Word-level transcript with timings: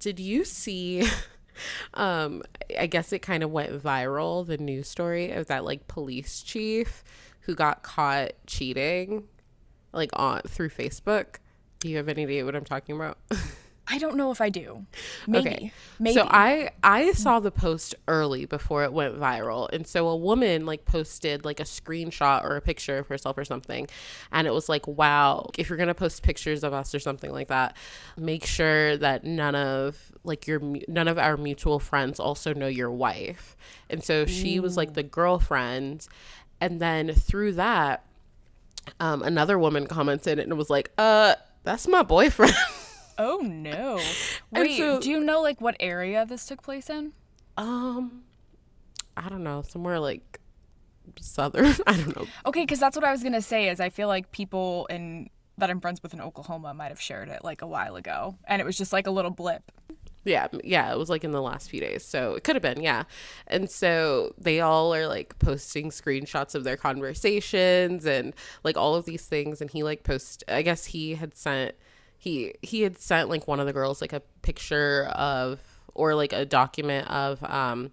Did 0.00 0.18
you 0.18 0.46
see 0.46 1.06
um 1.94 2.42
I 2.80 2.86
guess 2.86 3.12
it 3.12 3.20
kind 3.20 3.42
of 3.42 3.50
went 3.50 3.72
viral 3.82 4.46
the 4.46 4.58
news 4.58 4.88
story 4.88 5.30
of 5.32 5.46
that 5.46 5.64
like 5.64 5.86
police 5.86 6.42
chief 6.42 7.04
who 7.40 7.54
got 7.54 7.82
caught 7.82 8.32
cheating 8.46 9.24
like 9.92 10.10
on 10.14 10.42
through 10.42 10.70
Facebook? 10.70 11.36
Do 11.80 11.88
you 11.88 11.96
have 11.96 12.08
any 12.08 12.24
idea 12.24 12.44
what 12.44 12.54
I'm 12.54 12.64
talking 12.64 12.96
about? 12.96 13.18
I 13.92 13.98
don't 13.98 14.16
know 14.16 14.30
if 14.30 14.40
I 14.40 14.50
do. 14.50 14.86
Maybe. 15.26 15.50
Okay. 15.50 15.72
Maybe. 15.98 16.14
So 16.14 16.28
I 16.30 16.70
I 16.84 17.10
saw 17.12 17.40
the 17.40 17.50
post 17.50 17.96
early 18.06 18.46
before 18.46 18.84
it 18.84 18.92
went 18.92 19.18
viral. 19.18 19.68
And 19.72 19.84
so 19.84 20.06
a 20.08 20.16
woman 20.16 20.64
like 20.64 20.84
posted 20.84 21.44
like 21.44 21.58
a 21.58 21.64
screenshot 21.64 22.44
or 22.44 22.56
a 22.56 22.60
picture 22.60 22.98
of 22.98 23.08
herself 23.08 23.36
or 23.36 23.44
something. 23.44 23.88
And 24.30 24.46
it 24.46 24.52
was 24.52 24.68
like, 24.68 24.86
"Wow, 24.86 25.50
if 25.58 25.68
you're 25.68 25.76
going 25.76 25.88
to 25.88 25.94
post 25.94 26.22
pictures 26.22 26.62
of 26.62 26.72
us 26.72 26.94
or 26.94 27.00
something 27.00 27.32
like 27.32 27.48
that, 27.48 27.76
make 28.16 28.46
sure 28.46 28.96
that 28.96 29.24
none 29.24 29.56
of 29.56 30.12
like 30.22 30.46
your 30.46 30.60
none 30.86 31.08
of 31.08 31.18
our 31.18 31.36
mutual 31.36 31.80
friends 31.80 32.20
also 32.20 32.54
know 32.54 32.68
your 32.68 32.92
wife." 32.92 33.56
And 33.90 34.04
so 34.04 34.24
she 34.24 34.60
was 34.60 34.76
like 34.76 34.94
the 34.94 35.02
girlfriend. 35.02 36.06
And 36.60 36.80
then 36.80 37.12
through 37.12 37.52
that 37.54 38.04
um 39.00 39.22
another 39.22 39.58
woman 39.58 39.86
commented 39.88 40.38
and 40.38 40.52
it 40.52 40.54
was 40.54 40.70
like, 40.70 40.92
"Uh, 40.96 41.34
that's 41.64 41.88
my 41.88 42.04
boyfriend." 42.04 42.54
oh 43.18 43.38
no. 43.42 44.00
Wait, 44.50 44.76
so- 44.78 45.00
do 45.00 45.10
you 45.10 45.20
know 45.20 45.42
like 45.42 45.60
what 45.60 45.76
area 45.80 46.24
this 46.26 46.46
took 46.46 46.62
place 46.62 46.90
in? 46.90 47.12
Um, 47.56 48.22
I 49.16 49.28
don't 49.28 49.42
know, 49.42 49.62
somewhere 49.62 49.98
like 50.00 50.40
southern. 51.20 51.74
I 51.86 51.96
don't 51.96 52.16
know. 52.16 52.26
Okay, 52.46 52.62
because 52.62 52.80
that's 52.80 52.96
what 52.96 53.04
I 53.04 53.12
was 53.12 53.22
gonna 53.22 53.42
say. 53.42 53.68
Is 53.68 53.80
I 53.80 53.90
feel 53.90 54.08
like 54.08 54.32
people 54.32 54.86
in 54.86 55.28
that 55.58 55.68
I'm 55.70 55.80
friends 55.80 56.02
with 56.02 56.14
in 56.14 56.20
Oklahoma 56.20 56.72
might 56.72 56.88
have 56.88 57.00
shared 57.00 57.28
it 57.28 57.44
like 57.44 57.62
a 57.62 57.66
while 57.66 57.96
ago, 57.96 58.36
and 58.46 58.60
it 58.62 58.64
was 58.64 58.78
just 58.78 58.92
like 58.92 59.06
a 59.06 59.10
little 59.10 59.30
blip. 59.30 59.70
Yeah, 60.24 60.48
yeah, 60.62 60.92
it 60.92 60.98
was 60.98 61.08
like 61.08 61.24
in 61.24 61.30
the 61.30 61.40
last 61.40 61.70
few 61.70 61.80
days, 61.80 62.04
so 62.04 62.34
it 62.34 62.44
could 62.44 62.54
have 62.54 62.62
been, 62.62 62.82
yeah. 62.82 63.04
And 63.46 63.70
so 63.70 64.34
they 64.36 64.60
all 64.60 64.94
are 64.94 65.06
like 65.06 65.38
posting 65.38 65.88
screenshots 65.90 66.54
of 66.54 66.62
their 66.64 66.76
conversations 66.76 68.04
and 68.04 68.34
like 68.62 68.76
all 68.76 68.94
of 68.94 69.06
these 69.06 69.26
things. 69.26 69.62
And 69.62 69.70
he 69.70 69.82
like 69.82 70.04
post, 70.04 70.44
I 70.46 70.60
guess 70.60 70.86
he 70.86 71.14
had 71.14 71.34
sent 71.34 71.74
he 72.20 72.54
he 72.60 72.82
had 72.82 72.98
sent 72.98 73.30
like 73.30 73.48
one 73.48 73.58
of 73.60 73.66
the 73.66 73.72
girls 73.72 74.00
like 74.02 74.12
a 74.12 74.20
picture 74.42 75.06
of 75.14 75.58
or 75.94 76.14
like 76.14 76.32
a 76.34 76.44
document 76.44 77.08
of 77.08 77.42
um 77.42 77.90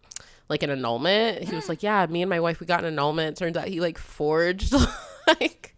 like 0.49 0.63
an 0.63 0.69
annulment. 0.69 1.43
He 1.43 1.55
was 1.55 1.67
like, 1.69 1.81
yeah, 1.81 2.05
me 2.07 2.21
and 2.21 2.29
my 2.29 2.39
wife 2.41 2.59
we 2.59 2.67
got 2.67 2.81
an 2.81 2.87
annulment. 2.87 3.37
It 3.37 3.39
Turns 3.39 3.57
out 3.57 3.67
he 3.69 3.79
like 3.79 3.97
forged 3.97 4.73
like 5.27 5.73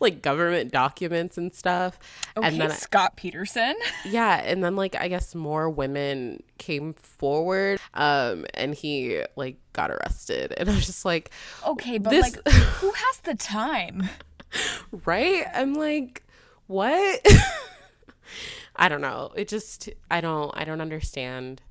like 0.00 0.22
government 0.22 0.72
documents 0.72 1.36
and 1.36 1.54
stuff. 1.54 1.98
Okay, 2.36 2.48
and 2.48 2.58
then 2.58 2.70
Scott 2.70 3.16
Peterson. 3.16 3.74
yeah, 4.06 4.42
and 4.44 4.64
then 4.64 4.76
like 4.76 4.96
I 4.96 5.08
guess 5.08 5.34
more 5.34 5.68
women 5.68 6.42
came 6.56 6.94
forward 6.94 7.80
um 7.92 8.46
and 8.54 8.74
he 8.74 9.22
like 9.36 9.56
got 9.74 9.90
arrested. 9.90 10.54
And 10.56 10.70
I 10.70 10.74
was 10.74 10.86
just 10.86 11.04
like, 11.04 11.30
Okay, 11.66 11.98
but 11.98 12.10
This- 12.10 12.34
like, 12.34 12.48
who 12.48 12.92
has 12.92 13.18
the 13.24 13.34
time? 13.34 14.08
right? 15.04 15.44
I'm 15.54 15.74
like, 15.74 16.22
what? 16.66 17.26
I 18.76 18.88
don't 18.88 19.00
know. 19.00 19.32
It 19.36 19.48
just 19.48 19.88
I 20.10 20.20
don't 20.20 20.50
I 20.54 20.64
don't 20.64 20.80
understand. 20.80 21.62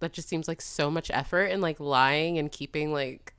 That 0.00 0.12
just 0.12 0.28
seems 0.28 0.48
like 0.48 0.62
so 0.62 0.90
much 0.90 1.10
effort 1.12 1.44
and 1.44 1.60
like 1.60 1.78
lying 1.78 2.38
and 2.38 2.50
keeping 2.50 2.92
like 2.92 3.34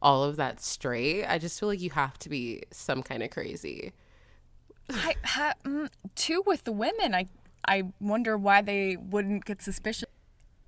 all 0.00 0.24
of 0.24 0.36
that 0.36 0.60
straight. 0.60 1.24
I 1.26 1.38
just 1.38 1.58
feel 1.58 1.68
like 1.68 1.80
you 1.80 1.90
have 1.90 2.18
to 2.20 2.28
be 2.28 2.62
some 2.70 3.02
kind 3.02 3.22
of 3.22 3.30
crazy. 3.30 3.92
I, 4.88 5.16
ha, 5.24 5.54
mm, 5.64 5.88
too 6.14 6.42
with 6.46 6.64
the 6.64 6.72
women. 6.72 7.14
I 7.14 7.28
I 7.66 7.84
wonder 8.00 8.36
why 8.36 8.62
they 8.62 8.96
wouldn't 8.96 9.44
get 9.44 9.60
suspicious. 9.60 10.08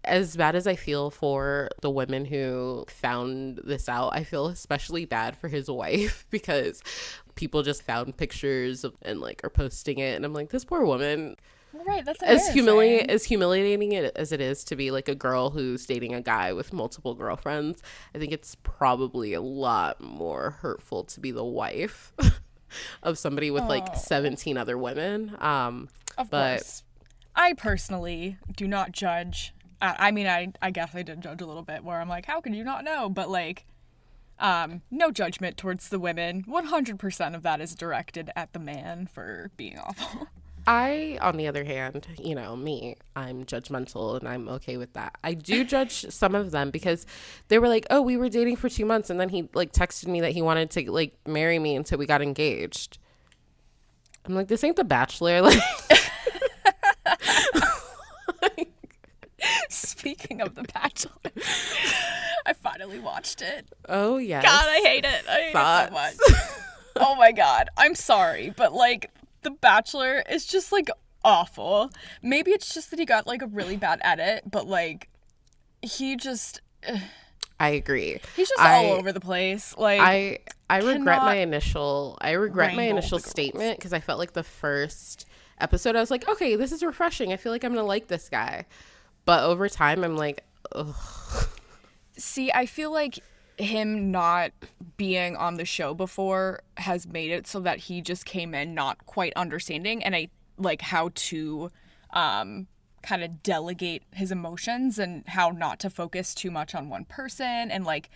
As 0.08 0.36
bad 0.36 0.56
as 0.56 0.66
I 0.66 0.74
feel 0.76 1.10
for 1.10 1.68
the 1.82 1.90
women 1.90 2.24
who 2.24 2.84
found 2.88 3.60
this 3.64 3.88
out, 3.88 4.10
I 4.14 4.24
feel 4.24 4.46
especially 4.46 5.04
bad 5.04 5.36
for 5.36 5.48
his 5.48 5.70
wife 5.70 6.26
because 6.30 6.82
people 7.34 7.62
just 7.62 7.82
found 7.82 8.16
pictures 8.16 8.84
of, 8.84 8.94
and 9.02 9.20
like 9.20 9.42
are 9.44 9.50
posting 9.50 9.98
it, 9.98 10.16
and 10.16 10.24
I'm 10.24 10.32
like, 10.32 10.50
this 10.50 10.64
poor 10.64 10.84
woman. 10.84 11.36
Right, 11.86 12.04
that's 12.04 12.22
As 12.22 12.48
humiliating 12.48 13.10
as 13.10 13.24
humiliating 13.24 13.92
it 13.92 14.12
as 14.16 14.32
it 14.32 14.40
is 14.40 14.64
to 14.64 14.74
be 14.74 14.90
like 14.90 15.06
a 15.08 15.14
girl 15.14 15.50
who's 15.50 15.84
dating 15.86 16.14
a 16.14 16.20
guy 16.22 16.52
with 16.52 16.72
multiple 16.72 17.14
girlfriends, 17.14 17.82
I 18.14 18.18
think 18.18 18.32
it's 18.32 18.56
probably 18.62 19.34
a 19.34 19.40
lot 19.42 20.00
more 20.00 20.50
hurtful 20.62 21.04
to 21.04 21.20
be 21.20 21.30
the 21.30 21.44
wife 21.44 22.12
of 23.02 23.18
somebody 23.18 23.50
with 23.50 23.64
like 23.64 23.96
17 23.96 24.56
other 24.56 24.76
women. 24.78 25.36
Um, 25.40 25.88
Of 26.16 26.30
but- 26.30 26.58
course. 26.58 26.82
I 27.36 27.52
personally 27.52 28.36
do 28.56 28.66
not 28.66 28.90
judge. 28.90 29.54
Uh, 29.80 29.94
I 29.98 30.10
mean, 30.10 30.26
I 30.26 30.52
I 30.60 30.70
guess 30.70 30.94
I 30.94 31.02
did 31.02 31.20
judge 31.20 31.40
a 31.40 31.46
little 31.46 31.62
bit 31.62 31.84
where 31.84 32.00
I'm 32.00 32.08
like, 32.08 32.26
how 32.26 32.40
could 32.40 32.54
you 32.54 32.64
not 32.64 32.84
know? 32.84 33.08
But 33.08 33.30
like, 33.30 33.64
um, 34.38 34.82
no 34.90 35.10
judgment 35.10 35.56
towards 35.56 35.88
the 35.88 35.98
women. 35.98 36.44
100% 36.44 37.34
of 37.34 37.42
that 37.42 37.60
is 37.60 37.74
directed 37.74 38.30
at 38.36 38.52
the 38.52 38.58
man 38.58 39.06
for 39.06 39.50
being 39.56 39.78
awful. 39.78 40.28
I, 40.66 41.16
on 41.22 41.38
the 41.38 41.48
other 41.48 41.64
hand, 41.64 42.06
you 42.22 42.34
know, 42.34 42.54
me, 42.54 42.96
I'm 43.16 43.46
judgmental 43.46 44.18
and 44.18 44.28
I'm 44.28 44.48
okay 44.50 44.76
with 44.76 44.92
that. 44.92 45.16
I 45.24 45.32
do 45.32 45.64
judge 45.64 46.06
some 46.10 46.34
of 46.34 46.50
them 46.50 46.70
because 46.70 47.06
they 47.48 47.58
were 47.58 47.68
like, 47.68 47.86
oh, 47.88 48.02
we 48.02 48.18
were 48.18 48.28
dating 48.28 48.56
for 48.56 48.68
two 48.68 48.84
months. 48.84 49.08
And 49.08 49.18
then 49.18 49.30
he 49.30 49.48
like 49.54 49.72
texted 49.72 50.08
me 50.08 50.20
that 50.20 50.32
he 50.32 50.42
wanted 50.42 50.70
to 50.72 50.92
like 50.92 51.14
marry 51.26 51.58
me 51.58 51.74
until 51.74 51.98
we 51.98 52.04
got 52.06 52.20
engaged. 52.20 52.98
I'm 54.26 54.34
like, 54.34 54.48
this 54.48 54.62
ain't 54.62 54.76
The 54.76 54.84
Bachelor. 54.84 55.42
Like, 55.48 55.58
Speaking 59.70 60.40
of 60.40 60.54
The 60.54 60.62
Bachelor, 60.62 61.12
I 62.46 62.52
finally 62.52 62.98
watched 62.98 63.42
it. 63.42 63.66
oh, 63.88 64.18
yeah. 64.18 64.42
God, 64.42 64.64
I 64.68 64.80
hate 64.84 65.04
it. 65.04 65.24
I 65.28 65.32
hate 65.40 65.52
Thoughts? 65.52 65.92
it 66.18 66.24
so 66.26 66.34
much. 66.34 66.50
oh 66.96 67.14
my 67.16 67.32
god. 67.32 67.68
I'm 67.76 67.94
sorry, 67.94 68.52
but 68.56 68.72
like 68.72 69.10
The 69.42 69.50
Bachelor 69.50 70.22
is 70.28 70.46
just 70.46 70.72
like 70.72 70.88
awful. 71.24 71.90
Maybe 72.22 72.50
it's 72.52 72.72
just 72.74 72.90
that 72.90 72.98
he 72.98 73.04
got 73.04 73.26
like 73.26 73.42
a 73.42 73.46
really 73.46 73.76
bad 73.76 74.00
edit, 74.02 74.44
but 74.50 74.66
like 74.66 75.08
he 75.82 76.16
just 76.16 76.60
I 77.60 77.70
agree. 77.70 78.20
he's 78.36 78.48
just 78.48 78.60
I- 78.60 78.76
all 78.86 78.92
over 78.94 79.12
the 79.12 79.20
place. 79.20 79.74
Like 79.76 80.00
I 80.00 80.38
I 80.70 80.78
regret 80.80 81.22
my 81.22 81.36
initial 81.36 82.18
I 82.20 82.32
regret 82.32 82.74
my 82.74 82.84
initial 82.84 83.18
statement 83.18 83.78
because 83.78 83.92
I 83.92 84.00
felt 84.00 84.18
like 84.18 84.32
the 84.32 84.42
first 84.44 85.26
episode 85.60 85.96
I 85.96 86.00
was 86.00 86.10
like, 86.10 86.28
okay, 86.28 86.56
this 86.56 86.72
is 86.72 86.82
refreshing. 86.82 87.32
I 87.32 87.36
feel 87.36 87.52
like 87.52 87.64
I'm 87.64 87.72
gonna 87.74 87.86
like 87.86 88.06
this 88.08 88.28
guy, 88.28 88.66
but 89.28 89.44
over 89.44 89.68
time 89.68 90.04
I'm 90.04 90.16
like, 90.16 90.42
ugh. 90.72 90.96
see, 92.16 92.50
I 92.50 92.64
feel 92.64 92.90
like 92.90 93.18
him 93.58 94.10
not 94.10 94.52
being 94.96 95.36
on 95.36 95.56
the 95.56 95.66
show 95.66 95.92
before 95.92 96.62
has 96.78 97.06
made 97.06 97.30
it 97.30 97.46
so 97.46 97.60
that 97.60 97.76
he 97.78 98.00
just 98.00 98.24
came 98.24 98.54
in 98.54 98.72
not 98.72 99.04
quite 99.04 99.34
understanding 99.36 100.02
and 100.02 100.16
I 100.16 100.28
like 100.56 100.80
how 100.80 101.10
to 101.14 101.70
um 102.14 102.68
kind 103.02 103.22
of 103.22 103.42
delegate 103.42 104.02
his 104.14 104.32
emotions 104.32 104.98
and 104.98 105.28
how 105.28 105.50
not 105.50 105.78
to 105.80 105.90
focus 105.90 106.34
too 106.34 106.50
much 106.50 106.74
on 106.74 106.88
one 106.88 107.04
person 107.04 107.70
and 107.70 107.84
like 107.84 108.08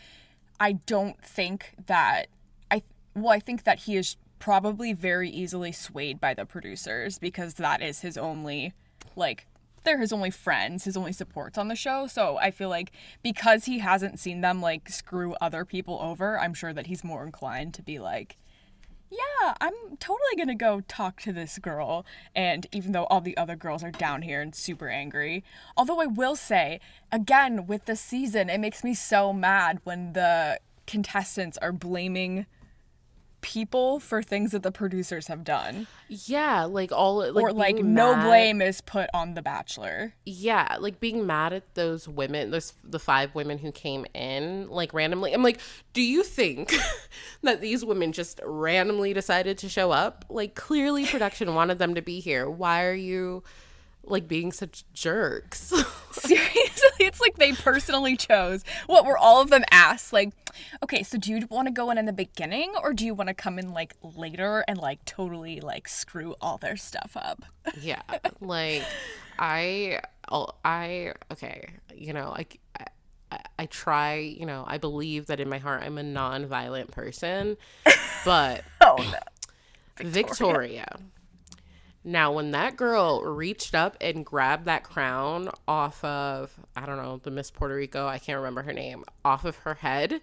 I 0.60 0.72
don't 0.72 1.22
think 1.22 1.75
that 1.88 2.28
I 2.70 2.84
well 3.14 3.32
I 3.32 3.38
think 3.38 3.64
that 3.64 3.81
he 3.81 3.96
is 3.96 4.16
probably 4.38 4.94
very 4.94 5.28
easily 5.28 5.72
swayed 5.72 6.20
by 6.20 6.32
the 6.32 6.46
producers 6.46 7.19
because 7.19 7.54
that 7.54 7.82
is 7.82 8.00
his 8.00 8.16
only 8.16 8.72
like 9.14 9.46
they're 9.84 10.00
his 10.00 10.12
only 10.12 10.31
friends, 10.31 10.84
his 10.84 10.96
only 10.96 11.12
supports 11.12 11.58
on 11.58 11.69
the 11.69 11.76
show. 11.76 12.06
So 12.06 12.37
I 12.38 12.50
feel 12.50 12.69
like 12.69 12.93
because 13.23 13.64
he 13.64 13.79
hasn't 13.79 14.19
seen 14.19 14.40
them 14.40 14.61
like 14.61 14.88
screw 14.88 15.34
other 15.40 15.64
people 15.64 15.99
over, 16.00 16.38
I'm 16.38 16.55
sure 16.55 16.73
that 16.73 16.87
he's 16.87 17.05
more 17.05 17.25
inclined 17.25 17.75
to 17.75 17.82
be 17.82 17.99
like, 17.99 18.37
yeah, 19.11 19.55
I'm 19.61 19.75
totally 19.99 20.37
gonna 20.38 20.55
go 20.55 20.81
talk 20.88 21.20
to 21.23 21.32
this 21.32 21.58
girl. 21.58 22.06
And 22.34 22.67
even 22.73 22.93
though 22.93 23.05
all 23.05 23.20
the 23.20 23.37
other 23.37 23.56
girls 23.56 23.84
are 23.84 23.90
down 23.90 24.23
here 24.23 24.40
and 24.40 24.55
super 24.55 24.88
angry, 24.88 25.44
although 25.76 26.00
I 26.00 26.06
will 26.06 26.37
say, 26.37 26.81
again, 27.11 27.67
with 27.67 27.85
the 27.85 27.96
season, 27.96 28.49
it 28.49 28.58
makes 28.58 28.82
me 28.82 28.94
so 28.94 29.32
mad 29.32 29.81
when 29.85 30.14
the 30.14 30.58
contestants 30.87 31.58
are 31.58 31.73
blaming 31.73 32.46
people 33.42 34.00
for 34.00 34.22
things 34.22 34.52
that 34.52 34.62
the 34.62 34.72
producers 34.72 35.26
have 35.26 35.44
done. 35.44 35.86
Yeah, 36.08 36.64
like 36.64 36.90
all 36.92 37.18
like 37.32 37.44
or 37.44 37.52
like 37.52 37.76
no 37.76 38.14
mad- 38.14 38.26
blame 38.26 38.62
is 38.62 38.80
put 38.80 39.10
on 39.12 39.34
the 39.34 39.42
bachelor. 39.42 40.14
Yeah, 40.24 40.76
like 40.80 41.00
being 41.00 41.26
mad 41.26 41.52
at 41.52 41.74
those 41.74 42.08
women, 42.08 42.50
those 42.50 42.72
the 42.82 42.98
five 42.98 43.34
women 43.34 43.58
who 43.58 43.70
came 43.70 44.06
in 44.14 44.68
like 44.70 44.94
randomly. 44.94 45.34
I'm 45.34 45.42
like, 45.42 45.60
do 45.92 46.00
you 46.00 46.22
think 46.22 46.72
that 47.42 47.60
these 47.60 47.84
women 47.84 48.12
just 48.12 48.40
randomly 48.44 49.12
decided 49.12 49.58
to 49.58 49.68
show 49.68 49.90
up? 49.90 50.24
Like 50.30 50.54
clearly 50.54 51.04
production 51.04 51.54
wanted 51.54 51.78
them 51.78 51.94
to 51.96 52.02
be 52.02 52.20
here. 52.20 52.48
Why 52.48 52.84
are 52.84 52.94
you 52.94 53.42
like 54.04 54.26
being 54.28 54.52
such 54.52 54.84
jerks? 54.93 55.72
Seriously, 56.12 56.90
it's 57.00 57.20
like 57.20 57.37
they 57.37 57.52
personally 57.52 58.16
chose. 58.16 58.64
What 58.87 59.04
were 59.06 59.16
all 59.19 59.40
of 59.40 59.50
them 59.50 59.64
asked? 59.70 60.12
Like, 60.12 60.32
okay, 60.82 61.02
so 61.02 61.19
do 61.19 61.31
you 61.31 61.46
want 61.50 61.69
to 61.69 61.72
go 61.72 61.90
in 61.90 61.99
in 61.99 62.06
the 62.06 62.12
beginning 62.12 62.72
or 62.82 62.93
do 62.93 63.04
you 63.06 63.14
want 63.14 63.28
to 63.28 63.34
come 63.34 63.58
in 63.58 63.72
like 63.72 63.94
later 64.02 64.64
and 64.69 64.78
like 64.78 65.04
totally 65.04 65.60
like 65.60 65.88
screw 65.88 66.34
all 66.40 66.58
their 66.58 66.76
stuff 66.76 67.16
up? 67.16 67.44
yeah, 67.81 68.02
like 68.40 68.82
I 69.38 70.00
oh, 70.31 70.49
I'll- 70.64 71.14
okay, 71.32 71.69
you 71.94 72.12
know, 72.12 72.31
like 72.31 72.60
I, 73.31 73.40
I 73.60 73.66
try, 73.66 74.16
you 74.16 74.44
know, 74.46 74.64
I 74.66 74.78
believe 74.78 75.26
that 75.26 75.40
in 75.40 75.49
my 75.49 75.58
heart 75.58 75.82
I'm 75.82 75.96
a 75.99 76.02
non-violent 76.02 76.90
person, 76.90 77.56
but 78.25 78.62
Oh 78.81 78.96
no. 78.99 79.19
Victoria. 80.08 80.99
Now, 82.04 82.32
when 82.32 82.50
that 82.50 82.76
girl 82.76 83.22
reached 83.22 83.75
up 83.75 83.96
and 84.00 84.26
grabbed 84.26 84.64
that 84.64 84.82
crown 84.82 85.50
off 85.69 86.02
of, 86.04 86.58
I 86.75 86.84
don't 86.84 86.96
know, 86.96 87.20
the 87.22 87.31
Miss 87.31 87.50
Puerto 87.50 87.75
Rico, 87.76 88.06
I 88.06 88.19
can't 88.19 88.38
remember 88.38 88.62
her 88.62 88.72
name, 88.72 89.04
off 89.25 89.44
of 89.44 89.56
her 89.58 89.75
head, 89.75 90.20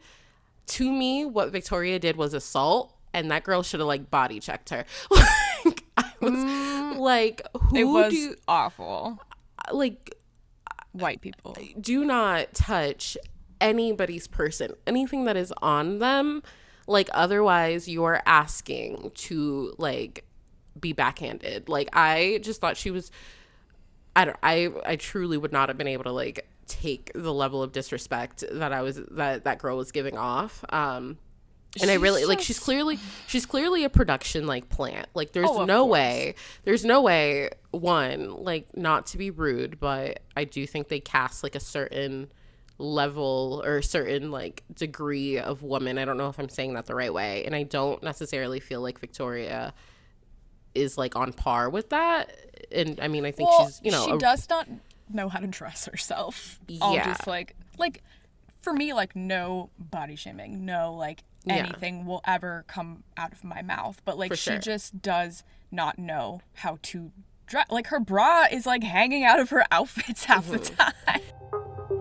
to 0.68 0.92
me, 0.92 1.26
what 1.26 1.52
Victoria 1.52 1.98
did 1.98 2.18
was 2.18 2.34
assault, 2.34 2.94
and 3.14 3.32
that 3.32 3.44
girl 3.44 3.64
should 3.64 3.80
have 3.80 3.88
like 3.88 4.12
body 4.12 4.40
checked 4.40 4.70
her. 4.70 4.86
like, 5.12 5.84
I 5.98 6.12
was 6.20 6.32
mm. 6.34 6.98
like, 6.98 7.42
who 7.58 7.76
It 7.76 7.84
was 7.86 8.14
do 8.14 8.36
awful. 8.48 9.20
like, 9.72 10.16
White 10.92 11.22
people. 11.22 11.56
do 11.80 12.04
not 12.04 12.54
touch 12.54 13.18
anybody's 13.62 14.28
person, 14.28 14.74
anything 14.86 15.26
that 15.26 15.38
is 15.38 15.54
on 15.62 16.00
them. 16.00 16.44
Like, 16.88 17.10
otherwise, 17.14 17.88
you 17.88 18.04
are 18.04 18.22
asking 18.26 19.12
to, 19.14 19.74
like, 19.78 20.26
be 20.80 20.94
backhanded. 20.94 21.70
Like, 21.70 21.90
I 21.94 22.40
just 22.44 22.62
thought 22.62 22.78
she 22.78 22.92
was. 22.92 23.12
I 24.16 24.26
don't. 24.26 24.38
I 24.44 24.70
I 24.86 24.96
truly 24.96 25.38
would 25.38 25.52
not 25.52 25.70
have 25.70 25.78
been 25.78 25.88
able 25.88 26.04
to 26.06 26.12
like 26.12 26.48
take 26.68 27.12
the 27.16 27.34
level 27.34 27.64
of 27.64 27.72
disrespect 27.72 28.44
that 28.52 28.72
I 28.74 28.82
was 28.82 28.98
that 29.12 29.44
that 29.46 29.60
girl 29.60 29.78
was 29.78 29.92
giving 29.92 30.18
off. 30.18 30.64
Um, 30.70 31.18
and 31.82 31.90
I 31.90 31.94
She's 31.96 32.02
really 32.02 32.26
like 32.26 32.42
she's 32.42 32.60
clearly 32.60 33.00
she's 33.28 33.46
clearly 33.46 33.84
a 33.84 33.90
production 33.90 34.48
like 34.48 34.70
plant. 34.70 35.08
Like 35.14 35.32
there's 35.34 35.48
Oh, 35.50 35.66
no 35.66 35.84
course. 35.84 35.92
way 35.92 36.36
there's 36.64 36.84
no 36.84 37.02
way 37.02 37.50
one 37.72 38.44
like 38.44 38.76
not 38.76 39.06
to 39.08 39.18
be 39.18 39.30
rude, 39.30 39.80
but 39.80 40.22
I 40.36 40.44
do 40.46 40.66
think 40.66 40.88
they 40.90 41.00
cast 41.00 41.44
like 41.44 41.56
a 41.56 41.60
certain 41.60 42.30
level 42.80 43.62
or 43.66 43.78
a 43.78 43.84
certain 43.84 44.32
like 44.32 44.64
degree 44.74 45.38
of 45.38 45.62
woman. 45.62 45.98
I 45.98 46.06
don't 46.06 46.18
know 46.18 46.30
if 46.30 46.40
I'm 46.40 46.50
saying 46.50 46.74
that 46.74 46.88
the 46.88 46.96
right 46.96 47.14
way, 47.14 47.46
and 47.46 47.54
I 47.56 47.64
don't 47.64 48.02
necessarily 48.02 48.60
feel 48.60 48.82
like 48.82 49.00
Victoria 49.00 49.74
is 50.76 50.98
like 50.98 51.16
on 51.16 51.34
par 51.34 51.70
with 51.70 51.90
that. 51.90 52.32
And 52.72 53.00
I 53.02 53.08
mean, 53.08 53.26
I 53.26 53.32
think 53.32 53.50
Well, 53.50 53.68
she's 53.68 53.82
you 53.84 53.92
know 53.92 54.06
she 54.06 54.12
a- 54.12 54.18
does 54.18 54.48
not 54.50 54.68
know 55.12 55.28
how 55.30 55.40
to 55.40 55.48
dress 55.48 55.86
herself. 55.86 56.60
I'll 56.82 56.94
Yeah. 56.94 57.06
just 57.06 57.26
like 57.28 57.56
like 57.78 58.04
for 58.62 58.74
me 58.74 58.94
like 58.94 59.16
no 59.16 59.70
body 59.80 60.16
shaming, 60.16 60.66
no 60.66 60.94
like 60.94 61.24
Yeah. 61.46 61.56
anything 61.56 62.06
will 62.06 62.22
ever 62.26 62.66
come 62.68 63.04
out 63.18 63.32
of 63.32 63.44
my 63.44 63.62
mouth, 63.62 64.02
but 64.06 64.18
like 64.18 64.32
For 64.32 64.36
she 64.36 64.52
sure. 64.52 64.60
just 64.60 65.02
does 65.02 65.44
not 65.72 65.98
know 65.98 66.42
how 66.56 66.78
to 66.84 67.12
dress. 67.48 67.68
Like 67.72 67.88
her 67.88 68.00
bra 68.00 68.46
is 68.52 68.66
like 68.66 68.84
hanging 68.84 69.24
out 69.24 69.40
of 69.40 69.50
her 69.50 69.66
outfits 69.72 70.26
half 70.26 70.48
the 70.48 70.60
Mm-hmm. 70.60 70.76
time. 71.08 71.99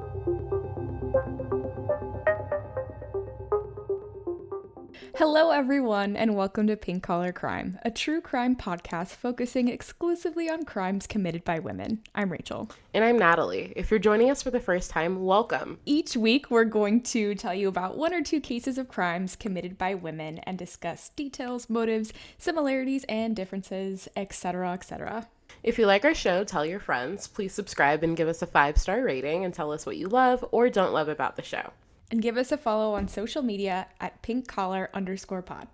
Hello, 5.18 5.50
everyone, 5.50 6.14
and 6.14 6.36
welcome 6.36 6.68
to 6.68 6.76
Pink 6.76 7.02
Collar 7.02 7.32
Crime, 7.32 7.76
a 7.82 7.90
true 7.90 8.20
crime 8.20 8.54
podcast 8.54 9.16
focusing 9.16 9.66
exclusively 9.66 10.48
on 10.48 10.64
crimes 10.64 11.08
committed 11.08 11.42
by 11.42 11.58
women. 11.58 12.04
I'm 12.14 12.30
Rachel. 12.30 12.70
and 12.94 13.04
I'm 13.04 13.18
Natalie. 13.18 13.72
If 13.74 13.90
you're 13.90 13.98
joining 13.98 14.30
us 14.30 14.44
for 14.44 14.52
the 14.52 14.60
first 14.60 14.92
time, 14.92 15.24
welcome. 15.24 15.80
Each 15.84 16.16
week, 16.16 16.52
we're 16.52 16.62
going 16.62 17.02
to 17.02 17.34
tell 17.34 17.52
you 17.52 17.66
about 17.66 17.98
one 17.98 18.14
or 18.14 18.22
two 18.22 18.40
cases 18.40 18.78
of 18.78 18.86
crimes 18.86 19.34
committed 19.34 19.76
by 19.76 19.92
women 19.92 20.38
and 20.44 20.56
discuss 20.56 21.08
details, 21.08 21.68
motives, 21.68 22.12
similarities, 22.38 23.04
and 23.08 23.34
differences, 23.34 24.08
etc., 24.14 24.72
etc. 24.72 25.26
If 25.64 25.80
you 25.80 25.86
like 25.86 26.04
our 26.04 26.14
show, 26.14 26.44
tell 26.44 26.64
your 26.64 26.78
friends. 26.78 27.26
Please 27.26 27.52
subscribe 27.52 28.04
and 28.04 28.16
give 28.16 28.28
us 28.28 28.40
a 28.40 28.46
five 28.46 28.78
star 28.78 29.02
rating 29.02 29.44
and 29.44 29.52
tell 29.52 29.72
us 29.72 29.84
what 29.84 29.96
you 29.96 30.06
love 30.06 30.44
or 30.52 30.70
don't 30.70 30.92
love 30.92 31.08
about 31.08 31.34
the 31.34 31.42
show. 31.42 31.72
And 32.10 32.22
give 32.22 32.36
us 32.36 32.50
a 32.50 32.56
follow 32.56 32.94
on 32.94 33.06
social 33.06 33.42
media 33.42 33.88
at 34.00 34.22
pink 34.22 34.48
collar 34.48 34.88
underscore 34.94 35.42
pod. 35.42 35.68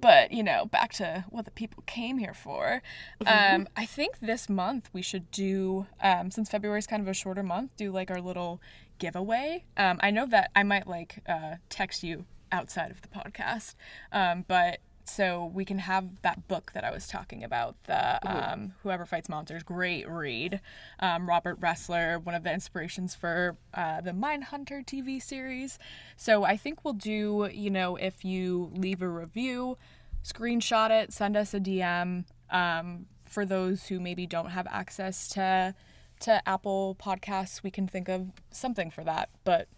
But 0.00 0.32
you 0.32 0.42
know, 0.42 0.66
back 0.66 0.92
to 0.94 1.24
what 1.30 1.44
the 1.44 1.50
people 1.50 1.82
came 1.86 2.18
here 2.18 2.34
for. 2.34 2.82
Um, 3.26 3.68
I 3.76 3.86
think 3.86 4.20
this 4.20 4.48
month 4.48 4.88
we 4.92 5.02
should 5.02 5.30
do, 5.30 5.86
um, 6.00 6.30
since 6.30 6.48
February 6.48 6.78
is 6.78 6.86
kind 6.86 7.02
of 7.02 7.08
a 7.08 7.14
shorter 7.14 7.42
month, 7.42 7.72
do 7.76 7.90
like 7.90 8.10
our 8.10 8.20
little 8.20 8.60
giveaway. 8.98 9.64
Um, 9.76 9.98
I 10.00 10.10
know 10.10 10.26
that 10.26 10.50
I 10.54 10.62
might 10.62 10.86
like 10.86 11.22
uh, 11.28 11.56
text 11.68 12.02
you 12.02 12.24
outside 12.52 12.90
of 12.90 13.02
the 13.02 13.08
podcast, 13.08 13.74
um, 14.12 14.44
but 14.46 14.78
so 15.08 15.50
we 15.54 15.64
can 15.64 15.78
have 15.78 16.20
that 16.22 16.48
book 16.48 16.72
that 16.72 16.84
I 16.84 16.90
was 16.90 17.06
talking 17.06 17.44
about, 17.44 17.76
the 17.84 18.18
um, 18.28 18.74
Whoever 18.82 19.06
Fights 19.06 19.28
Monsters, 19.28 19.62
great 19.62 20.08
read. 20.08 20.60
Um, 20.98 21.28
Robert 21.28 21.60
Ressler, 21.60 22.22
one 22.22 22.34
of 22.34 22.42
the 22.42 22.52
inspirations 22.52 23.14
for 23.14 23.56
uh, 23.72 24.00
the 24.00 24.10
Mindhunter 24.10 24.84
TV 24.84 25.22
series. 25.22 25.78
So 26.16 26.44
I 26.44 26.56
think 26.56 26.84
we'll 26.84 26.94
do, 26.94 27.48
you 27.52 27.70
know, 27.70 27.96
if 27.96 28.24
you 28.24 28.72
leave 28.74 29.00
a 29.00 29.08
review, 29.08 29.78
screenshot 30.24 30.90
it, 30.90 31.12
send 31.12 31.36
us 31.36 31.54
a 31.54 31.60
DM. 31.60 32.24
Um, 32.50 33.06
for 33.24 33.44
those 33.46 33.86
who 33.86 34.00
maybe 34.00 34.26
don't 34.26 34.50
have 34.50 34.66
access 34.68 35.28
to 35.28 35.74
to 36.18 36.48
Apple 36.48 36.96
Podcasts, 36.98 37.62
we 37.62 37.70
can 37.70 37.86
think 37.86 38.08
of 38.08 38.28
something 38.50 38.90
for 38.90 39.04
that. 39.04 39.28
But 39.44 39.68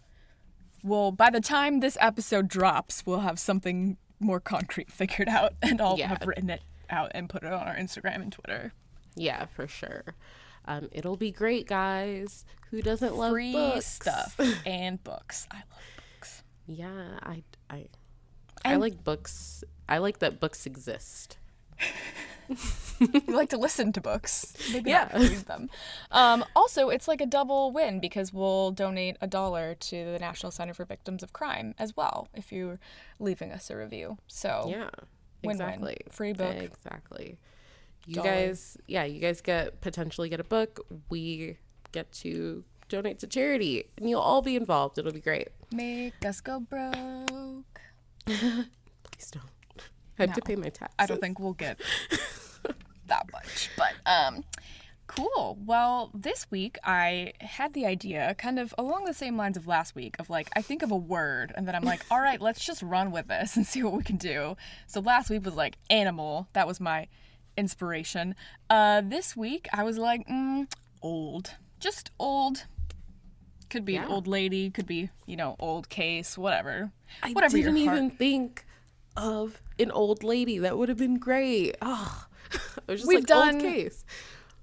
we'll 0.83 1.13
by 1.13 1.31
the 1.31 1.41
time 1.41 1.81
this 1.81 1.99
episode 2.01 2.49
drops, 2.49 3.05
we'll 3.05 3.21
have 3.21 3.39
something 3.39 3.97
more 4.21 4.41
concrete 4.41 4.91
figured 4.93 5.29
out, 5.29 5.55
and 5.63 5.81
I'll 5.81 5.99
Yeah. 5.99 6.09
have 6.09 6.27
written 6.27 6.51
it 6.51 6.63
out 6.91 7.11
and 7.15 7.29
put 7.29 7.43
it 7.43 7.53
on 7.53 7.67
our 7.67 7.75
Instagram 7.77 8.23
and 8.23 8.33
Twitter. 8.33 8.73
Yeah, 9.15 9.47
for 9.47 9.67
sure. 9.69 10.15
Um, 10.65 10.89
it'll 10.93 11.17
be 11.17 11.31
great, 11.31 11.67
guys. 11.67 12.45
Who 12.71 12.83
doesn't 12.83 13.17
love 13.17 13.33
Free 13.33 13.53
books? 13.53 13.87
stuff 13.87 14.39
and 14.67 15.03
books. 15.03 15.47
I 15.51 15.57
love 15.57 15.65
books. 16.15 16.43
Yeah, 16.67 17.19
I, 17.23 17.43
I, 17.71 17.87
I 18.65 18.77
like 18.77 19.03
books. 19.03 19.65
I 19.89 19.99
like 19.99 20.19
that 20.19 20.39
books 20.41 20.67
exist. 20.67 21.39
you 23.01 23.23
like 23.29 23.51
to 23.51 23.59
listen 23.59 23.93
to 23.93 24.01
books. 24.01 24.53
Maybe 24.73 24.91
Yeah. 24.91 25.09
not 25.13 25.21
read 25.21 25.39
them. 25.47 25.71
Um, 26.11 26.45
also, 26.57 26.89
it's 26.89 27.07
like 27.09 27.21
a 27.21 27.27
double 27.27 27.71
win 27.73 28.01
because 28.01 28.33
we'll 28.33 28.71
donate 28.73 29.17
a 29.21 29.27
dollar 29.27 29.75
to 29.75 30.05
the 30.13 30.19
National 30.19 30.51
Center 30.51 30.75
for 30.75 30.85
Victims 30.85 31.23
of 31.23 31.33
Crime 31.33 31.75
as 31.79 31.97
well 31.97 32.29
if 32.35 32.51
you're 32.53 32.79
leaving 33.19 33.53
us 33.53 33.71
a 33.71 33.77
review. 33.77 34.19
So 34.27 34.67
Yeah, 34.69 34.91
Win-win. 35.45 35.51
exactly. 35.69 35.97
Free 36.11 36.33
book. 36.33 36.57
Exactly. 36.57 37.39
You 38.07 38.15
Dollar. 38.17 38.29
guys, 38.31 38.77
yeah, 38.87 39.05
you 39.05 39.21
guys 39.21 39.41
get 39.43 39.81
potentially 39.81 40.29
get 40.31 40.41
a 40.41 40.45
book. 40.45 40.81
We 41.11 41.59
get 41.93 42.11
to 42.13 42.65
donate 42.89 43.19
to 43.19 43.27
charity, 43.27 43.85
and 43.99 44.09
you'll 44.09 44.21
all 44.23 44.41
be 44.41 44.57
involved. 44.57 44.97
It'll 44.99 45.13
be 45.13 45.21
great. 45.21 45.49
make 45.71 46.25
us 46.25 46.41
go 46.41 46.59
broke. 46.61 47.81
Please 48.27 49.31
don't. 49.31 49.45
I 50.19 50.27
have 50.27 50.35
to 50.35 50.43
pay 50.43 50.57
my 50.57 50.69
taxes. 50.69 50.97
I 50.99 51.07
don't 51.07 51.21
think 51.21 51.39
we'll 51.39 51.53
get 51.55 51.81
that 53.07 53.27
much, 53.33 53.71
but 53.77 53.95
um, 54.07 54.45
cool. 55.09 55.59
Well, 55.65 56.11
this 56.15 56.49
week 56.51 56.79
I 56.85 57.33
had 57.41 57.75
the 57.75 57.87
idea, 57.87 58.35
kind 58.39 58.59
of 58.59 58.73
along 58.79 59.05
the 59.05 59.15
same 59.15 59.37
lines 59.37 59.57
of 59.57 59.67
last 59.67 59.95
week, 59.97 60.17
of 60.21 60.31
like 60.31 60.49
I 60.55 60.63
think 60.63 60.83
of 60.83 60.93
a 60.93 60.97
word, 60.97 61.53
and 61.57 61.67
then 61.67 61.75
I'm 61.75 61.83
like, 61.83 62.03
all 62.11 62.21
right, 62.21 62.41
let's 62.41 62.65
just 62.65 62.83
run 62.83 63.11
with 63.11 63.27
this 63.27 63.57
and 63.57 63.67
see 63.67 63.83
what 63.83 63.95
we 63.95 64.05
can 64.05 64.17
do. 64.17 64.57
So 64.87 65.01
last 65.01 65.31
week 65.31 65.45
was 65.45 65.55
like 65.55 65.77
animal. 65.91 66.49
That 66.53 66.67
was 66.67 66.81
my 66.81 67.09
inspiration. 67.57 68.37
Uh, 68.71 69.03
this 69.05 69.37
week 69.37 69.69
I 69.73 69.83
was 69.83 69.99
like, 69.99 70.27
mm, 70.29 70.71
old, 71.03 71.55
just 71.81 72.13
old. 72.19 72.67
Could 73.71 73.85
be 73.85 73.97
an 73.97 74.07
old 74.07 74.27
lady, 74.27 74.71
could 74.71 74.87
be 74.87 75.11
you 75.27 75.37
know 75.37 75.55
old 75.59 75.91
case, 75.91 76.39
whatever. 76.39 76.91
I 77.23 77.33
whatever 77.33 77.57
didn't 77.57 77.77
even 77.77 78.11
think 78.11 78.65
of 79.15 79.61
an 79.79 79.91
old 79.91 80.23
lady. 80.25 80.59
That 80.59 80.77
would 80.79 80.89
have 80.89 80.99
been 80.99 81.19
great. 81.19 81.77
Oh, 81.83 82.27
I 82.53 82.59
was 82.93 83.01
just 83.01 83.09
We've 83.09 83.19
like 83.21 83.27
done- 83.27 83.55
old 83.55 83.63
case. 83.63 84.05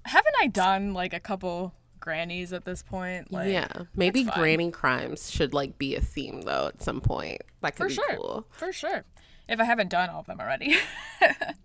Haven't 0.04 0.34
I 0.40 0.46
done 0.46 0.94
like 0.94 1.12
a 1.12 1.20
couple 1.20 1.74
grannies 1.98 2.52
at 2.52 2.64
this 2.64 2.82
point. 2.82 3.32
Like, 3.32 3.50
yeah, 3.50 3.66
maybe 3.96 4.22
granny 4.22 4.70
crimes 4.70 5.30
should 5.30 5.52
like 5.52 5.78
be 5.78 5.96
a 5.96 6.00
theme 6.00 6.42
though 6.42 6.68
at 6.68 6.80
some 6.82 7.00
point. 7.00 7.42
That 7.62 7.74
could 7.74 7.84
for 7.84 7.88
be 7.88 7.94
sure, 7.94 8.16
cool. 8.16 8.46
for 8.50 8.72
sure. 8.72 9.04
If 9.48 9.58
I 9.60 9.64
haven't 9.64 9.90
done 9.90 10.08
all 10.10 10.20
of 10.20 10.26
them 10.26 10.40
already. 10.40 10.76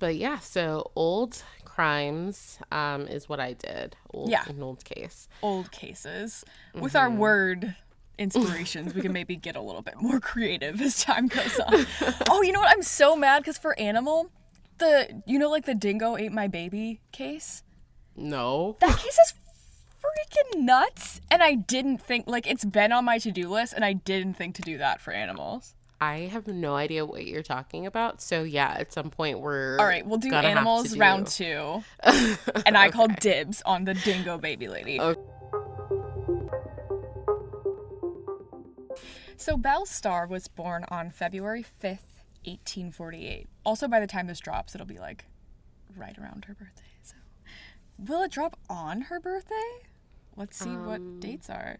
But 0.00 0.14
yeah, 0.14 0.38
so 0.38 0.92
old 0.94 1.42
crimes 1.64 2.60
um, 2.70 3.08
is 3.08 3.28
what 3.28 3.40
I 3.40 3.54
did. 3.54 3.96
Old, 4.14 4.30
Yeah. 4.30 4.44
an 4.46 4.62
old 4.62 4.84
case. 4.84 5.28
Old 5.42 5.72
cases. 5.72 6.44
With 6.72 6.94
our 6.94 7.10
word 7.10 7.74
inspirations, 8.18 8.94
we 8.94 9.00
can 9.00 9.12
maybe 9.20 9.36
get 9.36 9.56
a 9.56 9.60
little 9.60 9.82
bit 9.82 10.00
more 10.00 10.20
creative 10.20 10.80
as 10.80 11.02
time 11.02 11.28
goes 11.28 11.58
on. 11.60 11.86
oh, 12.28 12.42
you 12.42 12.52
know 12.52 12.60
what? 12.60 12.70
I'm 12.70 12.82
so 12.82 13.16
mad 13.16 13.40
because 13.40 13.58
for 13.58 13.78
animal, 13.78 14.30
the 14.78 15.22
you 15.26 15.38
know 15.38 15.50
like 15.50 15.64
the 15.64 15.74
dingo 15.74 16.16
ate 16.16 16.32
my 16.32 16.48
baby 16.48 17.00
case. 17.12 17.62
No. 18.16 18.76
That 18.80 18.98
case 18.98 19.18
is 19.18 19.34
freaking 20.02 20.60
nuts, 20.60 21.20
and 21.30 21.42
I 21.42 21.54
didn't 21.54 21.98
think 21.98 22.26
like 22.26 22.46
it's 22.46 22.64
been 22.64 22.92
on 22.92 23.04
my 23.04 23.18
to 23.18 23.30
do 23.30 23.48
list, 23.48 23.72
and 23.72 23.84
I 23.84 23.92
didn't 23.92 24.34
think 24.34 24.54
to 24.56 24.62
do 24.62 24.78
that 24.78 25.00
for 25.00 25.12
animals. 25.12 25.74
I 26.00 26.30
have 26.32 26.46
no 26.46 26.76
idea 26.76 27.04
what 27.04 27.26
you're 27.26 27.42
talking 27.42 27.84
about. 27.84 28.22
So 28.22 28.44
yeah, 28.44 28.76
at 28.78 28.92
some 28.92 29.10
point 29.10 29.40
we're 29.40 29.78
All 29.78 29.86
right, 29.86 30.06
we'll 30.06 30.18
do 30.18 30.30
gonna 30.30 30.48
have 30.48 30.54
to 30.54 30.60
animals 30.60 30.92
do- 30.92 31.00
round 31.00 31.26
two, 31.26 31.82
and 32.66 32.76
I 32.76 32.90
call 32.90 33.08
dibs 33.08 33.62
on 33.62 33.84
the 33.84 33.94
dingo 33.94 34.38
baby 34.38 34.68
lady. 34.68 35.00
Okay. 35.00 35.17
So 39.40 39.56
Belle 39.56 39.86
Starr 39.86 40.26
was 40.26 40.48
born 40.48 40.84
on 40.88 41.10
February 41.10 41.62
5th, 41.62 42.24
1848. 42.44 43.46
Also, 43.64 43.86
by 43.86 44.00
the 44.00 44.06
time 44.06 44.26
this 44.26 44.40
drops, 44.40 44.74
it'll 44.74 44.86
be 44.86 44.98
like 44.98 45.26
right 45.96 46.16
around 46.18 46.44
her 46.46 46.54
birthday. 46.54 46.82
So, 47.02 47.14
will 47.98 48.22
it 48.22 48.32
drop 48.32 48.58
on 48.68 49.02
her 49.02 49.20
birthday? 49.20 49.54
Let's 50.36 50.56
see 50.58 50.70
Um, 50.70 50.86
what 50.86 51.20
dates 51.20 51.48
are. 51.48 51.78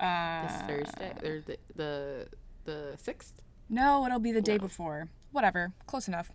this 0.00 0.06
Uh, 0.08 0.66
Thursday 0.66 1.12
or 1.22 1.40
the 1.42 1.58
the 1.74 2.28
the 2.64 2.96
sixth. 2.98 3.34
No, 3.68 4.06
it'll 4.06 4.18
be 4.18 4.32
the 4.32 4.42
day 4.42 4.56
before. 4.58 5.08
Whatever, 5.32 5.72
close 5.86 6.08
enough. 6.08 6.30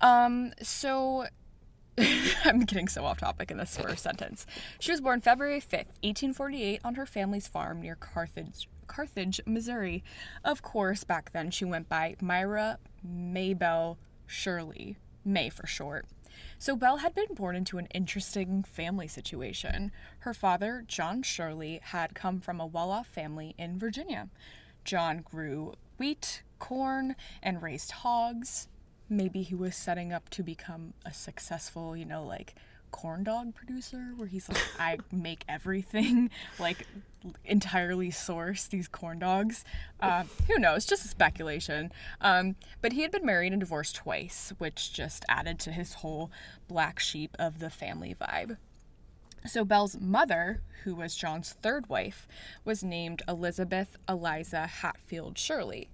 Um, 0.00 0.52
so 0.62 1.26
I'm 2.44 2.60
getting 2.60 2.86
so 2.88 3.04
off 3.04 3.18
topic 3.18 3.50
in 3.50 3.56
this 3.58 3.76
first 3.76 4.02
sentence. 4.04 4.46
She 4.78 4.92
was 4.92 5.00
born 5.00 5.20
February 5.20 5.60
5th, 5.60 5.90
1848, 6.02 6.80
on 6.84 6.94
her 6.94 7.06
family's 7.06 7.48
farm 7.48 7.80
near 7.82 7.96
Carthage, 7.96 8.68
Carthage, 8.90 9.40
Missouri. 9.46 10.02
Of 10.44 10.62
course, 10.62 11.04
back 11.04 11.32
then 11.32 11.52
she 11.52 11.64
went 11.64 11.88
by 11.88 12.16
Myra 12.20 12.78
Maybelle 13.04 13.98
Shirley, 14.26 14.96
May 15.24 15.48
for 15.48 15.66
short. 15.66 16.06
So 16.58 16.74
Belle 16.74 16.98
had 16.98 17.14
been 17.14 17.34
born 17.34 17.54
into 17.54 17.78
an 17.78 17.86
interesting 17.94 18.64
family 18.64 19.06
situation. 19.06 19.92
Her 20.20 20.34
father, 20.34 20.84
John 20.88 21.22
Shirley, 21.22 21.80
had 21.82 22.14
come 22.14 22.40
from 22.40 22.60
a 22.60 22.66
well-off 22.66 23.06
family 23.06 23.54
in 23.56 23.78
Virginia. 23.78 24.28
John 24.84 25.22
grew 25.22 25.74
wheat, 25.96 26.42
corn, 26.58 27.14
and 27.42 27.62
raised 27.62 27.92
hogs. 27.92 28.66
Maybe 29.08 29.42
he 29.42 29.54
was 29.54 29.76
setting 29.76 30.12
up 30.12 30.28
to 30.30 30.42
become 30.42 30.94
a 31.06 31.12
successful, 31.14 31.96
you 31.96 32.04
know, 32.04 32.24
like 32.24 32.56
corn 32.90 33.24
dog 33.24 33.54
producer 33.54 34.12
where 34.16 34.28
he's 34.28 34.48
like, 34.48 34.62
I 34.78 34.98
make 35.12 35.44
everything, 35.48 36.30
like 36.58 36.86
entirely 37.44 38.10
source 38.10 38.66
these 38.66 38.88
corn 38.88 39.18
dogs. 39.18 39.64
Uh, 40.00 40.24
who 40.48 40.58
knows? 40.58 40.86
Just 40.86 41.04
a 41.04 41.08
speculation. 41.08 41.92
Um, 42.20 42.56
but 42.80 42.92
he 42.92 43.02
had 43.02 43.10
been 43.10 43.26
married 43.26 43.52
and 43.52 43.60
divorced 43.60 43.96
twice, 43.96 44.52
which 44.58 44.92
just 44.92 45.24
added 45.28 45.58
to 45.60 45.72
his 45.72 45.94
whole 45.94 46.30
black 46.68 46.98
sheep 46.98 47.36
of 47.38 47.58
the 47.58 47.70
family 47.70 48.14
vibe. 48.20 48.56
So 49.46 49.64
Belle's 49.64 49.98
mother, 49.98 50.60
who 50.84 50.94
was 50.94 51.16
John's 51.16 51.52
third 51.62 51.88
wife, 51.88 52.28
was 52.64 52.84
named 52.84 53.22
Elizabeth 53.26 53.96
Eliza 54.08 54.66
Hatfield 54.66 55.38
Shirley. 55.38 55.88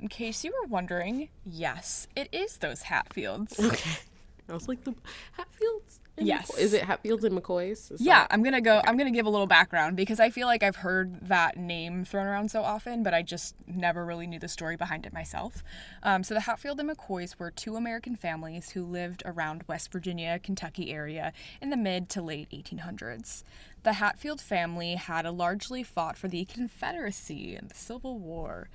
In 0.00 0.08
case 0.08 0.44
you 0.44 0.52
were 0.60 0.66
wondering, 0.66 1.28
yes, 1.44 2.08
it 2.16 2.28
is 2.32 2.56
those 2.56 2.82
Hatfields. 2.82 3.60
Okay. 3.60 4.00
I 4.48 4.54
was 4.54 4.66
like 4.66 4.82
the 4.84 4.94
Hatfields. 5.32 5.99
Yes. 6.18 6.50
McCoy- 6.50 6.58
Is 6.58 6.72
it 6.74 6.82
Hatfields 6.82 7.24
and 7.24 7.34
McCoys? 7.40 7.90
Is 7.92 8.00
Yeah, 8.00 8.20
that- 8.20 8.28
I'm 8.34 8.42
gonna 8.42 8.60
go. 8.60 8.82
I'm 8.84 8.96
gonna 8.98 9.10
give 9.10 9.26
a 9.26 9.30
little 9.30 9.46
background 9.46 9.96
because 9.96 10.20
I 10.20 10.28
feel 10.30 10.46
like 10.46 10.62
I've 10.62 10.76
heard 10.76 11.20
that 11.28 11.56
name 11.56 12.04
thrown 12.04 12.26
around 12.26 12.50
so 12.50 12.62
often, 12.62 13.02
but 13.02 13.14
I 13.14 13.22
just 13.22 13.54
never 13.66 14.04
really 14.04 14.26
knew 14.26 14.38
the 14.38 14.48
story 14.48 14.76
behind 14.76 15.06
it 15.06 15.12
myself. 15.12 15.62
Um, 16.02 16.22
so 16.22 16.34
the 16.34 16.40
Hatfield 16.40 16.78
and 16.80 16.90
McCoys 16.90 17.38
were 17.38 17.50
two 17.50 17.76
American 17.76 18.16
families 18.16 18.70
who 18.70 18.84
lived 18.84 19.22
around 19.24 19.64
West 19.66 19.90
Virginia, 19.92 20.38
Kentucky 20.38 20.90
area 20.92 21.32
in 21.62 21.70
the 21.70 21.76
mid 21.76 22.08
to 22.10 22.20
late 22.22 22.48
1800s. 22.52 23.42
The 23.82 23.94
Hatfield 23.94 24.42
family 24.42 24.96
had 24.96 25.24
largely 25.26 25.82
fought 25.82 26.18
for 26.18 26.28
the 26.28 26.44
Confederacy 26.44 27.56
in 27.56 27.68
the 27.68 27.74
Civil 27.74 28.18
War. 28.18 28.68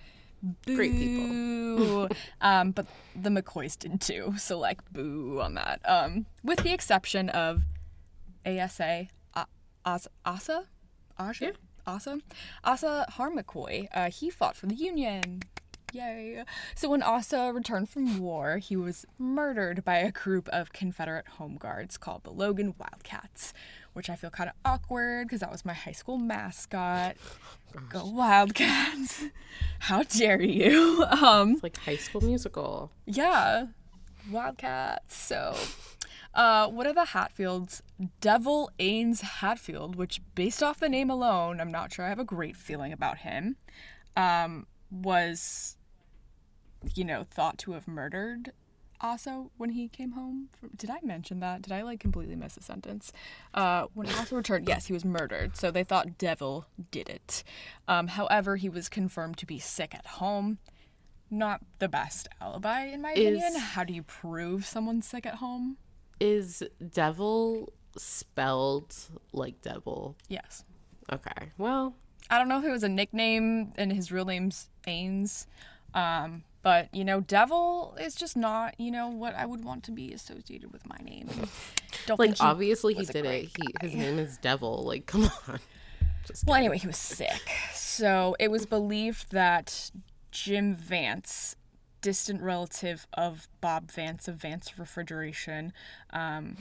Great 0.66 0.94
people. 0.94 2.10
Um, 2.40 2.72
but 2.72 2.86
the 3.16 3.30
McCoys 3.30 3.78
did 3.78 4.00
too, 4.00 4.34
so 4.38 4.58
like 4.58 4.80
boo 4.94 5.42
on 5.42 5.56
that. 5.56 5.82
Um, 5.84 6.26
with 6.44 6.60
the 6.60 6.72
exception 6.72 7.28
of 7.30 7.64
ASA, 8.46 9.08
Asa, 9.86 10.10
Asa, 10.26 10.66
Asa, 11.18 11.52
Asa, 11.86 12.20
Asa 12.64 13.06
Harm 13.10 13.38
McCoy. 13.38 13.88
Uh, 13.94 14.10
he 14.10 14.30
fought 14.30 14.56
for 14.56 14.68
the 14.68 14.76
Union. 14.76 15.42
Yay. 15.94 16.44
So 16.76 16.90
when 16.90 17.02
Asa 17.04 17.54
returned 17.54 17.90
from 17.90 18.20
war, 18.20 18.58
he 18.58 18.76
was 18.76 19.06
murdered 19.18 19.86
by 19.86 19.98
a 19.98 20.12
group 20.12 20.50
of 20.50 20.74
Confederate 20.74 21.28
home 21.28 21.56
guards 21.56 21.98
called 21.98 22.24
the 22.24 22.32
Logan 22.32 22.74
Wildcats, 22.78 23.54
which 23.96 24.10
I 24.10 24.16
feel 24.16 24.30
kind 24.30 24.50
of 24.50 24.56
awkward 24.64 25.28
because 25.28 25.40
that 25.40 25.52
was 25.52 25.66
my 25.66 25.74
high 25.74 25.92
school 25.94 26.18
mascot. 26.18 27.16
Go 27.90 28.06
Wildcats. 28.06 29.24
How 29.80 30.04
dare 30.04 30.42
you? 30.42 31.04
Um, 31.22 31.54
It's 31.54 31.64
like 31.64 31.78
High 31.78 31.96
School 31.98 32.22
Musical. 32.22 32.92
yeah, 33.06 33.68
Wildcats. 34.32 35.16
So, 35.16 35.56
uh, 36.34 36.68
what 36.70 36.88
are 36.88 36.94
the 36.94 37.06
Hatfields? 37.06 37.82
Devil 38.22 38.70
Anse 38.80 39.22
Hatfield, 39.22 39.96
which, 39.96 40.22
based 40.36 40.62
off 40.64 40.80
the 40.80 40.90
name 40.90 41.10
alone, 41.10 41.60
I'm 41.62 41.72
not 41.72 41.92
sure 41.94 42.06
I 42.06 42.10
have 42.10 42.20
a 42.20 42.24
great 42.26 42.56
feeling 42.56 42.92
about 42.94 43.20
him, 43.20 43.56
um, 44.18 44.68
was, 44.92 45.78
you 46.94 47.04
know, 47.06 47.24
thought 47.30 47.58
to 47.60 47.74
have 47.74 47.88
murdered 47.88 48.52
Asa 49.02 49.46
when 49.58 49.72
he 49.72 49.88
came 49.88 50.12
home. 50.12 50.50
From, 50.60 50.70
did 50.76 50.90
I 50.90 51.00
mention 51.04 51.40
that? 51.40 51.62
Did 51.62 51.72
I 51.72 51.82
like 51.82 52.00
completely 52.00 52.36
miss 52.36 52.58
a 52.58 52.62
sentence? 52.62 53.12
Uh, 53.54 53.88
when 53.94 54.08
also 54.14 54.36
returned, 54.36 54.68
yes, 54.68 54.88
he 54.88 54.94
was 54.94 55.06
murdered. 55.06 55.56
So 55.58 55.72
they 55.72 55.84
thought 55.84 56.18
Devil 56.18 56.66
did 56.92 57.10
it. 57.10 57.44
Um, 57.88 58.08
however, 58.08 58.56
he 58.56 58.70
was 58.70 58.90
confirmed 58.90 59.38
to 59.38 59.46
be 59.46 59.60
sick 59.60 59.94
at 59.94 60.06
home 60.06 60.60
not 61.32 61.62
the 61.80 61.90
best 61.90 62.28
alibi 62.42 62.86
in 62.86 63.02
my 63.02 63.12
opinion. 63.12 63.56
How 63.56 63.84
do 63.84 63.94
you 63.94 64.04
prove 64.04 64.66
someone's 64.66 65.08
sick 65.08 65.26
at 65.26 65.36
home? 65.36 65.78
Is 66.20 66.64
devil 66.94 67.74
spelled 67.98 68.96
like 69.34 69.62
devil? 69.62 70.16
Yes. 70.30 70.64
Okay. 71.12 71.52
Well, 71.58 71.96
I 72.30 72.38
don't 72.38 72.48
know 72.48 72.60
if 72.60 72.66
it 72.66 72.72
was 72.72 72.84
a 72.84 72.90
nickname 72.90 73.74
and 73.78 73.92
his 73.92 74.12
real 74.12 74.26
name's 74.26 74.70
Anse. 74.88 75.48
Um, 75.94 76.44
but 76.66 76.90
you 76.96 77.06
know, 77.06 77.22
devil 77.22 77.96
is 78.02 78.16
just 78.16 78.36
not, 78.36 78.74
you 78.80 78.90
know, 78.90 79.08
what 79.08 79.36
I 79.36 79.46
would 79.46 79.64
want 79.64 79.84
to 79.84 79.92
be 79.92 80.12
associated 80.14 80.74
with 80.74 80.84
my 80.90 80.98
name. 81.04 81.28
Don't 82.08 82.20
like 82.20 82.30
think 82.30 82.40
he 82.40 82.44
obviously 82.44 82.96
he 82.96 83.06
did 83.06 83.24
it. 83.24 83.50
He 83.56 83.88
his 83.88 83.94
name 83.94 84.18
is 84.18 84.40
Devil. 84.40 84.84
Like, 84.84 85.06
come 85.06 85.30
on. 85.48 85.60
Just 86.26 86.48
Well, 86.48 86.56
anyway, 86.56 86.80
he 86.80 86.88
was 86.88 86.98
sick. 86.98 87.52
So 87.76 88.36
it 88.40 88.50
was 88.50 88.66
believed 88.66 89.32
that 89.32 89.92
Jim 90.32 90.74
Vance, 90.76 91.56
distant 92.02 92.42
relative 92.42 93.06
of 93.14 93.48
Bob 93.62 93.92
Vance 93.92 94.28
of 94.28 94.38
Vance 94.38 94.80
Refrigeration, 94.80 95.72
um, 96.14 96.58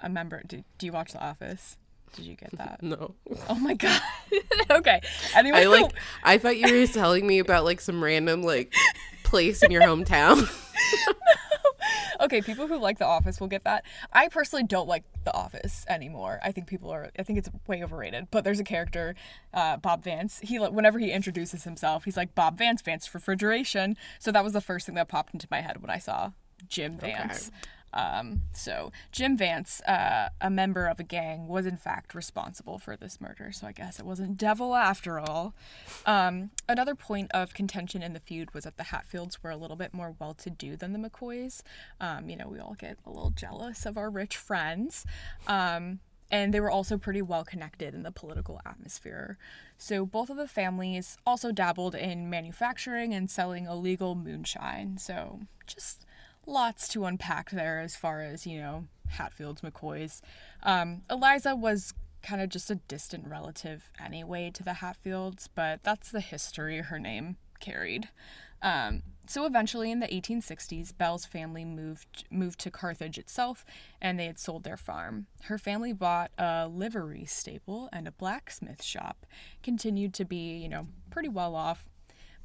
a 0.00 0.08
member. 0.08 0.42
Do, 0.44 0.64
do 0.76 0.86
you 0.86 0.92
watch 0.92 1.12
The 1.12 1.24
Office? 1.24 1.76
Did 2.16 2.24
you 2.24 2.34
get 2.34 2.50
that? 2.58 2.78
no. 2.82 3.14
Oh 3.48 3.54
my 3.54 3.74
god. 3.74 4.00
okay. 4.70 5.00
Anyway, 5.36 5.58
I 5.58 5.66
like. 5.66 5.92
I 6.24 6.38
thought 6.38 6.56
you 6.56 6.80
were 6.80 6.86
telling 6.88 7.24
me 7.24 7.38
about 7.38 7.64
like 7.64 7.80
some 7.80 8.02
random 8.02 8.42
like 8.42 8.74
place 9.26 9.62
in 9.62 9.70
your 9.70 9.82
hometown. 9.82 10.48
okay, 12.20 12.40
people 12.40 12.66
who 12.66 12.78
like 12.78 12.98
The 12.98 13.06
Office 13.06 13.40
will 13.40 13.48
get 13.48 13.64
that. 13.64 13.84
I 14.12 14.28
personally 14.28 14.64
don't 14.64 14.88
like 14.88 15.04
The 15.24 15.34
Office 15.34 15.84
anymore. 15.88 16.38
I 16.42 16.52
think 16.52 16.66
people 16.66 16.90
are. 16.90 17.10
I 17.18 17.22
think 17.22 17.38
it's 17.38 17.50
way 17.66 17.82
overrated. 17.82 18.28
But 18.30 18.44
there's 18.44 18.60
a 18.60 18.64
character, 18.64 19.14
uh, 19.52 19.76
Bob 19.76 20.02
Vance. 20.02 20.40
He 20.42 20.58
whenever 20.58 20.98
he 20.98 21.10
introduces 21.10 21.64
himself, 21.64 22.04
he's 22.04 22.16
like 22.16 22.34
Bob 22.34 22.56
Vance, 22.58 22.82
Vance 22.82 23.12
Refrigeration. 23.12 23.96
So 24.18 24.32
that 24.32 24.44
was 24.44 24.52
the 24.52 24.60
first 24.60 24.86
thing 24.86 24.94
that 24.94 25.08
popped 25.08 25.34
into 25.34 25.46
my 25.50 25.60
head 25.60 25.82
when 25.82 25.90
I 25.90 25.98
saw 25.98 26.32
Jim 26.68 26.98
Vance. 26.98 27.50
Um, 27.96 28.42
so 28.52 28.92
Jim 29.10 29.38
Vance, 29.38 29.80
uh, 29.82 30.28
a 30.40 30.50
member 30.50 30.86
of 30.86 31.00
a 31.00 31.02
gang, 31.02 31.48
was 31.48 31.64
in 31.64 31.78
fact 31.78 32.14
responsible 32.14 32.78
for 32.78 32.94
this 32.94 33.20
murder. 33.20 33.50
So 33.52 33.66
I 33.66 33.72
guess 33.72 33.98
it 33.98 34.04
wasn't 34.04 34.36
devil 34.36 34.74
after 34.74 35.18
all. 35.18 35.54
Um, 36.04 36.50
another 36.68 36.94
point 36.94 37.30
of 37.32 37.54
contention 37.54 38.02
in 38.02 38.12
the 38.12 38.20
feud 38.20 38.52
was 38.52 38.64
that 38.64 38.76
the 38.76 38.84
Hatfields 38.84 39.42
were 39.42 39.50
a 39.50 39.56
little 39.56 39.76
bit 39.76 39.94
more 39.94 40.14
well-to-do 40.20 40.76
than 40.76 40.92
the 40.92 40.98
McCoys. 40.98 41.62
Um, 42.00 42.28
you 42.28 42.36
know, 42.36 42.48
we 42.48 42.58
all 42.58 42.76
get 42.78 42.98
a 43.06 43.10
little 43.10 43.30
jealous 43.30 43.86
of 43.86 43.96
our 43.96 44.10
rich 44.10 44.36
friends. 44.36 45.06
Um, 45.48 46.00
and 46.30 46.52
they 46.52 46.60
were 46.60 46.70
also 46.70 46.98
pretty 46.98 47.22
well 47.22 47.44
connected 47.44 47.94
in 47.94 48.02
the 48.02 48.10
political 48.10 48.60
atmosphere. 48.66 49.38
So 49.78 50.04
both 50.04 50.28
of 50.28 50.36
the 50.36 50.48
families 50.48 51.16
also 51.24 51.52
dabbled 51.52 51.94
in 51.94 52.28
manufacturing 52.28 53.14
and 53.14 53.30
selling 53.30 53.66
illegal 53.66 54.14
moonshine. 54.14 54.98
So 54.98 55.40
just 55.66 56.05
lots 56.46 56.88
to 56.88 57.04
unpack 57.04 57.50
there 57.50 57.80
as 57.80 57.96
far 57.96 58.22
as, 58.22 58.46
you 58.46 58.58
know, 58.58 58.84
Hatfields, 59.08 59.60
McCoys. 59.62 60.20
Um, 60.62 61.02
Eliza 61.10 61.54
was 61.54 61.92
kind 62.22 62.40
of 62.40 62.48
just 62.48 62.70
a 62.70 62.76
distant 62.76 63.26
relative 63.26 63.92
anyway 64.04 64.50
to 64.54 64.62
the 64.62 64.74
Hatfields, 64.74 65.48
but 65.54 65.80
that's 65.82 66.10
the 66.10 66.20
history 66.20 66.78
her 66.80 66.98
name 66.98 67.36
carried. 67.60 68.08
Um, 68.62 69.02
so 69.28 69.44
eventually, 69.44 69.90
in 69.90 70.00
the 70.00 70.06
1860s, 70.06 70.96
Belle's 70.96 71.26
family 71.26 71.64
moved 71.64 72.24
moved 72.30 72.60
to 72.60 72.70
Carthage 72.70 73.18
itself, 73.18 73.64
and 74.00 74.18
they 74.18 74.26
had 74.26 74.38
sold 74.38 74.64
their 74.64 74.76
farm. 74.76 75.26
Her 75.42 75.58
family 75.58 75.92
bought 75.92 76.30
a 76.38 76.68
livery 76.68 77.24
stable 77.26 77.88
and 77.92 78.06
a 78.06 78.12
blacksmith 78.12 78.82
shop. 78.82 79.26
Continued 79.62 80.14
to 80.14 80.24
be, 80.24 80.56
you 80.56 80.68
know, 80.68 80.86
pretty 81.10 81.28
well 81.28 81.54
off. 81.54 81.88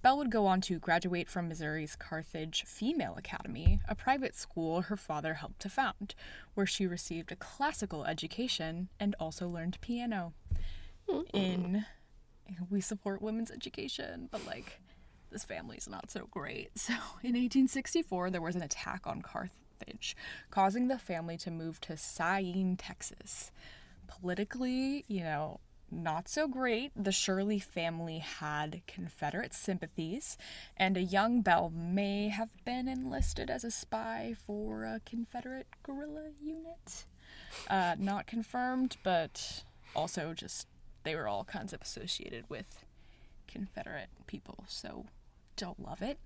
Belle 0.02 0.18
would 0.18 0.32
go 0.32 0.48
on 0.48 0.62
to 0.62 0.80
graduate 0.80 1.30
from 1.30 1.48
Missouri's 1.48 1.96
Carthage 1.96 2.64
Female 2.66 3.16
Academy, 3.18 3.80
a 3.88 3.94
private 3.94 4.36
school 4.36 4.82
her 4.84 4.98
father 4.98 5.36
helped 5.36 5.60
to 5.62 5.70
found, 5.70 6.16
where 6.56 6.66
she 6.66 6.88
received 6.88 7.32
a 7.32 7.36
classical 7.36 8.06
education 8.06 8.90
and 9.00 9.16
also 9.20 9.48
learned 9.48 9.80
piano. 9.82 10.34
In 11.34 11.86
mm-hmm. 12.50 12.64
we 12.70 12.82
support 12.82 13.22
women's 13.22 13.52
education, 13.52 14.28
but 14.32 14.46
like 14.46 14.80
this 15.32 15.44
family's 15.44 15.88
not 15.88 16.10
so 16.10 16.28
great. 16.32 16.72
So 16.76 16.94
in 17.24 17.34
1864, 17.36 18.32
there 18.32 18.42
was 18.42 18.56
an 18.56 18.64
attack 18.64 19.06
on 19.06 19.22
Carthage, 19.22 20.16
causing 20.50 20.88
the 20.88 20.98
family 20.98 21.38
to 21.38 21.52
move 21.52 21.80
to 21.82 21.94
Scyene, 21.94 22.76
Texas. 22.78 23.52
Politically, 24.08 25.06
you 25.08 25.24
know, 25.24 25.60
not 25.92 26.28
so 26.28 26.48
great. 26.48 26.92
The 26.96 27.12
Shirley 27.12 27.60
family 27.60 28.20
had 28.20 28.82
Confederate 28.88 29.54
sympathies, 29.54 30.38
and 30.78 30.96
a 30.96 31.02
young 31.02 31.42
Belle 31.42 31.72
may 31.76 32.30
have 32.30 32.50
been 32.66 32.88
enlisted 32.88 33.50
as 33.50 33.64
a 33.64 33.72
spy 33.72 34.36
for 34.46 34.84
a 34.84 35.02
Confederate 35.06 35.68
guerrilla 35.84 36.30
unit. 36.42 37.06
Uh, 37.70 37.96
not 38.00 38.28
confirmed, 38.28 38.98
but 39.04 39.64
also 39.96 40.34
just 40.34 40.68
they 41.04 41.16
were 41.16 41.28
all 41.28 41.44
kinds 41.44 41.74
of 41.74 41.82
associated 41.82 42.46
with 42.50 42.86
Confederate 43.48 44.10
people, 44.28 44.64
so 44.68 45.06
don't 45.58 45.80
love 45.80 46.02
it. 46.02 46.20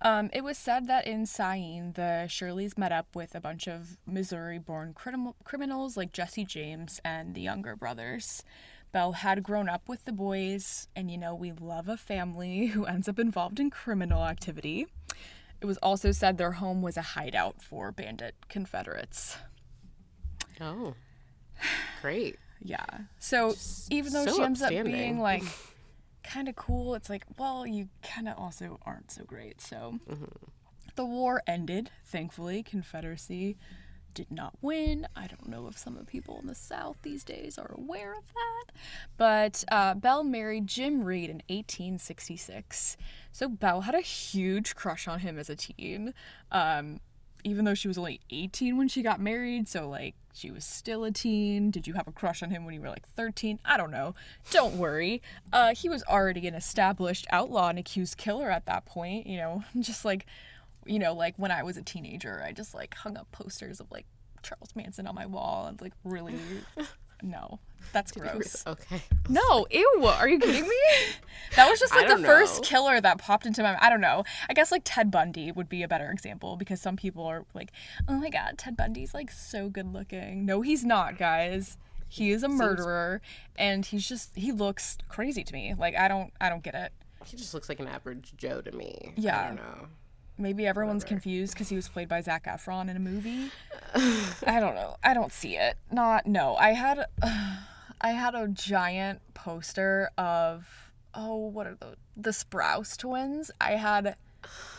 Um, 0.00 0.30
it 0.32 0.44
was 0.44 0.56
said 0.56 0.86
that 0.86 1.06
in 1.06 1.24
Scyene, 1.24 1.94
the 1.94 2.26
Shirleys 2.28 2.78
met 2.78 2.92
up 2.92 3.16
with 3.16 3.34
a 3.34 3.40
bunch 3.40 3.66
of 3.66 3.98
Missouri 4.06 4.58
born 4.58 4.94
criminal- 4.94 5.34
criminals 5.42 5.96
like 5.96 6.12
Jesse 6.12 6.44
James 6.44 7.00
and 7.04 7.34
the 7.34 7.40
Younger 7.40 7.74
brothers. 7.74 8.44
Belle 8.92 9.12
had 9.12 9.42
grown 9.42 9.68
up 9.68 9.88
with 9.88 10.04
the 10.04 10.12
boys, 10.12 10.88
and 10.96 11.10
you 11.10 11.18
know, 11.18 11.34
we 11.34 11.52
love 11.52 11.88
a 11.88 11.96
family 11.96 12.66
who 12.68 12.84
ends 12.84 13.08
up 13.08 13.18
involved 13.18 13.60
in 13.60 13.70
criminal 13.70 14.24
activity. 14.24 14.86
It 15.60 15.66
was 15.66 15.78
also 15.78 16.12
said 16.12 16.38
their 16.38 16.52
home 16.52 16.82
was 16.82 16.96
a 16.96 17.02
hideout 17.02 17.60
for 17.60 17.90
bandit 17.90 18.34
Confederates. 18.48 19.36
Oh, 20.60 20.94
great. 22.00 22.38
Yeah. 22.60 22.86
So 23.18 23.54
even 23.90 24.12
though 24.12 24.26
so 24.26 24.36
she 24.36 24.42
ends 24.42 24.62
up 24.62 24.70
being 24.70 25.20
like 25.20 25.42
kind 26.24 26.48
of 26.48 26.56
cool, 26.56 26.94
it's 26.94 27.10
like, 27.10 27.24
well, 27.38 27.66
you 27.66 27.88
kind 28.02 28.28
of 28.28 28.38
also 28.38 28.78
aren't 28.86 29.10
so 29.10 29.24
great. 29.24 29.60
So 29.60 29.98
mm-hmm. 30.08 30.24
the 30.94 31.04
war 31.04 31.42
ended, 31.46 31.90
thankfully. 32.04 32.62
Confederacy 32.62 33.56
did 34.14 34.30
not 34.30 34.54
win. 34.60 35.06
I 35.14 35.26
don't 35.26 35.48
know 35.48 35.68
if 35.68 35.78
some 35.78 35.94
of 35.94 36.00
the 36.00 36.10
people 36.10 36.38
in 36.40 36.46
the 36.46 36.54
South 36.54 36.96
these 37.02 37.24
days 37.24 37.58
are 37.58 37.72
aware 37.72 38.12
of 38.12 38.24
that. 38.34 38.74
But 39.16 39.64
uh, 39.70 39.94
Belle 39.94 40.24
married 40.24 40.66
Jim 40.66 41.04
Reed 41.04 41.30
in 41.30 41.42
1866. 41.48 42.96
So 43.32 43.48
Belle 43.48 43.82
had 43.82 43.94
a 43.94 44.00
huge 44.00 44.74
crush 44.74 45.06
on 45.06 45.20
him 45.20 45.38
as 45.38 45.48
a 45.48 45.56
teen. 45.56 46.14
Um, 46.50 47.00
even 47.44 47.64
though 47.64 47.74
she 47.74 47.88
was 47.88 47.98
only 47.98 48.20
18 48.30 48.76
when 48.76 48.88
she 48.88 49.02
got 49.02 49.20
married, 49.20 49.68
so 49.68 49.88
like 49.88 50.14
she 50.32 50.50
was 50.50 50.64
still 50.64 51.04
a 51.04 51.10
teen. 51.10 51.70
Did 51.70 51.86
you 51.86 51.94
have 51.94 52.08
a 52.08 52.12
crush 52.12 52.42
on 52.42 52.50
him 52.50 52.64
when 52.64 52.74
you 52.74 52.80
were 52.80 52.88
like 52.88 53.08
13? 53.08 53.58
I 53.64 53.76
don't 53.76 53.90
know. 53.90 54.14
Don't 54.50 54.76
worry. 54.76 55.22
Uh, 55.52 55.74
he 55.74 55.88
was 55.88 56.02
already 56.04 56.46
an 56.46 56.54
established 56.54 57.26
outlaw 57.30 57.68
and 57.68 57.78
accused 57.78 58.16
killer 58.16 58.50
at 58.50 58.66
that 58.66 58.86
point, 58.86 59.26
you 59.26 59.36
know, 59.36 59.64
just 59.80 60.04
like, 60.04 60.26
you 60.88 60.98
know, 60.98 61.12
like 61.14 61.34
when 61.36 61.50
I 61.50 61.62
was 61.62 61.76
a 61.76 61.82
teenager, 61.82 62.42
I 62.44 62.52
just 62.52 62.74
like 62.74 62.94
hung 62.94 63.16
up 63.16 63.30
posters 63.32 63.80
of 63.80 63.90
like 63.90 64.06
Charles 64.42 64.70
Manson 64.74 65.06
on 65.06 65.14
my 65.14 65.26
wall 65.26 65.66
and 65.66 65.80
like 65.80 65.92
really, 66.04 66.34
no, 67.22 67.58
that's 67.92 68.12
gross. 68.12 68.64
Okay. 68.66 69.00
No, 69.28 69.66
ew. 69.70 70.04
Are 70.04 70.28
you 70.28 70.38
kidding 70.38 70.62
me? 70.68 70.76
That 71.56 71.70
was 71.70 71.80
just 71.80 71.94
like 71.94 72.06
the 72.06 72.14
don't 72.14 72.24
first 72.24 72.62
killer 72.62 73.00
that 73.00 73.18
popped 73.18 73.46
into 73.46 73.62
my 73.62 73.76
I 73.80 73.88
don't 73.88 74.02
know. 74.02 74.22
I 74.50 74.52
guess 74.52 74.70
like 74.70 74.82
Ted 74.84 75.10
Bundy 75.10 75.50
would 75.50 75.68
be 75.68 75.82
a 75.82 75.88
better 75.88 76.10
example 76.10 76.56
because 76.56 76.80
some 76.80 76.94
people 76.94 77.24
are 77.24 77.46
like, 77.54 77.72
"Oh 78.06 78.18
my 78.18 78.28
god, 78.28 78.58
Ted 78.58 78.76
Bundy's 78.76 79.14
like 79.14 79.30
so 79.30 79.70
good 79.70 79.90
looking." 79.92 80.44
No, 80.44 80.60
he's 80.60 80.84
not, 80.84 81.16
guys. 81.18 81.78
He 82.08 82.30
is 82.30 82.42
a 82.42 82.48
murderer 82.48 83.22
and 83.56 83.84
he's 83.84 84.06
just 84.08 84.36
he 84.36 84.52
looks 84.52 84.98
crazy 85.08 85.42
to 85.42 85.52
me. 85.52 85.74
Like 85.76 85.96
I 85.96 86.06
don't 86.08 86.32
I 86.40 86.48
don't 86.48 86.62
get 86.62 86.74
it. 86.74 86.92
He 87.24 87.36
just 87.36 87.52
looks 87.54 87.68
like 87.68 87.80
an 87.80 87.88
average 87.88 88.34
Joe 88.36 88.60
to 88.60 88.72
me. 88.72 89.12
Yeah. 89.16 89.40
I 89.40 89.46
don't 89.46 89.56
know. 89.56 89.86
Maybe 90.38 90.66
everyone's 90.66 91.04
confused 91.04 91.54
because 91.54 91.68
he 91.68 91.76
was 91.76 91.88
played 91.88 92.08
by 92.08 92.20
Zac 92.20 92.44
Efron 92.44 92.88
in 92.88 92.96
a 92.96 93.00
movie. 93.00 93.50
I 94.46 94.60
don't 94.60 94.76
know. 94.76 94.96
I 95.02 95.12
don't 95.12 95.32
see 95.32 95.56
it. 95.56 95.76
Not 95.90 96.26
no. 96.26 96.54
I 96.56 96.70
had 96.72 97.06
I 98.00 98.10
had 98.10 98.34
a 98.36 98.46
giant 98.48 99.20
poster 99.34 100.10
of 100.16 100.92
oh 101.14 101.36
what 101.36 101.66
are 101.66 101.74
the 101.74 101.96
the 102.16 102.30
Sprouse 102.30 102.96
twins. 102.96 103.50
I 103.60 103.72
had 103.72 104.16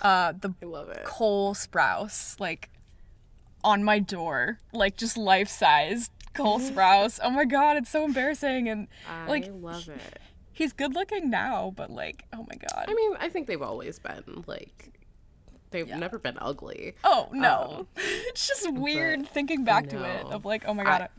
uh 0.02 0.34
the 0.39 0.54
I 0.62 0.65
love 0.65 0.89
it. 0.89 1.04
Cole 1.04 1.54
Sprouse 1.54 2.39
like 2.39 2.69
on 3.62 3.84
my 3.84 4.00
door, 4.00 4.60
like 4.72 4.95
just 4.95 5.17
life 5.17 5.50
size 5.50 6.10
Cole 6.34 6.60
Sprouse. 6.62 7.19
Oh 7.22 7.30
my 7.30 7.43
god, 7.43 7.76
it's 7.76 7.89
so 7.89 8.06
embarrassing 8.06 8.69
and 8.69 8.88
like 9.28 9.48
I 9.48 9.50
love 9.50 9.89
it. 9.89 10.19
he's 10.54 10.72
good 10.72 10.95
looking 10.95 11.30
now, 11.30 11.74
but 11.76 11.89
like 11.91 12.24
oh 12.32 12.45
my 12.50 12.56
god. 12.56 12.86
I 12.88 12.93
mean, 12.93 13.17
I 13.19 13.28
think 13.28 13.48
they've 13.48 13.62
always 13.62 14.00
been 14.00 14.45
like 14.48 14.93
they've 15.71 15.88
never 15.88 16.19
been 16.19 16.38
ugly. 16.39 16.95
Oh 17.03 17.29
no. 17.32 17.88
it's 17.95 18.47
just 18.47 18.71
weird 18.73 19.27
thinking 19.29 19.63
back 19.63 19.89
to 19.89 20.03
it 20.03 20.25
of 20.27 20.45
like, 20.45 20.63
oh 20.65 20.73
my 20.73 20.84
god. 20.84 21.10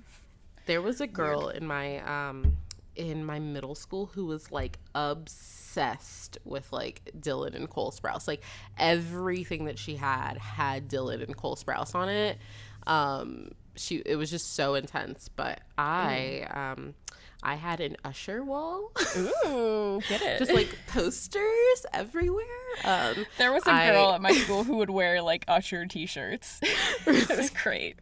There 0.66 0.82
was 0.82 1.00
a 1.00 1.06
girl 1.06 1.48
in 1.48 1.66
my 1.66 1.98
um 2.30 2.56
in 2.96 3.24
my 3.24 3.38
middle 3.38 3.74
school 3.74 4.06
who 4.06 4.26
was 4.26 4.50
like 4.52 4.78
obsessed 4.94 6.38
with 6.44 6.72
like 6.72 7.02
Dylan 7.18 7.54
and 7.54 7.68
Cole 7.68 7.92
Sprouse. 7.92 8.28
Like 8.28 8.42
everything 8.78 9.64
that 9.66 9.78
she 9.78 9.96
had 9.96 10.36
had 10.36 10.88
Dylan 10.88 11.22
and 11.22 11.36
Cole 11.36 11.56
Sprouse 11.56 11.94
on 11.94 12.08
it. 12.08 12.38
Um 12.86 13.52
she 13.76 13.96
it 14.04 14.16
was 14.16 14.30
just 14.30 14.54
so 14.54 14.74
intense, 14.74 15.28
but 15.28 15.60
I 15.78 16.46
um 16.50 16.94
I 17.42 17.54
had 17.54 17.80
an 17.80 17.96
Usher 18.04 18.44
wall. 18.44 18.92
Ooh, 19.16 20.00
get 20.08 20.20
it. 20.22 20.38
just 20.38 20.52
like 20.52 20.76
posters 20.88 21.86
everywhere. 21.92 22.44
Um 22.84 23.26
there 23.38 23.52
was 23.52 23.66
a 23.66 23.72
I- 23.72 23.90
girl 23.90 24.12
at 24.12 24.20
my 24.22 24.32
school 24.32 24.64
who 24.64 24.76
would 24.76 24.90
wear 24.90 25.22
like 25.22 25.44
Usher 25.48 25.86
t-shirts. 25.86 26.60
it 27.06 27.28
was 27.36 27.50
great. 27.62 27.96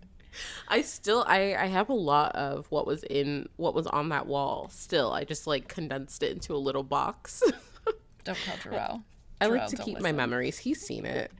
I 0.68 0.82
still 0.82 1.24
I 1.26 1.54
I 1.56 1.66
have 1.66 1.88
a 1.88 1.94
lot 1.94 2.34
of 2.36 2.66
what 2.70 2.86
was 2.86 3.02
in 3.04 3.48
what 3.56 3.74
was 3.74 3.86
on 3.86 4.10
that 4.10 4.26
wall 4.26 4.68
still. 4.70 5.12
I 5.12 5.24
just 5.24 5.46
like 5.46 5.68
condensed 5.68 6.22
it 6.22 6.32
into 6.32 6.54
a 6.54 6.58
little 6.58 6.82
box. 6.84 7.42
Don't 8.24 8.38
tell 8.44 8.56
Jarrell. 8.56 9.02
I 9.40 9.46
like 9.46 9.68
to 9.68 9.76
keep 9.76 10.00
my 10.00 10.12
memories. 10.12 10.58
He's 10.58 10.80
seen 10.80 11.04
it. 11.06 11.30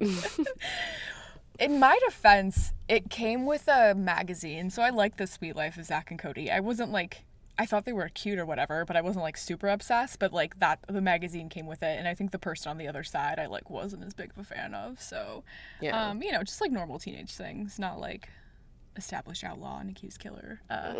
In 1.58 1.80
my 1.80 1.98
defense, 2.06 2.72
it 2.88 3.10
came 3.10 3.44
with 3.44 3.66
a 3.66 3.92
magazine, 3.94 4.70
so 4.70 4.80
I 4.82 4.90
like 4.90 5.16
the 5.16 5.26
Suite 5.26 5.56
Life 5.56 5.76
of 5.76 5.84
Zack 5.86 6.10
and 6.12 6.18
Cody. 6.18 6.50
I 6.50 6.60
wasn't 6.60 6.92
like 6.92 7.24
I 7.60 7.66
thought 7.66 7.84
they 7.84 7.92
were 7.92 8.08
cute 8.08 8.38
or 8.38 8.46
whatever, 8.46 8.84
but 8.84 8.96
I 8.96 9.00
wasn't 9.00 9.24
like 9.24 9.36
super 9.36 9.68
obsessed. 9.68 10.18
But 10.20 10.32
like 10.32 10.60
that, 10.60 10.78
the 10.88 11.00
magazine 11.00 11.48
came 11.48 11.66
with 11.66 11.82
it, 11.82 11.98
and 11.98 12.06
I 12.06 12.14
think 12.14 12.30
the 12.30 12.38
person 12.38 12.70
on 12.70 12.78
the 12.78 12.86
other 12.88 13.02
side 13.02 13.38
I 13.38 13.46
like 13.46 13.68
wasn't 13.68 14.04
as 14.04 14.14
big 14.14 14.30
of 14.30 14.38
a 14.38 14.44
fan 14.44 14.74
of. 14.74 15.00
So, 15.00 15.42
Yeah. 15.80 16.10
um, 16.10 16.22
you 16.22 16.30
know, 16.32 16.42
just 16.44 16.60
like 16.60 16.70
normal 16.70 16.98
teenage 16.98 17.32
things, 17.32 17.78
not 17.78 17.98
like 17.98 18.28
established 18.96 19.42
outlaw 19.44 19.80
and 19.80 19.90
accused 19.90 20.20
killer. 20.20 20.60
Uh, 20.70 20.94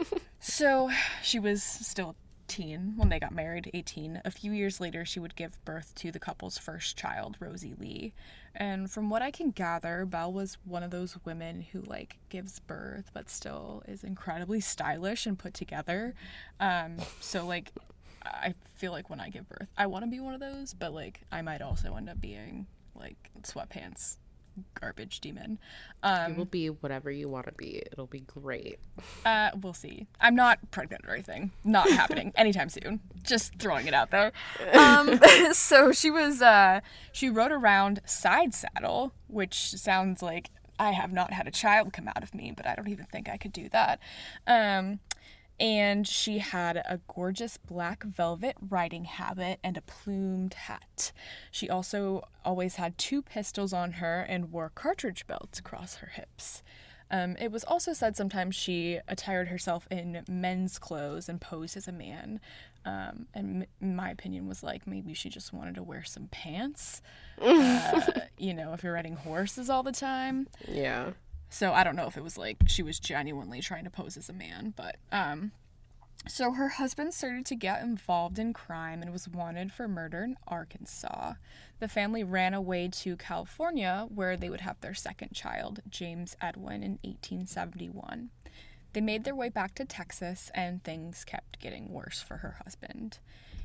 so 0.40 0.90
she 1.22 1.38
was 1.38 1.62
still 1.62 2.16
a 2.46 2.52
teen 2.52 2.94
when 2.96 3.08
they 3.08 3.18
got 3.18 3.34
married, 3.34 3.70
18. 3.74 4.22
A 4.24 4.30
few 4.30 4.52
years 4.52 4.80
later, 4.80 5.04
she 5.04 5.20
would 5.20 5.36
give 5.36 5.64
birth 5.64 5.94
to 5.96 6.12
the 6.12 6.18
couple's 6.18 6.58
first 6.58 6.96
child, 6.96 7.36
Rosie 7.40 7.74
Lee. 7.78 8.12
And 8.54 8.90
from 8.90 9.10
what 9.10 9.22
I 9.22 9.30
can 9.30 9.50
gather, 9.50 10.06
Belle 10.06 10.32
was 10.32 10.58
one 10.64 10.82
of 10.82 10.90
those 10.90 11.18
women 11.24 11.66
who 11.72 11.82
like 11.82 12.18
gives 12.28 12.58
birth 12.60 13.10
but 13.12 13.28
still 13.28 13.82
is 13.86 14.02
incredibly 14.02 14.60
stylish 14.60 15.26
and 15.26 15.38
put 15.38 15.54
together. 15.54 16.14
Um, 16.60 16.96
so 17.20 17.46
like 17.46 17.72
I 18.24 18.54
feel 18.74 18.92
like 18.92 19.10
when 19.10 19.20
I 19.20 19.28
give 19.28 19.48
birth, 19.48 19.68
I 19.76 19.86
want 19.86 20.04
to 20.04 20.10
be 20.10 20.20
one 20.20 20.34
of 20.34 20.40
those, 20.40 20.72
but 20.72 20.94
like 20.94 21.20
I 21.30 21.42
might 21.42 21.62
also 21.62 21.96
end 21.96 22.08
up 22.08 22.20
being 22.20 22.66
like 22.94 23.30
sweatpants 23.42 24.16
garbage 24.80 25.20
demon. 25.20 25.58
You 26.04 26.10
Um, 26.10 26.36
will 26.36 26.44
be 26.44 26.68
whatever 26.68 27.10
you 27.10 27.28
want 27.28 27.46
to 27.46 27.52
be. 27.52 27.82
It'll 27.92 28.06
be 28.06 28.20
great. 28.20 28.78
uh, 29.24 29.50
we'll 29.60 29.74
see. 29.74 30.06
I'm 30.20 30.34
not 30.34 30.58
pregnant 30.70 31.04
or 31.06 31.14
anything. 31.14 31.52
Not 31.64 31.90
happening 31.90 32.32
anytime 32.36 32.68
soon. 32.68 33.00
Just 33.22 33.56
throwing 33.58 33.86
it 33.86 33.94
out 33.94 34.10
there. 34.10 34.32
Um, 34.76 35.20
so 35.52 35.92
she 35.92 36.10
was, 36.10 36.42
uh, 36.42 36.80
she 37.12 37.28
rode 37.28 37.52
around 37.52 38.00
side 38.06 38.54
saddle, 38.54 39.12
which 39.28 39.70
sounds 39.72 40.22
like 40.22 40.50
I 40.78 40.90
have 40.92 41.12
not 41.12 41.32
had 41.32 41.46
a 41.48 41.50
child 41.50 41.92
come 41.92 42.08
out 42.08 42.22
of 42.22 42.34
me, 42.34 42.52
but 42.54 42.66
I 42.66 42.74
don't 42.74 42.88
even 42.88 43.06
think 43.06 43.28
I 43.28 43.36
could 43.38 43.52
do 43.52 43.68
that. 43.70 43.98
Um, 44.46 45.00
and 45.58 46.06
she 46.06 46.38
had 46.38 46.76
a 46.76 47.00
gorgeous 47.08 47.56
black 47.56 48.04
velvet 48.04 48.56
riding 48.68 49.04
habit 49.04 49.58
and 49.64 49.76
a 49.76 49.82
plumed 49.82 50.54
hat. 50.54 51.12
She 51.50 51.70
also 51.70 52.28
always 52.44 52.76
had 52.76 52.98
two 52.98 53.22
pistols 53.22 53.72
on 53.72 53.92
her 53.92 54.20
and 54.20 54.52
wore 54.52 54.70
cartridge 54.74 55.26
belts 55.26 55.58
across 55.58 55.96
her 55.96 56.08
hips. 56.08 56.62
Um, 57.10 57.36
it 57.38 57.52
was 57.52 57.64
also 57.64 57.92
said 57.92 58.16
sometimes 58.16 58.56
she 58.56 58.98
attired 59.06 59.48
herself 59.48 59.86
in 59.90 60.24
men's 60.28 60.78
clothes 60.78 61.28
and 61.28 61.40
posed 61.40 61.76
as 61.76 61.86
a 61.86 61.92
man. 61.92 62.40
Um, 62.84 63.26
and 63.34 63.66
m- 63.80 63.96
my 63.96 64.10
opinion 64.10 64.46
was 64.46 64.62
like 64.62 64.86
maybe 64.86 65.14
she 65.14 65.28
just 65.28 65.52
wanted 65.52 65.76
to 65.76 65.82
wear 65.82 66.04
some 66.04 66.28
pants. 66.28 67.02
uh, 67.40 68.00
you 68.38 68.54
know, 68.54 68.72
if 68.72 68.82
you're 68.82 68.92
riding 68.92 69.16
horses 69.16 69.70
all 69.70 69.82
the 69.82 69.92
time. 69.92 70.48
Yeah. 70.68 71.10
So 71.56 71.72
I 71.72 71.84
don't 71.84 71.96
know 71.96 72.06
if 72.06 72.18
it 72.18 72.22
was 72.22 72.36
like 72.36 72.58
she 72.66 72.82
was 72.82 73.00
genuinely 73.00 73.62
trying 73.62 73.84
to 73.84 73.90
pose 73.90 74.18
as 74.18 74.28
a 74.28 74.34
man, 74.34 74.74
but 74.76 74.96
um 75.10 75.52
so 76.28 76.50
her 76.52 76.68
husband 76.68 77.14
started 77.14 77.46
to 77.46 77.54
get 77.54 77.82
involved 77.82 78.38
in 78.38 78.52
crime 78.52 79.00
and 79.00 79.10
was 79.10 79.26
wanted 79.26 79.72
for 79.72 79.88
murder 79.88 80.22
in 80.22 80.36
Arkansas. 80.46 81.32
The 81.80 81.88
family 81.88 82.22
ran 82.22 82.52
away 82.52 82.88
to 82.88 83.16
California 83.16 84.06
where 84.14 84.36
they 84.36 84.50
would 84.50 84.60
have 84.60 84.78
their 84.82 84.92
second 84.92 85.32
child, 85.32 85.80
James 85.88 86.36
Edwin, 86.42 86.82
in 86.82 86.98
1871. 87.02 88.28
They 88.92 89.00
made 89.00 89.24
their 89.24 89.34
way 89.34 89.48
back 89.48 89.74
to 89.76 89.86
Texas 89.86 90.50
and 90.54 90.84
things 90.84 91.24
kept 91.24 91.58
getting 91.58 91.90
worse 91.90 92.20
for 92.20 92.38
her 92.38 92.58
husband. 92.64 93.18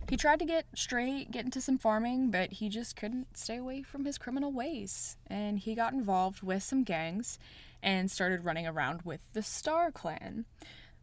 He 0.09 0.15
tried 0.17 0.39
to 0.39 0.45
get 0.45 0.65
straight, 0.75 1.31
get 1.31 1.45
into 1.45 1.61
some 1.61 1.77
farming, 1.77 2.31
but 2.31 2.53
he 2.53 2.69
just 2.69 2.95
couldn't 2.95 3.37
stay 3.37 3.57
away 3.57 3.81
from 3.81 4.05
his 4.05 4.17
criminal 4.17 4.51
ways. 4.51 5.17
And 5.27 5.59
he 5.59 5.75
got 5.75 5.93
involved 5.93 6.41
with 6.41 6.63
some 6.63 6.83
gangs 6.83 7.37
and 7.83 8.09
started 8.09 8.45
running 8.45 8.67
around 8.67 9.01
with 9.03 9.21
the 9.33 9.41
Starr 9.41 9.91
Clan. 9.91 10.45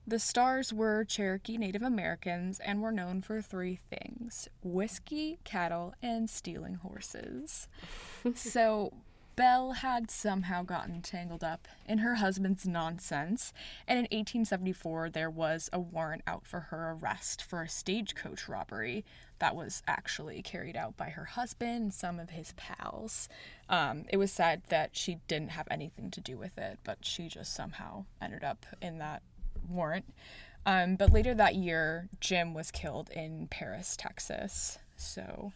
The 0.06 0.18
Starrs 0.18 0.72
were 0.72 1.04
Cherokee 1.04 1.58
Native 1.58 1.82
Americans 1.82 2.60
and 2.60 2.80
were 2.80 2.92
known 2.92 3.20
for 3.20 3.42
three 3.42 3.78
things 3.90 4.48
whiskey, 4.62 5.38
cattle, 5.44 5.94
and 6.02 6.30
stealing 6.30 6.76
horses. 6.76 7.68
so, 8.34 8.94
Belle 9.38 9.70
had 9.70 10.11
somehow 10.11 10.64
gotten 10.64 11.01
tangled 11.01 11.44
up 11.44 11.68
in 11.87 11.98
her 11.98 12.16
husband's 12.16 12.66
nonsense, 12.66 13.53
and 13.87 13.96
in 13.96 14.03
1874 14.07 15.11
there 15.11 15.31
was 15.31 15.70
a 15.72 15.79
warrant 15.79 16.22
out 16.27 16.44
for 16.44 16.59
her 16.59 16.90
arrest 16.90 17.40
for 17.40 17.62
a 17.62 17.68
stagecoach 17.68 18.48
robbery 18.48 19.05
that 19.38 19.55
was 19.55 19.85
actually 19.87 20.42
carried 20.42 20.77
out 20.77 20.96
by 20.96 21.11
her 21.11 21.24
husband 21.24 21.70
and 21.70 21.94
some 21.94 22.18
of 22.18 22.31
his 22.31 22.53
pals. 22.57 23.29
Um, 23.68 24.07
it 24.09 24.16
was 24.16 24.33
said 24.33 24.62
that 24.70 24.96
she 24.96 25.18
didn't 25.29 25.53
have 25.53 25.68
anything 25.70 26.11
to 26.11 26.20
do 26.20 26.37
with 26.37 26.59
it, 26.59 26.81
but 26.83 26.98
she 27.03 27.29
just 27.29 27.55
somehow 27.55 28.07
ended 28.20 28.42
up 28.42 28.66
in 28.83 28.98
that 28.98 29.22
warrant. 29.70 30.12
Um, 30.66 30.96
but 30.96 31.12
later 31.12 31.33
that 31.35 31.55
year, 31.55 32.09
Jim 32.18 32.55
was 32.55 32.72
killed 32.72 33.09
in 33.11 33.46
Paris, 33.48 33.96
Texas. 33.96 34.79
So 34.96 35.53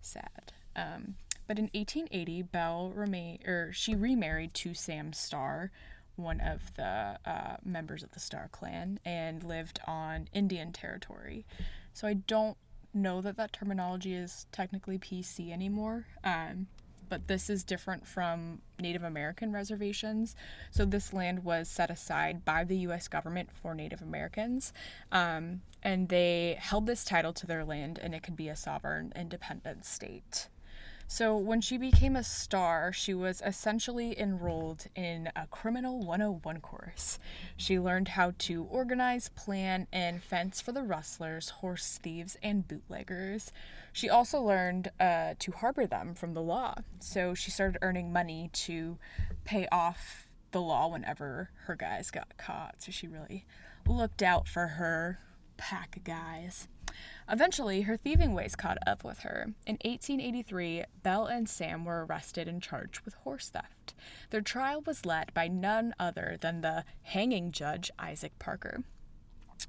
sad. 0.00 0.52
Um, 0.76 1.16
but 1.46 1.58
in 1.58 1.70
1880, 1.74 2.42
Belle 2.42 2.92
remained, 2.94 3.46
or 3.46 3.72
she 3.72 3.94
remarried 3.94 4.54
to 4.54 4.74
Sam 4.74 5.12
Starr, 5.12 5.70
one 6.16 6.40
of 6.40 6.74
the 6.74 7.18
uh, 7.24 7.56
members 7.64 8.02
of 8.02 8.12
the 8.12 8.20
Starr 8.20 8.48
clan, 8.50 8.98
and 9.04 9.42
lived 9.42 9.80
on 9.86 10.28
Indian 10.32 10.72
territory. 10.72 11.44
So 11.92 12.08
I 12.08 12.14
don't 12.14 12.56
know 12.92 13.20
that 13.20 13.36
that 13.36 13.52
terminology 13.52 14.14
is 14.14 14.46
technically 14.52 14.98
PC 14.98 15.52
anymore. 15.52 16.06
Um, 16.24 16.66
but 17.08 17.28
this 17.28 17.48
is 17.48 17.62
different 17.64 18.06
from 18.06 18.60
Native 18.80 19.02
American 19.02 19.52
reservations. 19.52 20.34
So 20.70 20.84
this 20.84 21.12
land 21.12 21.44
was 21.44 21.68
set 21.68 21.90
aside 21.90 22.44
by 22.44 22.64
the 22.64 22.78
U.S. 22.78 23.08
government 23.08 23.50
for 23.52 23.74
Native 23.74 24.02
Americans, 24.02 24.72
um, 25.12 25.62
and 25.82 26.08
they 26.08 26.56
held 26.58 26.86
this 26.86 27.04
title 27.04 27.32
to 27.34 27.46
their 27.46 27.64
land, 27.64 27.98
and 28.02 28.14
it 28.14 28.22
could 28.22 28.36
be 28.36 28.48
a 28.48 28.56
sovereign, 28.56 29.12
independent 29.14 29.84
state. 29.84 30.48
So 31.08 31.36
when 31.36 31.60
she 31.60 31.78
became 31.78 32.16
a 32.16 32.24
Starr, 32.24 32.92
she 32.92 33.14
was 33.14 33.40
essentially 33.44 34.18
enrolled 34.18 34.86
in 34.96 35.30
a 35.36 35.46
Criminal 35.46 36.00
101 36.00 36.60
course. 36.60 37.20
She 37.56 37.78
learned 37.78 38.08
how 38.08 38.32
to 38.38 38.64
organize, 38.64 39.28
plan, 39.28 39.86
and 39.92 40.22
fence 40.22 40.60
for 40.60 40.72
the 40.72 40.82
rustlers, 40.82 41.50
horse 41.50 41.98
thieves, 42.02 42.36
and 42.42 42.66
bootleggers. 42.66 43.52
She 43.92 44.10
also 44.10 44.40
learned 44.40 44.90
uh, 44.98 45.34
to 45.38 45.52
harbor 45.52 45.86
them 45.86 46.14
from 46.14 46.34
the 46.34 46.42
law. 46.42 46.74
So 46.98 47.34
she 47.34 47.52
started 47.52 47.78
earning 47.82 48.12
money 48.12 48.50
to 48.52 48.98
pay 49.44 49.68
off 49.70 50.28
the 50.50 50.60
law 50.60 50.88
whenever 50.88 51.50
her 51.66 51.76
guys 51.76 52.10
got 52.10 52.36
caught. 52.36 52.76
So 52.82 52.90
she 52.90 53.06
really 53.06 53.46
looked 53.86 54.22
out 54.22 54.48
for 54.48 54.66
her 54.66 55.20
pack 55.56 55.96
of 55.96 56.04
guys. 56.04 56.66
Eventually, 57.28 57.82
her 57.82 57.96
thieving 57.96 58.34
ways 58.34 58.54
caught 58.54 58.78
up 58.86 59.02
with 59.02 59.20
her. 59.20 59.52
In 59.66 59.78
1883, 59.84 60.84
Belle 61.02 61.26
and 61.26 61.48
Sam 61.48 61.84
were 61.84 62.04
arrested 62.04 62.46
and 62.46 62.62
charged 62.62 63.00
with 63.00 63.14
horse 63.14 63.48
theft. 63.48 63.94
Their 64.30 64.40
trial 64.40 64.82
was 64.86 65.06
led 65.06 65.34
by 65.34 65.48
none 65.48 65.94
other 65.98 66.36
than 66.40 66.60
the 66.60 66.84
hanging 67.02 67.50
judge, 67.50 67.90
Isaac 67.98 68.38
Parker. 68.38 68.84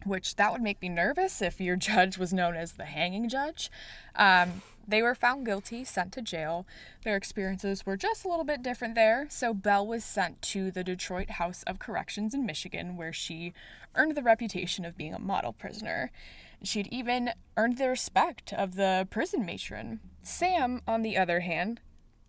Which 0.05 0.35
that 0.35 0.51
would 0.51 0.61
make 0.61 0.81
me 0.81 0.89
nervous 0.89 1.41
if 1.41 1.59
your 1.59 1.75
judge 1.77 2.17
was 2.17 2.33
known 2.33 2.55
as 2.55 2.73
the 2.73 2.85
hanging 2.85 3.29
judge. 3.29 3.71
Um, 4.15 4.61
they 4.87 5.01
were 5.01 5.15
found 5.15 5.45
guilty, 5.45 5.83
sent 5.83 6.13
to 6.13 6.21
jail. 6.21 6.65
Their 7.03 7.17
experiences 7.17 7.85
were 7.85 7.97
just 7.97 8.23
a 8.23 8.29
little 8.29 8.45
bit 8.45 8.63
different 8.63 8.95
there. 8.95 9.27
So 9.29 9.53
Belle 9.53 9.85
was 9.85 10.05
sent 10.05 10.41
to 10.43 10.71
the 10.71 10.83
Detroit 10.83 11.31
House 11.31 11.63
of 11.63 11.79
Corrections 11.79 12.33
in 12.33 12.45
Michigan, 12.45 12.95
where 12.95 13.11
she 13.11 13.53
earned 13.95 14.15
the 14.15 14.23
reputation 14.23 14.85
of 14.85 14.97
being 14.97 15.13
a 15.13 15.19
model 15.19 15.51
prisoner. 15.51 16.11
She'd 16.63 16.87
even 16.87 17.31
earned 17.55 17.77
the 17.77 17.89
respect 17.89 18.53
of 18.53 18.75
the 18.75 19.07
prison 19.09 19.45
matron. 19.45 19.99
Sam, 20.23 20.81
on 20.87 21.01
the 21.01 21.17
other 21.17 21.41
hand, 21.41 21.79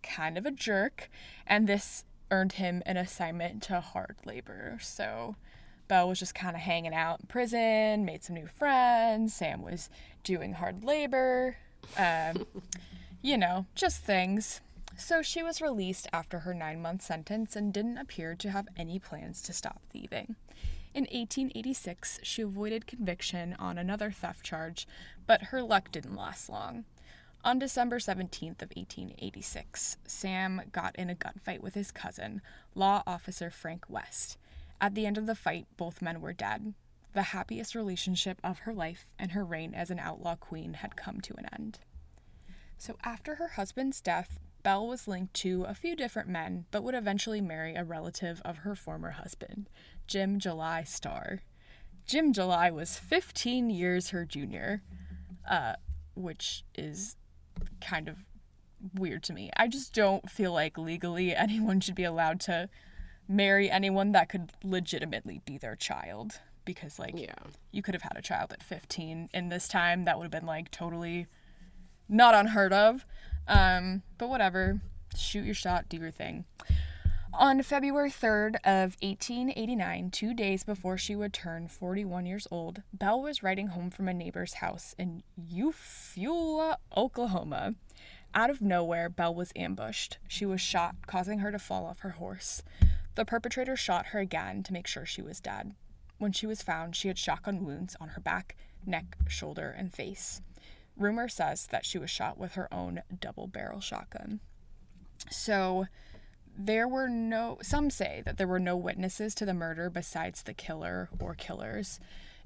kind 0.03 0.37
of 0.37 0.45
a 0.45 0.51
jerk, 0.51 1.09
and 1.45 1.67
this 1.67 2.03
earned 2.31 2.53
him 2.53 2.83
an 2.85 2.97
assignment 2.97 3.63
to 3.63 3.81
hard 3.81 4.17
labor. 4.25 4.77
So 4.81 5.35
Belle 5.87 6.07
was 6.07 6.19
just 6.19 6.35
kind 6.35 6.55
of 6.55 6.61
hanging 6.61 6.93
out 6.93 7.21
in 7.21 7.27
prison, 7.27 8.05
made 8.05 8.23
some 8.23 8.35
new 8.35 8.47
friends. 8.47 9.33
Sam 9.33 9.63
was 9.63 9.89
doing 10.23 10.53
hard 10.53 10.83
labor. 10.83 11.57
Um, 11.97 12.45
you 13.21 13.37
know, 13.37 13.65
just 13.75 14.03
things. 14.03 14.61
So 14.95 15.21
she 15.21 15.41
was 15.41 15.61
released 15.61 16.07
after 16.13 16.39
her 16.39 16.53
nine 16.53 16.81
month 16.81 17.01
sentence 17.01 17.55
and 17.55 17.73
didn't 17.73 17.97
appear 17.97 18.35
to 18.35 18.51
have 18.51 18.67
any 18.77 18.99
plans 18.99 19.41
to 19.43 19.53
stop 19.53 19.81
thieving. 19.91 20.35
In 20.93 21.03
1886, 21.03 22.19
she 22.23 22.41
avoided 22.41 22.87
conviction 22.87 23.55
on 23.59 23.77
another 23.77 24.11
theft 24.11 24.43
charge, 24.43 24.87
but 25.27 25.43
her 25.43 25.61
luck 25.61 25.91
didn't 25.91 26.15
last 26.15 26.49
long. 26.49 26.85
On 27.43 27.59
December 27.59 27.99
17th 27.99 28.61
of 28.61 28.71
1886, 28.75 29.97
Sam 30.05 30.61
got 30.71 30.95
in 30.95 31.09
a 31.09 31.15
gunfight 31.15 31.61
with 31.61 31.75
his 31.75 31.91
cousin, 31.91 32.41
law 32.75 33.03
officer 33.07 33.49
Frank 33.49 33.85
West. 33.87 34.37
At 34.81 34.95
the 34.95 35.05
end 35.05 35.17
of 35.17 35.25
the 35.25 35.35
fight, 35.35 35.67
both 35.77 36.01
men 36.01 36.21
were 36.21 36.33
dead. 36.33 36.73
The 37.13 37.21
happiest 37.23 37.75
relationship 37.75 38.39
of 38.43 38.59
her 38.59 38.73
life 38.73 39.05
and 39.17 39.31
her 39.31 39.45
reign 39.45 39.73
as 39.73 39.89
an 39.89 39.99
outlaw 39.99 40.35
queen 40.35 40.73
had 40.73 40.95
come 40.95 41.21
to 41.21 41.35
an 41.37 41.47
end. 41.53 41.79
So 42.77 42.97
after 43.03 43.35
her 43.35 43.49
husband's 43.49 44.01
death, 44.01 44.39
Belle 44.63 44.87
was 44.87 45.07
linked 45.07 45.33
to 45.35 45.63
a 45.63 45.73
few 45.73 45.95
different 45.95 46.27
men, 46.29 46.65
but 46.71 46.83
would 46.83 46.95
eventually 46.95 47.41
marry 47.41 47.75
a 47.75 47.83
relative 47.83 48.41
of 48.43 48.59
her 48.59 48.75
former 48.75 49.11
husband, 49.11 49.69
Jim 50.07 50.39
July 50.39 50.83
Starr. 50.83 51.39
Jim 52.05 52.33
July 52.33 52.69
was 52.71 52.97
15 52.97 53.69
years 53.69 54.09
her 54.09 54.25
junior, 54.25 54.81
uh, 55.49 55.73
which 56.15 56.63
is 56.75 57.15
kind 57.81 58.07
of 58.09 58.17
weird 58.95 59.23
to 59.23 59.33
me. 59.33 59.51
I 59.55 59.67
just 59.67 59.93
don't 59.93 60.29
feel 60.29 60.51
like 60.51 60.77
legally 60.77 61.35
anyone 61.35 61.79
should 61.79 61.95
be 61.95 62.03
allowed 62.03 62.39
to 62.41 62.69
marry 63.27 63.69
anyone 63.69 64.11
that 64.13 64.27
could 64.29 64.51
legitimately 64.63 65.41
be 65.45 65.57
their 65.57 65.75
child 65.75 66.39
because 66.65 66.97
like 66.99 67.13
Yeah. 67.17 67.33
you 67.71 67.81
could 67.81 67.93
have 67.93 68.01
had 68.01 68.17
a 68.17 68.21
child 68.21 68.51
at 68.51 68.63
15 68.63 69.29
in 69.33 69.49
this 69.49 69.67
time 69.67 70.05
that 70.05 70.17
would 70.17 70.23
have 70.25 70.31
been 70.31 70.45
like 70.47 70.71
totally 70.71 71.27
not 72.07 72.33
unheard 72.33 72.73
of 72.73 73.05
um 73.49 74.01
but 74.17 74.29
whatever 74.29 74.79
shoot 75.17 75.43
your 75.43 75.53
shot 75.53 75.89
do 75.89 75.97
your 75.97 76.11
thing 76.11 76.45
on 77.33 77.61
February 77.61 78.09
3rd 78.09 78.55
of 78.65 78.97
1889, 79.01 80.11
two 80.11 80.33
days 80.33 80.63
before 80.63 80.97
she 80.97 81.15
would 81.15 81.31
turn 81.31 81.67
41 81.67 82.25
years 82.25 82.47
old, 82.51 82.81
Belle 82.91 83.21
was 83.21 83.43
riding 83.43 83.67
home 83.67 83.91
from 83.91 84.07
a 84.07 84.13
neighbor's 84.13 84.55
house 84.55 84.93
in 84.97 85.23
Eufaula, 85.39 86.77
Oklahoma. 86.97 87.75
Out 88.33 88.49
of 88.49 88.61
nowhere, 88.61 89.09
Belle 89.09 89.33
was 89.33 89.53
ambushed. 89.55 90.17
She 90.27 90.45
was 90.45 90.59
shot, 90.59 90.95
causing 91.07 91.39
her 91.39 91.51
to 91.51 91.59
fall 91.59 91.85
off 91.85 91.99
her 91.99 92.11
horse. 92.11 92.61
The 93.15 93.25
perpetrator 93.25 93.75
shot 93.75 94.07
her 94.07 94.19
again 94.19 94.63
to 94.63 94.73
make 94.73 94.87
sure 94.87 95.05
she 95.05 95.21
was 95.21 95.39
dead. 95.39 95.73
When 96.17 96.31
she 96.31 96.45
was 96.45 96.61
found, 96.61 96.95
she 96.95 97.07
had 97.07 97.17
shotgun 97.17 97.63
wounds 97.63 97.95
on 98.01 98.09
her 98.09 98.21
back, 98.21 98.57
neck, 98.85 99.17
shoulder, 99.27 99.73
and 99.77 99.93
face. 99.93 100.41
Rumor 100.99 101.29
says 101.29 101.67
that 101.67 101.85
she 101.85 101.97
was 101.97 102.09
shot 102.09 102.37
with 102.37 102.53
her 102.53 102.71
own 102.73 103.01
double 103.19 103.47
barrel 103.47 103.79
shotgun. 103.79 104.39
So, 105.31 105.87
there 106.57 106.87
were 106.87 107.07
no, 107.07 107.57
some 107.61 107.89
say 107.89 108.21
that 108.25 108.37
there 108.37 108.47
were 108.47 108.59
no 108.59 108.75
witnesses 108.75 109.33
to 109.35 109.45
the 109.45 109.53
murder 109.53 109.89
besides 109.89 110.43
the 110.43 110.53
killer 110.53 111.09
or 111.19 111.33
killers. 111.33 111.99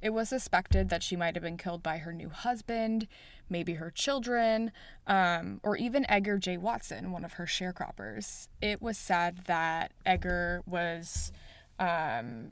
It 0.04 0.13
was 0.13 0.30
suspected 0.30 0.89
that 0.89 1.02
she 1.02 1.16
might 1.16 1.34
have 1.36 1.44
been 1.44 1.58
killed 1.58 1.82
by 1.82 1.98
her 1.98 2.12
new 2.12 2.30
husband, 2.30 3.08
maybe 3.50 3.76
her 3.76 3.89
children, 3.89 4.72
um, 5.08 5.62
or 5.63 5.78
even 5.78 6.06
Edgar 6.10 6.38
J. 6.38 6.58
Watson, 6.58 7.12
one 7.12 7.24
of 7.24 7.34
her 7.34 7.46
sharecroppers. 7.46 8.50
It 8.62 8.82
was 8.82 8.98
said 8.98 9.46
that 9.46 9.94
Edgar 10.06 10.62
was. 10.68 11.32
Um, 11.80 12.52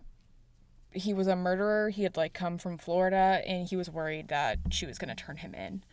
he 0.94 1.14
was 1.14 1.28
a 1.28 1.36
murderer. 1.36 1.90
He 1.90 2.04
had 2.04 2.18
like 2.18 2.34
come 2.34 2.58
from 2.58 2.78
Florida 2.78 3.42
and 3.46 3.68
he 3.68 3.76
was 3.76 3.90
worried 3.90 4.28
that 4.28 4.60
she 4.72 4.86
was 4.86 4.98
going 4.98 5.16
to 5.16 5.24
turn 5.24 5.38
him 5.38 5.54
in. 5.54 5.84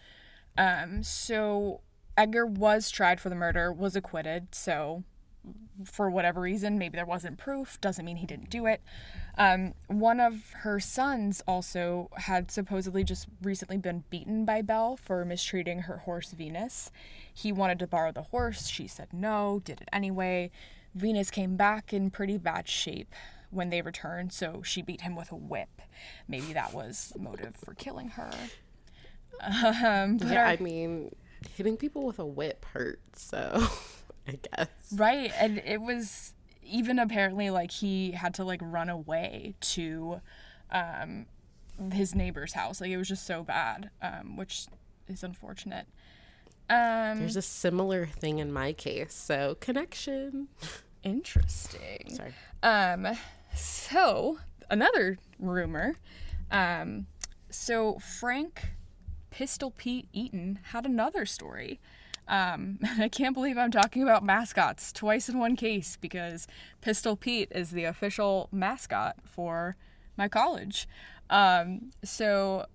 Um, 0.59 1.03
so 1.03 1.81
Edgar 2.16 2.44
was 2.44 2.90
tried 2.90 3.21
for 3.21 3.31
the 3.31 3.35
murder, 3.35 3.73
was 3.73 3.97
acquitted. 3.97 4.55
So 4.55 5.05
for 5.85 6.11
whatever 6.11 6.40
reason, 6.40 6.79
maybe 6.79 6.97
there 6.97 7.07
wasn't 7.07 7.38
proof, 7.38 7.81
doesn't 7.81 8.05
mean 8.05 8.16
he 8.16 8.27
didn't 8.27 8.51
do 8.51 8.66
it. 8.66 8.83
Um, 9.38 9.75
one 9.87 10.18
of 10.18 10.51
her 10.62 10.81
sons 10.81 11.42
also 11.47 12.11
had 12.16 12.51
supposedly 12.51 13.05
just 13.05 13.29
recently 13.40 13.79
been 13.79 14.03
beaten 14.11 14.44
by 14.44 14.62
Belle 14.62 14.97
for 14.97 15.25
mistreating 15.25 15.83
her 15.83 15.99
horse 15.99 16.33
Venus. 16.33 16.90
He 17.33 17.53
wanted 17.53 17.79
to 17.79 17.87
borrow 17.87 18.11
the 18.11 18.23
horse, 18.23 18.66
she 18.66 18.88
said 18.88 19.09
no, 19.12 19.62
did 19.64 19.81
it 19.81 19.88
anyway. 19.92 20.51
Venus 20.94 21.31
came 21.31 21.57
back 21.57 21.92
in 21.92 22.11
pretty 22.11 22.37
bad 22.37 22.68
shape 22.68 23.14
when 23.51 23.71
they 23.71 23.81
returned, 23.81 24.33
so 24.33 24.62
she 24.62 24.83
beat 24.83 25.03
him 25.03 25.14
with 25.14 25.31
a 25.31 25.37
whip. 25.37 25.81
Maybe 26.27 26.53
that 26.53 26.75
was 26.75 27.12
motive 27.16 27.57
for 27.57 27.75
killing 27.75 28.09
her. 28.11 28.31
Um, 29.40 30.18
yeah, 30.24 30.42
our, 30.42 30.46
I 30.46 30.57
mean, 30.57 31.14
hitting 31.57 31.77
people 31.77 32.05
with 32.05 32.18
a 32.18 32.27
whip 32.27 32.64
hurts, 32.72 33.22
so 33.22 33.66
I 34.29 34.38
guess. 34.57 34.68
Right, 34.94 35.33
and 35.38 35.62
it 35.64 35.81
was 35.81 36.35
even 36.62 36.98
apparently 36.98 37.51
like 37.51 37.70
he 37.70 38.12
had 38.12 38.35
to 38.35 38.44
like 38.44 38.61
run 38.62 38.88
away 38.88 39.55
to 39.61 40.20
um 40.70 41.27
his 41.92 42.14
neighbor's 42.14 42.53
house. 42.53 42.81
Like 42.81 42.90
it 42.90 42.96
was 42.96 43.09
just 43.09 43.27
so 43.27 43.42
bad, 43.42 43.90
um, 44.03 44.37
which 44.37 44.66
is 45.09 45.22
unfortunate. 45.22 45.87
Um, 46.70 47.20
There's 47.20 47.37
a 47.37 47.42
similar 47.42 48.07
thing 48.07 48.38
in 48.38 48.53
my 48.53 48.72
case, 48.72 49.14
so 49.14 49.57
connection. 49.61 50.48
Interesting. 51.03 52.14
Sorry. 52.14 52.35
Um, 52.62 53.16
so 53.55 54.38
another 54.70 55.18
rumor. 55.38 55.96
Um, 56.51 57.07
so 57.51 57.98
Frank 57.98 58.66
Pistol 59.38 59.70
Pete 59.70 60.09
Eaton 60.12 60.59
had 60.72 60.85
another 60.85 61.24
story. 61.24 61.79
Um, 62.27 62.81
I 62.98 63.09
can't 63.09 63.35
believe 63.35 63.57
I'm 63.57 63.70
talking 63.70 64.03
about 64.03 64.24
mascots 64.24 64.92
twice 64.92 65.29
in 65.29 65.38
one 65.38 65.55
case 65.55 65.96
because 66.01 66.48
Pistol 66.81 67.14
Pete 67.14 67.53
is 67.53 67.70
the 67.70 67.85
official 67.85 68.48
mascot 68.51 69.14
for 69.24 69.77
my 70.16 70.27
college. 70.27 70.88
Um, 71.31 71.92
so 72.03 72.66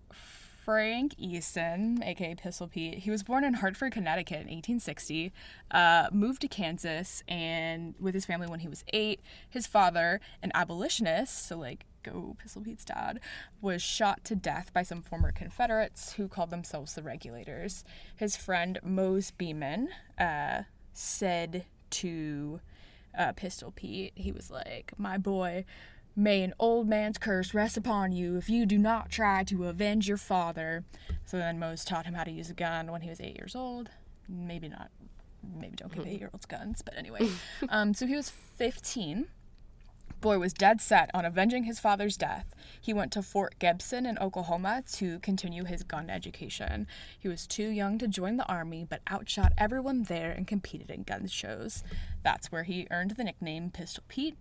Frank 0.63 1.15
Eaton, 1.17 2.01
aka 2.03 2.35
Pistol 2.35 2.69
Pete, 2.69 2.99
he 2.99 3.11
was 3.11 3.21
born 3.21 3.43
in 3.43 3.55
Hartford, 3.55 3.91
Connecticut 3.91 4.37
in 4.37 4.47
1860, 4.47 5.33
uh, 5.71 6.07
moved 6.13 6.41
to 6.41 6.47
Kansas 6.47 7.21
and 7.27 7.95
with 7.99 8.13
his 8.13 8.25
family 8.25 8.47
when 8.47 8.61
he 8.61 8.69
was 8.69 8.85
eight. 8.93 9.19
His 9.49 9.67
father, 9.67 10.21
an 10.41 10.51
abolitionist, 10.55 11.47
so 11.47 11.57
like 11.57 11.85
go 12.01 12.37
Pistol 12.39 12.61
Pete's 12.61 12.85
dad, 12.85 13.19
was 13.61 13.81
shot 13.81 14.23
to 14.23 14.35
death 14.35 14.71
by 14.73 14.83
some 14.83 15.01
former 15.01 15.33
Confederates 15.33 16.13
who 16.13 16.29
called 16.29 16.49
themselves 16.49 16.93
the 16.93 17.03
Regulators. 17.03 17.83
His 18.15 18.37
friend 18.37 18.79
Mose 18.83 19.31
Beeman 19.31 19.89
uh, 20.17 20.63
said 20.93 21.65
to 21.89 22.61
uh, 23.17 23.33
Pistol 23.33 23.71
Pete, 23.75 24.13
he 24.15 24.31
was 24.31 24.49
like, 24.49 24.93
My 24.97 25.17
boy, 25.17 25.65
may 26.15 26.43
an 26.43 26.53
old 26.59 26.87
man's 26.87 27.17
curse 27.17 27.53
rest 27.53 27.77
upon 27.77 28.11
you 28.11 28.37
if 28.37 28.49
you 28.49 28.65
do 28.65 28.77
not 28.77 29.09
try 29.09 29.43
to 29.45 29.65
avenge 29.65 30.07
your 30.07 30.17
father. 30.17 30.83
So 31.25 31.37
then 31.37 31.59
Mose 31.59 31.83
taught 31.83 32.05
him 32.05 32.13
how 32.13 32.23
to 32.23 32.31
use 32.31 32.49
a 32.49 32.53
gun 32.53 32.91
when 32.91 33.01
he 33.01 33.09
was 33.09 33.19
eight 33.19 33.37
years 33.37 33.55
old. 33.55 33.89
Maybe 34.29 34.69
not, 34.69 34.89
maybe 35.59 35.75
don't 35.75 35.93
give 35.93 36.05
eight 36.07 36.19
year 36.19 36.29
olds 36.33 36.45
guns, 36.45 36.81
but 36.81 36.97
anyway. 36.97 37.29
um, 37.69 37.93
so 37.93 38.05
he 38.05 38.15
was 38.15 38.29
15 38.29 39.27
Boy 40.23 40.39
was 40.39 40.53
dead 40.53 40.79
set 40.79 41.11
on 41.13 41.25
avenging 41.25 41.65
his 41.65 41.81
father's 41.81 42.15
death. 42.15 42.45
He 42.79 42.93
went 42.93 43.11
to 43.11 43.21
Fort 43.21 43.59
Gibson 43.59 44.05
in 44.05 44.17
Oklahoma 44.19 44.81
to 44.93 45.19
continue 45.19 45.65
his 45.65 45.83
gun 45.83 46.09
education. 46.09 46.87
He 47.19 47.27
was 47.27 47.45
too 47.45 47.67
young 47.67 47.97
to 47.97 48.07
join 48.07 48.37
the 48.37 48.47
army, 48.47 48.85
but 48.89 49.01
outshot 49.11 49.51
everyone 49.57 50.03
there 50.03 50.31
and 50.31 50.47
competed 50.47 50.89
in 50.89 51.03
gun 51.03 51.27
shows. 51.27 51.83
That's 52.23 52.53
where 52.53 52.63
he 52.63 52.87
earned 52.89 53.11
the 53.11 53.25
nickname 53.25 53.69
Pistol 53.69 54.05
Pete. 54.07 54.37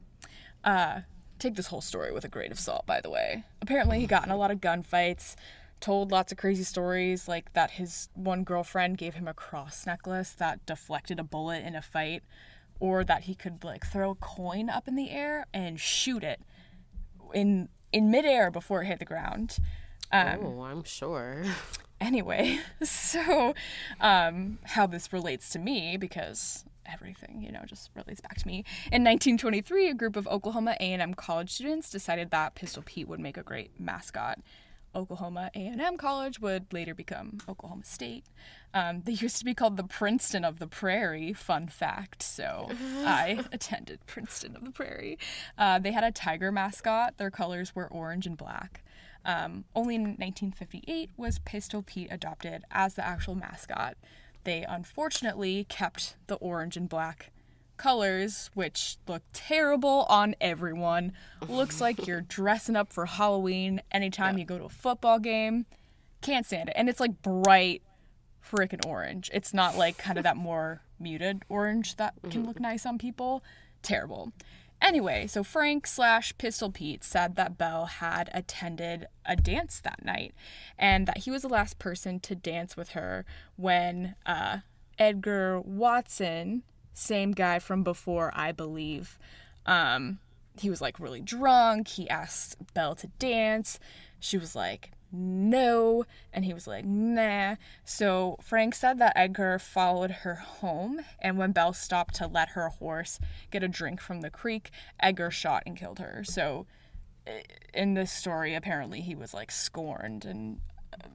Uh, 0.62 1.00
take 1.42 1.56
this 1.56 1.66
whole 1.66 1.80
story 1.80 2.12
with 2.12 2.24
a 2.24 2.28
grain 2.28 2.52
of 2.52 2.58
salt, 2.58 2.86
by 2.86 3.00
the 3.00 3.10
way. 3.10 3.44
Apparently, 3.60 4.00
he 4.00 4.06
got 4.06 4.24
in 4.24 4.30
a 4.30 4.36
lot 4.36 4.50
of 4.50 4.60
gunfights, 4.60 5.34
told 5.80 6.10
lots 6.10 6.32
of 6.32 6.38
crazy 6.38 6.62
stories, 6.62 7.28
like 7.28 7.52
that 7.54 7.72
his 7.72 8.08
one 8.14 8.44
girlfriend 8.44 8.98
gave 8.98 9.14
him 9.14 9.26
a 9.26 9.34
cross 9.34 9.84
necklace 9.86 10.30
that 10.30 10.64
deflected 10.66 11.18
a 11.18 11.24
bullet 11.24 11.64
in 11.64 11.74
a 11.74 11.82
fight 11.82 12.22
or 12.80 13.04
that 13.04 13.22
he 13.22 13.34
could 13.34 13.62
like 13.64 13.86
throw 13.86 14.10
a 14.10 14.14
coin 14.14 14.70
up 14.70 14.88
in 14.88 14.96
the 14.96 15.10
air 15.10 15.46
and 15.52 15.78
shoot 15.78 16.24
it 16.24 16.40
in 17.34 17.68
in 17.92 18.10
midair 18.10 18.50
before 18.50 18.82
it 18.82 18.86
hit 18.86 18.98
the 18.98 19.04
ground. 19.04 19.58
Um, 20.10 20.38
oh, 20.42 20.62
I'm 20.62 20.84
sure. 20.84 21.44
Anyway, 22.02 22.58
so 22.82 23.54
um, 24.00 24.58
how 24.64 24.88
this 24.88 25.12
relates 25.12 25.50
to 25.50 25.60
me 25.60 25.96
because 25.96 26.64
everything 26.86 27.42
you 27.42 27.52
know 27.52 27.62
just 27.66 27.90
relates 27.94 28.20
back 28.20 28.36
to 28.38 28.46
me. 28.46 28.64
In 28.90 29.02
1923, 29.04 29.88
a 29.88 29.94
group 29.94 30.16
of 30.16 30.26
Oklahoma 30.28 30.76
A&M 30.80 31.14
college 31.14 31.50
students 31.50 31.90
decided 31.90 32.30
that 32.30 32.54
Pistol 32.54 32.82
Pete 32.84 33.08
would 33.08 33.20
make 33.20 33.36
a 33.36 33.42
great 33.42 33.78
mascot. 33.78 34.38
Oklahoma 34.94 35.50
A&M 35.54 35.96
College 35.96 36.40
would 36.40 36.72
later 36.72 36.94
become 36.94 37.38
Oklahoma 37.48 37.84
State. 37.84 38.24
Um, 38.74 39.02
they 39.04 39.12
used 39.20 39.38
to 39.38 39.44
be 39.44 39.54
called 39.54 39.76
the 39.76 39.84
Princeton 39.84 40.44
of 40.44 40.58
the 40.58 40.66
Prairie. 40.66 41.32
Fun 41.32 41.68
fact. 41.68 42.22
So 42.22 42.70
I 43.04 43.44
attended 43.52 44.00
Princeton 44.06 44.56
of 44.56 44.64
the 44.64 44.70
Prairie. 44.70 45.18
Uh, 45.56 45.78
they 45.78 45.92
had 45.92 46.04
a 46.04 46.12
tiger 46.12 46.52
mascot. 46.52 47.16
Their 47.18 47.30
colors 47.30 47.74
were 47.74 47.88
orange 47.88 48.26
and 48.26 48.36
black. 48.36 48.84
Um, 49.24 49.64
only 49.74 49.94
in 49.94 50.02
1958 50.02 51.10
was 51.16 51.38
Pistol 51.40 51.82
Pete 51.82 52.08
adopted 52.10 52.64
as 52.70 52.94
the 52.94 53.06
actual 53.06 53.36
mascot. 53.36 53.96
They 54.44 54.64
unfortunately 54.68 55.66
kept 55.68 56.16
the 56.26 56.36
orange 56.36 56.76
and 56.76 56.88
black 56.88 57.30
colors, 57.76 58.50
which 58.54 58.96
look 59.06 59.22
terrible 59.32 60.06
on 60.08 60.34
everyone. 60.40 61.12
Looks 61.48 61.80
like 61.80 62.06
you're 62.06 62.20
dressing 62.20 62.76
up 62.76 62.92
for 62.92 63.06
Halloween 63.06 63.82
anytime 63.90 64.36
yeah. 64.36 64.40
you 64.40 64.46
go 64.46 64.58
to 64.58 64.64
a 64.64 64.68
football 64.68 65.18
game. 65.18 65.66
Can't 66.20 66.46
stand 66.46 66.68
it. 66.68 66.74
And 66.76 66.88
it's 66.88 67.00
like 67.00 67.22
bright 67.22 67.82
freaking 68.48 68.86
orange. 68.86 69.30
It's 69.32 69.52
not 69.52 69.76
like 69.76 69.98
kind 69.98 70.18
of 70.18 70.24
that 70.24 70.36
more 70.48 70.82
muted 70.98 71.42
orange 71.48 71.96
that 71.96 72.14
can 72.30 72.46
look 72.46 72.60
nice 72.60 72.86
on 72.86 72.98
people. 72.98 73.42
Terrible. 73.82 74.32
Anyway, 74.82 75.28
so 75.28 75.44
Frank 75.44 75.86
slash 75.86 76.36
Pistol 76.38 76.68
Pete 76.68 77.04
said 77.04 77.36
that 77.36 77.56
Belle 77.56 77.86
had 77.86 78.28
attended 78.34 79.06
a 79.24 79.36
dance 79.36 79.80
that 79.80 80.04
night 80.04 80.34
and 80.76 81.06
that 81.06 81.18
he 81.18 81.30
was 81.30 81.42
the 81.42 81.48
last 81.48 81.78
person 81.78 82.18
to 82.18 82.34
dance 82.34 82.76
with 82.76 82.90
her 82.90 83.24
when 83.54 84.16
uh, 84.26 84.58
Edgar 84.98 85.60
Watson, 85.60 86.64
same 86.92 87.30
guy 87.30 87.60
from 87.60 87.84
before, 87.84 88.32
I 88.34 88.50
believe. 88.50 89.20
Um, 89.66 90.18
he 90.58 90.68
was 90.68 90.80
like 90.80 90.98
really 90.98 91.20
drunk. 91.20 91.86
He 91.86 92.10
asked 92.10 92.56
Belle 92.74 92.96
to 92.96 93.06
dance. 93.20 93.78
She 94.18 94.36
was 94.36 94.56
like, 94.56 94.90
no. 95.12 96.04
And 96.32 96.44
he 96.44 96.54
was 96.54 96.66
like, 96.66 96.84
nah. 96.84 97.56
So 97.84 98.38
Frank 98.42 98.74
said 98.74 98.98
that 98.98 99.12
Edgar 99.16 99.58
followed 99.58 100.10
her 100.10 100.34
home. 100.36 101.00
And 101.20 101.38
when 101.38 101.52
Belle 101.52 101.72
stopped 101.72 102.14
to 102.16 102.26
let 102.26 102.50
her 102.50 102.68
horse 102.68 103.20
get 103.50 103.62
a 103.62 103.68
drink 103.68 104.00
from 104.00 104.20
the 104.20 104.30
creek, 104.30 104.70
Edgar 104.98 105.30
shot 105.30 105.62
and 105.66 105.76
killed 105.76 105.98
her. 105.98 106.22
So 106.24 106.66
in 107.72 107.94
this 107.94 108.10
story, 108.10 108.54
apparently 108.54 109.00
he 109.00 109.14
was 109.14 109.32
like 109.34 109.50
scorned 109.50 110.24
and 110.24 110.60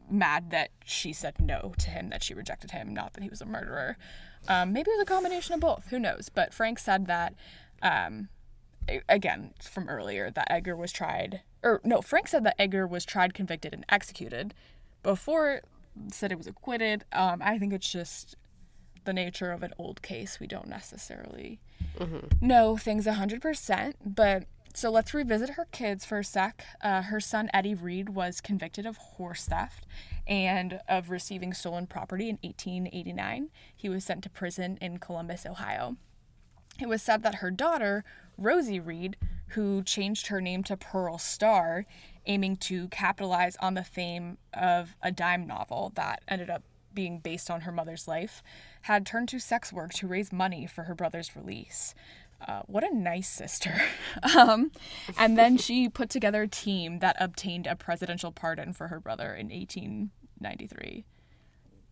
mad 0.09 0.51
that 0.51 0.69
she 0.85 1.13
said 1.13 1.39
no 1.39 1.73
to 1.79 1.89
him, 1.89 2.09
that 2.09 2.23
she 2.23 2.33
rejected 2.33 2.71
him, 2.71 2.93
not 2.93 3.13
that 3.13 3.23
he 3.23 3.29
was 3.29 3.41
a 3.41 3.45
murderer. 3.45 3.97
Um, 4.47 4.73
maybe 4.73 4.89
it 4.89 4.97
was 4.97 5.03
a 5.03 5.05
combination 5.05 5.53
of 5.53 5.59
both. 5.59 5.87
Who 5.89 5.99
knows? 5.99 6.29
But 6.33 6.53
Frank 6.53 6.79
said 6.79 7.07
that, 7.07 7.33
um, 7.81 8.29
again, 9.09 9.53
from 9.61 9.89
earlier, 9.89 10.31
that 10.31 10.51
Edgar 10.51 10.75
was 10.75 10.91
tried, 10.91 11.41
or 11.63 11.81
no, 11.83 12.01
Frank 12.01 12.27
said 12.27 12.43
that 12.43 12.55
Edgar 12.59 12.87
was 12.87 13.05
tried, 13.05 13.33
convicted, 13.33 13.73
and 13.73 13.85
executed. 13.89 14.53
Before 15.03 15.61
said 16.11 16.31
it 16.31 16.37
was 16.37 16.47
acquitted. 16.47 17.05
Um, 17.11 17.41
I 17.43 17.57
think 17.57 17.73
it's 17.73 17.91
just 17.91 18.35
the 19.05 19.13
nature 19.13 19.51
of 19.51 19.63
an 19.63 19.73
old 19.77 20.01
case, 20.01 20.39
we 20.39 20.47
don't 20.47 20.67
necessarily 20.67 21.59
know 22.41 22.77
things 22.77 23.07
a 23.07 23.13
100%. 23.13 23.93
But 24.05 24.43
so 24.73 24.91
let's 24.91 25.13
revisit 25.13 25.51
her 25.51 25.65
kids 25.71 26.05
for 26.05 26.19
a 26.19 26.23
sec. 26.23 26.63
Uh, 26.81 27.03
her 27.03 27.19
son, 27.19 27.49
Eddie 27.53 27.73
Reed, 27.73 28.09
was 28.09 28.41
convicted 28.41 28.85
of 28.85 28.97
horse 28.97 29.45
theft 29.45 29.85
and 30.27 30.81
of 30.87 31.09
receiving 31.09 31.53
stolen 31.53 31.87
property 31.87 32.29
in 32.29 32.37
1889. 32.41 33.49
He 33.75 33.89
was 33.89 34.03
sent 34.03 34.23
to 34.23 34.29
prison 34.29 34.77
in 34.81 34.97
Columbus, 34.97 35.45
Ohio. 35.45 35.95
It 36.79 36.87
was 36.87 37.01
said 37.01 37.23
that 37.23 37.35
her 37.35 37.49
daughter, 37.49 38.03
Rosie 38.37 38.79
Reed, 38.79 39.17
who 39.49 39.83
changed 39.83 40.27
her 40.27 40.41
name 40.41 40.63
to 40.63 40.77
Pearl 40.77 41.17
Starr, 41.17 41.85
aiming 42.25 42.57
to 42.57 42.87
capitalize 42.89 43.55
on 43.57 43.73
the 43.73 43.83
fame 43.83 44.37
of 44.53 44.95
a 45.01 45.11
dime 45.11 45.47
novel 45.47 45.91
that 45.95 46.21
ended 46.27 46.49
up 46.49 46.63
being 46.93 47.19
based 47.19 47.49
on 47.49 47.61
her 47.61 47.71
mother's 47.71 48.07
life, 48.07 48.41
had 48.83 49.05
turned 49.05 49.29
to 49.29 49.39
sex 49.39 49.71
work 49.71 49.93
to 49.93 50.07
raise 50.07 50.31
money 50.31 50.65
for 50.65 50.83
her 50.83 50.95
brother's 50.95 51.35
release. 51.35 51.93
Uh, 52.45 52.61
what 52.67 52.83
a 52.83 52.95
nice 52.95 53.29
sister. 53.29 53.81
um, 54.37 54.71
and 55.17 55.37
then 55.37 55.57
she 55.57 55.89
put 55.93 56.09
together 56.09 56.43
a 56.43 56.47
team 56.47 56.99
that 56.99 57.15
obtained 57.19 57.67
a 57.67 57.75
presidential 57.75 58.31
pardon 58.31 58.73
for 58.73 58.87
her 58.89 58.99
brother 58.99 59.33
in 59.33 59.49
1893. 59.49 61.05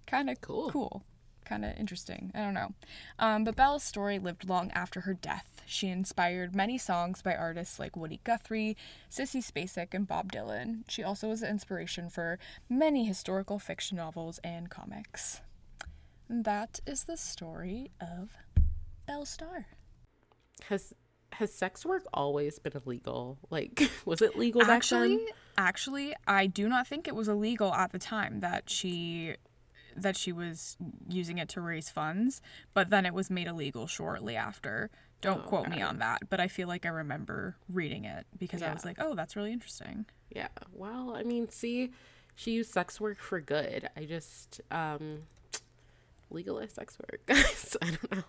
Kind 0.05 0.29
of 0.29 0.41
Cool. 0.41 0.69
Cool. 0.71 1.03
Kind 1.45 1.63
of 1.63 1.77
interesting. 1.77 2.31
I 2.33 2.39
don't 2.39 2.53
know. 2.53 2.73
Um, 3.19 3.43
but 3.43 3.55
Belle's 3.55 3.83
story 3.83 4.19
lived 4.19 4.49
long 4.49 4.71
after 4.71 5.01
her 5.01 5.13
death. 5.13 5.61
She 5.65 5.87
inspired 5.89 6.55
many 6.55 6.77
songs 6.77 7.21
by 7.21 7.35
artists 7.35 7.79
like 7.79 7.95
Woody 7.95 8.19
Guthrie, 8.23 8.75
Sissy 9.11 9.43
Spacek, 9.43 9.93
and 9.93 10.07
Bob 10.07 10.31
Dylan. 10.31 10.83
She 10.89 11.03
also 11.03 11.29
was 11.29 11.41
the 11.41 11.49
inspiration 11.49 12.09
for 12.09 12.39
many 12.67 13.05
historical 13.05 13.59
fiction 13.59 13.97
novels 13.97 14.39
and 14.43 14.69
comics. 14.69 15.41
And 16.27 16.43
that 16.45 16.79
is 16.87 17.03
the 17.03 17.17
story 17.17 17.91
of 18.01 18.31
Belle 19.07 19.25
Starr. 19.25 19.67
Has 20.69 20.93
has 21.33 21.53
sex 21.53 21.85
work 21.85 22.03
always 22.13 22.59
been 22.59 22.73
illegal? 22.73 23.37
Like, 23.49 23.91
was 24.05 24.21
it 24.21 24.37
legal 24.37 24.61
back 24.61 24.69
actually 24.69 25.17
then? 25.17 25.27
actually 25.57 26.13
i 26.27 26.45
do 26.45 26.67
not 26.67 26.87
think 26.87 27.07
it 27.07 27.15
was 27.15 27.27
illegal 27.27 27.73
at 27.73 27.91
the 27.91 27.99
time 27.99 28.41
that 28.41 28.69
she 28.69 29.35
that 29.95 30.15
she 30.17 30.31
was 30.31 30.77
using 31.07 31.37
it 31.37 31.49
to 31.49 31.61
raise 31.61 31.89
funds 31.89 32.41
but 32.73 32.89
then 32.89 33.05
it 33.05 33.13
was 33.13 33.29
made 33.29 33.47
illegal 33.47 33.87
shortly 33.87 34.35
after 34.35 34.89
don't 35.21 35.39
Oh, 35.45 35.47
quote 35.47 35.69
me 35.69 35.81
on 35.81 35.99
that 35.99 36.29
but 36.29 36.39
i 36.39 36.47
feel 36.47 36.67
like 36.67 36.85
i 36.85 36.89
remember 36.89 37.55
reading 37.69 38.05
it 38.05 38.25
because 38.37 38.61
i 38.61 38.71
was 38.73 38.83
like 38.85 38.97
oh 38.99 39.15
that's 39.15 39.35
really 39.35 39.51
interesting 39.53 40.05
Yeah. 40.29 40.49
Well, 40.73 41.15
I 41.15 41.23
mean, 41.23 41.47
see, 41.49 41.91
she 42.35 42.51
used 42.51 42.71
sex 42.73 42.99
work 42.99 43.17
for 43.19 43.39
good. 43.39 43.87
I 43.95 44.03
just 44.03 44.59
um 44.69 45.23
legalize 46.29 46.73
sex 46.73 46.97
work, 46.99 47.21
guys. 47.25 47.77
I 47.81 47.85
don't 47.91 48.11
know. 48.11 48.23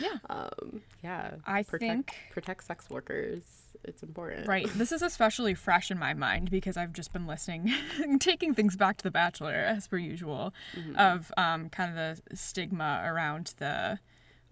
Yeah 0.00 0.18
Um, 0.30 0.82
yeah. 1.02 1.32
I 1.46 1.62
protect, 1.62 1.80
think- 2.10 2.14
protect 2.32 2.64
sex 2.64 2.88
workers. 2.90 3.42
It's 3.84 4.02
important. 4.02 4.46
right 4.46 4.66
this 4.74 4.92
is 4.92 5.00
especially 5.00 5.54
fresh 5.54 5.90
in 5.90 5.98
my 5.98 6.12
mind 6.12 6.50
because 6.50 6.76
i've 6.76 6.92
just 6.92 7.14
been 7.14 7.26
listening 7.26 7.72
taking 8.20 8.52
things 8.54 8.76
back 8.76 8.98
to 8.98 9.02
the 9.04 9.10
bachelor 9.10 9.54
as 9.54 9.88
per 9.88 9.96
usual 9.96 10.52
Mm-hmm. 10.76 10.96
of 10.96 11.32
um, 11.38 11.70
kind 11.70 11.90
of 11.98 12.20
the 12.28 12.36
stigma 12.36 13.02
around 13.06 13.54
the 13.58 13.98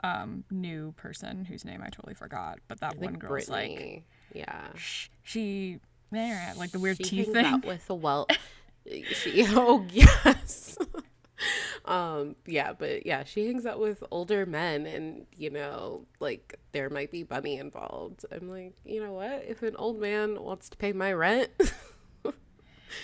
um, 0.03 0.45
new 0.51 0.93
person 0.97 1.45
whose 1.45 1.63
name 1.65 1.83
i 1.83 1.91
totally 1.91 2.15
forgot 2.15 2.59
but 2.69 2.81
that 2.81 2.97
one 2.97 3.15
girl's 3.15 3.51
like 3.51 4.03
yeah. 4.33 4.69
sh- 4.77 5.09
she 5.23 5.79
there 6.11 6.55
like 6.57 6.71
the 6.71 6.79
weird 6.79 6.97
she 6.97 7.05
teeth 7.05 7.33
thing 7.33 7.61
with 7.67 7.87
the 7.87 7.95
well. 7.95 8.27
she 9.13 9.45
oh 9.49 9.85
yes. 9.91 10.79
Um 11.85 12.37
yeah, 12.47 12.73
but 12.73 13.07
yeah, 13.07 13.25
she 13.25 13.47
hangs 13.47 13.67
out 13.67 13.79
with 13.81 14.03
older 14.11 14.45
men, 14.47 14.87
and 14.87 15.27
you 15.37 15.51
know, 15.51 16.05
like 16.21 16.59
there 16.73 16.91
might 16.91 17.11
be 17.11 17.27
money 17.29 17.59
involved. 17.59 18.25
I'm 18.33 18.49
like, 18.51 18.75
you 18.85 19.03
know 19.03 19.13
what? 19.13 19.45
If 19.47 19.63
an 19.63 19.77
old 19.77 20.01
man 20.01 20.43
wants 20.43 20.69
to 20.71 20.77
pay 20.77 20.93
my 20.93 21.13
rent, 21.13 21.51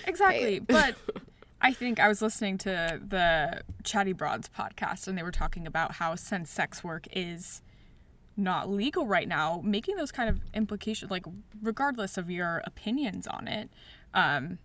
exactly 0.07 0.59
but 0.59 0.95
i 1.61 1.73
think 1.73 2.01
i 2.01 2.09
was 2.09 2.23
listening 2.23 2.57
to 2.57 3.01
the 3.07 3.61
chatty 3.85 4.13
broads 4.13 4.49
podcast 4.49 5.07
and 5.07 5.17
they 5.17 5.23
were 5.23 5.31
talking 5.31 5.67
about 5.67 5.93
how 5.93 6.15
since 6.15 6.51
sex 6.51 6.83
work 6.83 7.07
is 7.13 7.61
not 8.37 8.69
legal 8.71 9.07
right 9.07 9.29
now 9.29 9.61
making 9.63 9.97
those 9.97 10.11
kind 10.11 10.29
of 10.31 10.41
implications 10.55 11.11
like 11.11 11.25
regardless 11.63 12.17
of 12.17 12.31
your 12.31 12.63
opinions 12.65 13.27
on 13.27 13.47
it 13.47 13.69
um 14.15 14.59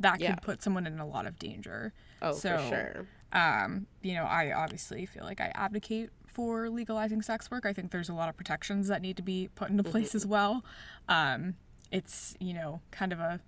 that 0.00 0.20
Yeah. 0.20 0.34
could 0.34 0.42
put 0.42 0.62
someone 0.62 0.86
in 0.88 0.98
a 0.98 1.06
lot 1.06 1.24
of 1.26 1.38
danger 1.38 1.92
oh 2.24 2.32
So, 2.32 2.58
for 2.58 2.68
sure. 2.68 3.06
um, 3.32 3.86
you 4.02 4.14
know, 4.14 4.24
I 4.24 4.52
obviously 4.52 5.06
feel 5.06 5.24
like 5.24 5.40
I 5.40 5.52
advocate 5.54 6.10
for 6.26 6.68
legalizing 6.68 7.22
sex 7.22 7.50
work. 7.50 7.64
I 7.64 7.72
think 7.72 7.90
there's 7.92 8.08
a 8.08 8.14
lot 8.14 8.28
of 8.28 8.36
protections 8.36 8.88
that 8.88 9.00
need 9.02 9.16
to 9.16 9.22
be 9.22 9.48
put 9.54 9.70
into 9.70 9.84
place 9.84 10.14
as 10.14 10.26
well. 10.26 10.64
Um, 11.08 11.54
it's, 11.92 12.34
you 12.40 12.52
know, 12.54 12.80
kind 12.90 13.12
of 13.12 13.20
a 13.20 13.40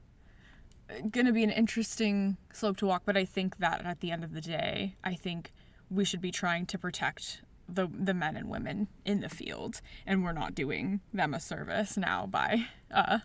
going 1.10 1.26
to 1.26 1.32
be 1.32 1.42
an 1.42 1.50
interesting 1.50 2.36
slope 2.52 2.76
to 2.76 2.86
walk, 2.86 3.02
but 3.04 3.16
I 3.16 3.24
think 3.24 3.58
that 3.58 3.84
at 3.84 4.00
the 4.00 4.12
end 4.12 4.22
of 4.22 4.32
the 4.32 4.40
day, 4.40 4.94
I 5.02 5.14
think 5.14 5.52
we 5.90 6.04
should 6.04 6.20
be 6.20 6.30
trying 6.30 6.66
to 6.66 6.78
protect 6.78 7.42
the 7.68 7.88
the 7.92 8.14
men 8.14 8.36
and 8.36 8.48
women 8.48 8.86
in 9.04 9.20
the 9.20 9.28
field, 9.28 9.80
and 10.06 10.22
we're 10.22 10.32
not 10.32 10.54
doing 10.54 11.00
them 11.12 11.34
a 11.34 11.40
service 11.40 11.96
now 11.96 12.24
by 12.26 12.66
uh, 12.92 13.18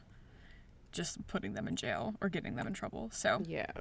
just 0.91 1.27
putting 1.27 1.53
them 1.53 1.67
in 1.67 1.75
jail 1.75 2.15
or 2.19 2.29
getting 2.29 2.55
them 2.55 2.65
in 2.65 2.73
trouble. 2.73 3.09
So 3.13 3.43
Yeah, 3.45 3.71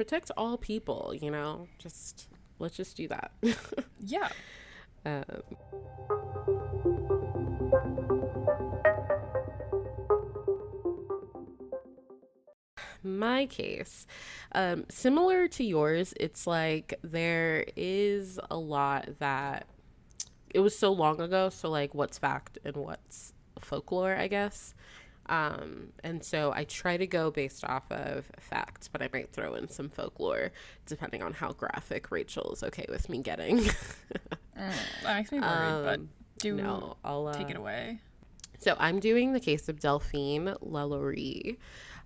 protect 0.00 0.30
all 0.34 0.56
people. 0.56 1.12
You 1.20 1.30
know, 1.30 1.68
just 1.78 2.28
let's 2.58 2.74
just 2.74 2.96
do 2.96 3.06
that. 3.08 3.32
yeah, 4.00 4.30
um, 5.04 5.24
my 13.02 13.46
case 13.46 14.06
um 14.52 14.84
similar 14.90 15.48
to 15.48 15.64
yours 15.64 16.12
it's 16.20 16.46
like 16.46 16.92
there 17.02 17.64
is 17.74 18.38
a 18.50 18.56
lot 18.58 19.08
that 19.20 19.66
it 20.50 20.60
was 20.60 20.78
so 20.78 20.92
long 20.92 21.18
ago 21.18 21.48
so 21.48 21.70
like 21.70 21.94
what's 21.94 22.18
fact 22.18 22.58
and 22.62 22.76
what's 22.76 23.32
folklore 23.58 24.14
i 24.16 24.28
guess 24.28 24.74
um 25.30 25.88
and 26.04 26.22
so 26.22 26.52
i 26.54 26.64
try 26.64 26.96
to 26.98 27.06
go 27.06 27.30
based 27.30 27.64
off 27.64 27.90
of 27.90 28.30
facts 28.38 28.88
but 28.88 29.00
i 29.00 29.08
might 29.12 29.30
throw 29.32 29.54
in 29.54 29.68
some 29.68 29.88
folklore 29.88 30.50
depending 30.86 31.22
on 31.22 31.32
how 31.32 31.52
graphic 31.52 32.10
rachel 32.10 32.52
is 32.52 32.62
okay 32.62 32.84
with 32.90 33.08
me 33.08 33.22
getting 33.22 33.56
that 34.54 35.16
makes 35.16 35.32
me 35.32 35.40
worried, 35.40 35.84
but 35.84 35.98
Um, 36.00 36.08
do 36.38 36.54
no 36.56 36.96
i'll 37.04 37.26
uh, 37.28 37.32
take 37.34 37.48
it 37.50 37.56
away. 37.56 37.98
so 38.58 38.74
I'm 38.78 38.98
doing 39.00 39.32
the 39.32 39.40
case 39.40 39.68
of 39.70 39.80
Delphine 39.80 40.54
Lalaurie. 40.62 41.56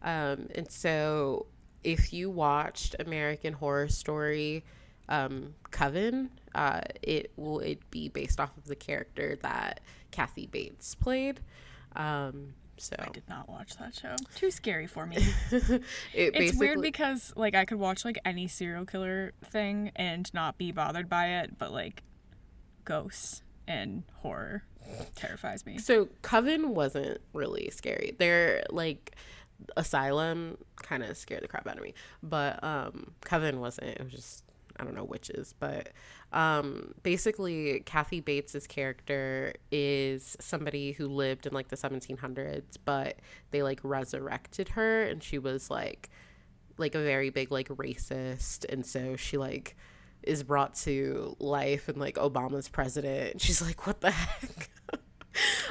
Um, 0.02 0.48
and 0.54 0.70
so 0.70 1.46
if 1.82 2.12
you 2.12 2.30
watched 2.30 2.94
American 2.98 3.52
Horror 3.54 3.88
Story 3.88 4.64
um, 5.08 5.54
Coven, 5.70 6.30
uh, 6.54 6.80
it 7.02 7.32
will 7.36 7.60
it 7.60 7.78
be 7.90 8.08
based 8.08 8.38
off 8.40 8.56
of 8.56 8.64
the 8.66 8.76
character 8.76 9.36
that 9.42 9.80
Kathy 10.10 10.46
Bates 10.46 10.94
played. 10.94 11.40
Um, 11.96 12.54
so 12.76 12.96
I 12.98 13.08
did 13.10 13.28
not 13.28 13.48
watch 13.48 13.76
that 13.76 13.94
show. 13.94 14.16
Too 14.34 14.50
scary 14.50 14.86
for 14.86 15.06
me. 15.06 15.16
it 15.50 15.82
it's 16.12 16.58
weird 16.58 16.80
because 16.80 17.32
like 17.36 17.54
I 17.54 17.64
could 17.64 17.78
watch 17.78 18.04
like 18.04 18.18
any 18.24 18.48
serial 18.48 18.84
killer 18.84 19.32
thing 19.44 19.92
and 19.96 20.32
not 20.34 20.58
be 20.58 20.72
bothered 20.72 21.08
by 21.08 21.26
it, 21.40 21.58
but 21.58 21.72
like 21.72 22.02
ghosts 22.84 23.42
and 23.66 24.02
horror 24.16 24.64
terrifies 25.14 25.64
me. 25.64 25.78
So 25.78 26.08
Coven 26.22 26.74
wasn't 26.74 27.20
really 27.32 27.70
scary. 27.70 28.14
They're 28.18 28.64
like 28.70 29.16
Asylum 29.76 30.58
kind 30.76 31.02
of 31.02 31.16
scared 31.16 31.42
the 31.42 31.48
crap 31.48 31.66
out 31.66 31.76
of 31.76 31.82
me, 31.82 31.94
but 32.22 32.62
um 32.62 33.12
Coven 33.22 33.60
wasn't. 33.60 33.88
It 33.88 34.02
was 34.02 34.12
just 34.12 34.44
I 34.78 34.84
don't 34.84 34.94
know 34.94 35.04
witches, 35.04 35.54
but 35.58 35.90
um 36.34 36.92
basically 37.02 37.80
Kathy 37.86 38.20
Bates's 38.20 38.66
character 38.66 39.54
is 39.72 40.36
somebody 40.40 40.92
who 40.92 41.08
lived 41.08 41.46
in 41.46 41.54
like 41.54 41.68
the 41.68 41.76
1700s, 41.76 42.76
but 42.84 43.20
they 43.52 43.62
like 43.62 43.80
resurrected 43.82 44.70
her 44.70 45.04
and 45.04 45.22
she 45.22 45.38
was 45.38 45.70
like 45.70 46.10
like 46.76 46.94
a 46.94 47.02
very 47.02 47.30
big 47.30 47.50
like 47.52 47.68
racist 47.68 48.64
and 48.70 48.84
so 48.84 49.16
she 49.16 49.38
like 49.38 49.76
is 50.24 50.42
brought 50.42 50.74
to 50.74 51.36
life 51.38 51.88
and 51.88 51.98
like 51.98 52.16
Obama's 52.16 52.68
president 52.68 53.32
and 53.32 53.40
she's 53.40 53.62
like 53.62 53.86
what 53.86 54.00
the 54.02 54.10
heck 54.10 54.70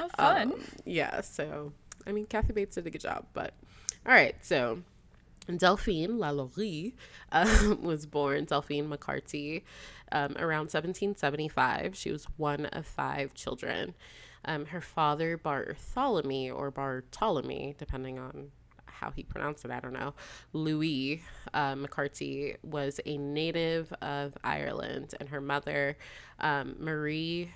Oh, 0.00 0.08
fun. 0.16 0.52
um, 0.52 0.60
yeah, 0.84 1.20
so 1.22 1.72
I 2.06 2.12
mean, 2.12 2.26
Kathy 2.26 2.52
Bates 2.52 2.74
did 2.74 2.86
a 2.86 2.90
good 2.90 3.00
job, 3.00 3.26
but 3.32 3.54
all 4.06 4.12
right. 4.12 4.34
So 4.42 4.80
Delphine 5.48 6.18
Lalaurie 6.18 6.92
um, 7.32 7.82
was 7.82 8.06
born 8.06 8.44
Delphine 8.44 8.88
McCarty 8.90 9.62
um, 10.12 10.36
around 10.38 10.72
1775. 10.72 11.96
She 11.96 12.10
was 12.10 12.26
one 12.36 12.66
of 12.66 12.86
five 12.86 13.34
children. 13.34 13.94
Um, 14.44 14.66
her 14.66 14.80
father 14.80 15.36
Bartholomew 15.36 16.52
or 16.52 16.70
Bartholomew, 16.70 17.74
depending 17.78 18.18
on 18.18 18.50
how 18.86 19.10
he 19.10 19.22
pronounced 19.22 19.64
it, 19.64 19.70
I 19.70 19.80
don't 19.80 19.92
know. 19.92 20.14
Louis 20.52 21.22
uh, 21.52 21.74
McCarthy 21.76 22.56
was 22.62 23.00
a 23.06 23.16
native 23.16 23.92
of 24.02 24.34
Ireland, 24.44 25.14
and 25.18 25.28
her 25.28 25.40
mother, 25.40 25.96
um, 26.40 26.76
Marie, 26.78 27.50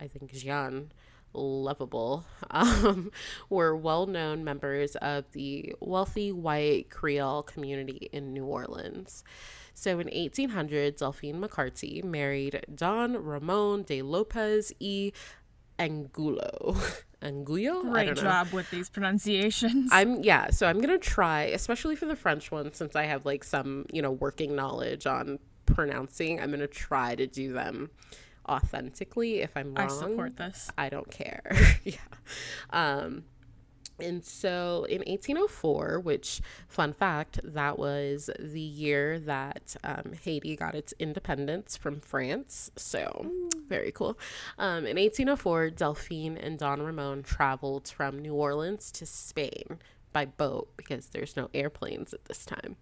I 0.00 0.08
think 0.08 0.32
Jean, 0.32 0.92
lovable, 1.32 2.24
um, 2.50 3.10
were 3.50 3.76
well 3.76 4.06
known 4.06 4.44
members 4.44 4.96
of 4.96 5.30
the 5.32 5.74
wealthy 5.80 6.32
white 6.32 6.90
Creole 6.90 7.42
community 7.42 8.08
in 8.12 8.32
New 8.32 8.44
Orleans. 8.44 9.24
So 9.74 9.92
in 10.00 10.08
1800, 10.08 10.96
Delphine 10.96 11.40
McCarty 11.40 12.02
married 12.02 12.64
Don 12.74 13.16
Ramon 13.16 13.84
de 13.84 14.02
Lopez 14.02 14.72
y 14.80 15.12
Angulo. 15.78 16.76
Angulo? 17.22 17.82
Great 17.82 18.16
job 18.16 18.52
with 18.52 18.70
these 18.70 18.88
pronunciations. 18.88 19.90
I'm 19.92 20.22
yeah, 20.22 20.50
so 20.50 20.66
I'm 20.66 20.80
gonna 20.80 20.98
try, 20.98 21.44
especially 21.44 21.96
for 21.96 22.06
the 22.06 22.16
French 22.16 22.50
one, 22.50 22.72
since 22.72 22.96
I 22.96 23.04
have 23.04 23.24
like 23.24 23.44
some, 23.44 23.86
you 23.92 24.02
know, 24.02 24.10
working 24.10 24.56
knowledge 24.56 25.06
on 25.06 25.38
pronouncing. 25.66 26.40
I'm 26.40 26.50
gonna 26.50 26.66
try 26.66 27.14
to 27.14 27.26
do 27.26 27.52
them 27.52 27.90
authentically. 28.48 29.40
If 29.40 29.56
I'm 29.56 29.74
wrong, 29.74 29.86
I 29.86 29.88
support 29.88 30.36
this. 30.36 30.70
I 30.76 30.88
don't 30.88 31.10
care. 31.10 31.56
yeah. 31.84 31.98
Um, 32.70 33.24
and 34.00 34.24
so 34.24 34.86
in 34.88 34.98
1804, 34.98 36.00
which, 36.00 36.40
fun 36.68 36.92
fact, 36.92 37.40
that 37.42 37.78
was 37.78 38.30
the 38.38 38.60
year 38.60 39.18
that 39.20 39.76
um, 39.82 40.12
Haiti 40.22 40.54
got 40.56 40.74
its 40.74 40.94
independence 40.98 41.76
from 41.76 42.00
France. 42.00 42.70
So, 42.76 43.30
very 43.66 43.90
cool. 43.90 44.18
Um, 44.58 44.86
in 44.86 44.96
1804, 44.96 45.70
Delphine 45.70 46.36
and 46.36 46.58
Don 46.58 46.82
Ramon 46.82 47.22
traveled 47.24 47.88
from 47.88 48.18
New 48.20 48.34
Orleans 48.34 48.92
to 48.92 49.06
Spain 49.06 49.78
by 50.12 50.26
boat 50.26 50.68
because 50.76 51.08
there's 51.08 51.36
no 51.36 51.50
airplanes 51.52 52.14
at 52.14 52.24
this 52.26 52.46
time. 52.46 52.76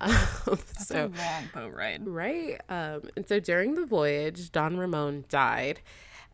Um, 0.48 0.58
That's 0.74 0.88
so, 0.88 1.06
a 1.06 1.08
long 1.18 1.48
boat 1.54 1.72
ride. 1.74 2.06
Right. 2.06 2.60
Um, 2.68 3.02
and 3.16 3.26
so 3.26 3.40
during 3.40 3.74
the 3.74 3.84
voyage, 3.86 4.52
Don 4.52 4.76
Ramon 4.76 5.24
died. 5.28 5.80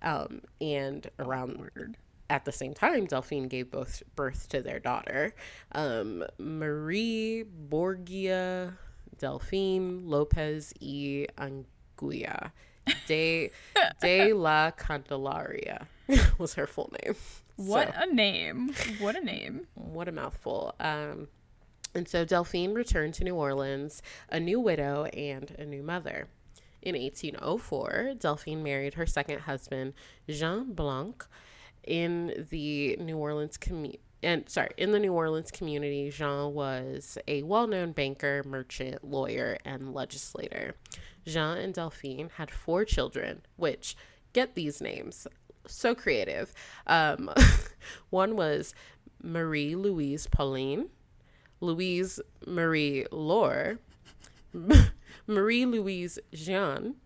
Um, 0.02 0.42
and 0.60 1.08
around 1.18 1.96
at 2.28 2.44
the 2.44 2.52
same 2.52 2.74
time, 2.74 3.06
Delphine 3.06 3.48
gave 3.48 3.70
both 3.70 4.02
birth 4.16 4.48
to 4.48 4.62
their 4.62 4.78
daughter, 4.80 5.34
um, 5.72 6.24
Marie 6.38 7.42
Borgia 7.44 8.76
Delphine 9.18 10.08
Lopez 10.08 10.72
y 10.80 11.26
Angulo 11.38 12.50
de, 13.06 13.50
de 14.00 14.32
la 14.32 14.70
Candelaria 14.72 15.86
was 16.38 16.54
her 16.54 16.66
full 16.66 16.92
name. 17.04 17.14
What 17.56 17.94
So- 17.94 18.00
a 18.02 18.06
name. 18.12 18.74
What 18.98 19.14
a 19.16 19.20
name. 19.24 19.66
what 19.74 20.08
a 20.08 20.12
mouthful. 20.12 20.74
Um, 20.80 21.28
and 21.95 22.09
so 22.09 22.24
Delphine 22.24 22.74
returned 22.74 23.14
to 23.14 23.24
New 23.24 23.34
Orleans, 23.34 24.03
a 24.28 24.40
new 24.40 24.59
widow 24.61 25.05
and 25.07 25.51
a 25.59 25.64
new 25.64 25.82
mother. 25.82 26.28
In 26.80 26.97
1804, 26.97 28.14
Delphine 28.18 28.62
married 28.62 28.95
her 28.95 29.07
second 29.07 29.40
husband, 29.40 29.95
Jean 30.28 30.72
Blanc, 30.72 31.24
in 31.84 32.47
the 32.51 32.97
New 32.97 33.16
Orleans 33.18 33.57
community. 33.57 34.01
And 34.22 34.49
sorry, 34.49 34.70
in 34.76 34.93
the 34.93 35.01
New 35.01 35.12
Orleans 35.12 35.51
community, 35.51 36.11
Jean 36.11 36.55
was 36.55 37.18
a 37.28 37.43
well 37.43 37.66
known 37.66 37.93
banker, 37.93 38.43
merchant, 38.47 39.05
lawyer, 39.05 39.59
and 39.64 39.93
legislator. 39.93 40.74
Jean 41.26 41.59
and 41.59 41.74
Delphine 41.74 42.30
had 42.36 42.51
four 42.51 42.84
children, 42.84 43.43
which, 43.57 43.97
get 44.32 44.55
these 44.55 44.80
names, 44.80 45.26
so 45.66 45.95
creative. 45.95 46.53
Um, 46.86 47.30
one 48.11 48.36
was 48.36 48.74
Marie 49.22 49.74
Louise 49.74 50.26
Pauline, 50.26 50.88
Louise 51.62 52.20
Marie 52.46 53.06
Laure, 53.12 53.78
Marie 55.26 55.64
Louise 55.64 56.18
Jean, 56.34 56.96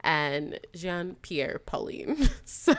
and 0.00 0.58
Jean 0.74 1.16
Pierre 1.22 1.60
Pauline. 1.66 2.28
So, 2.44 2.74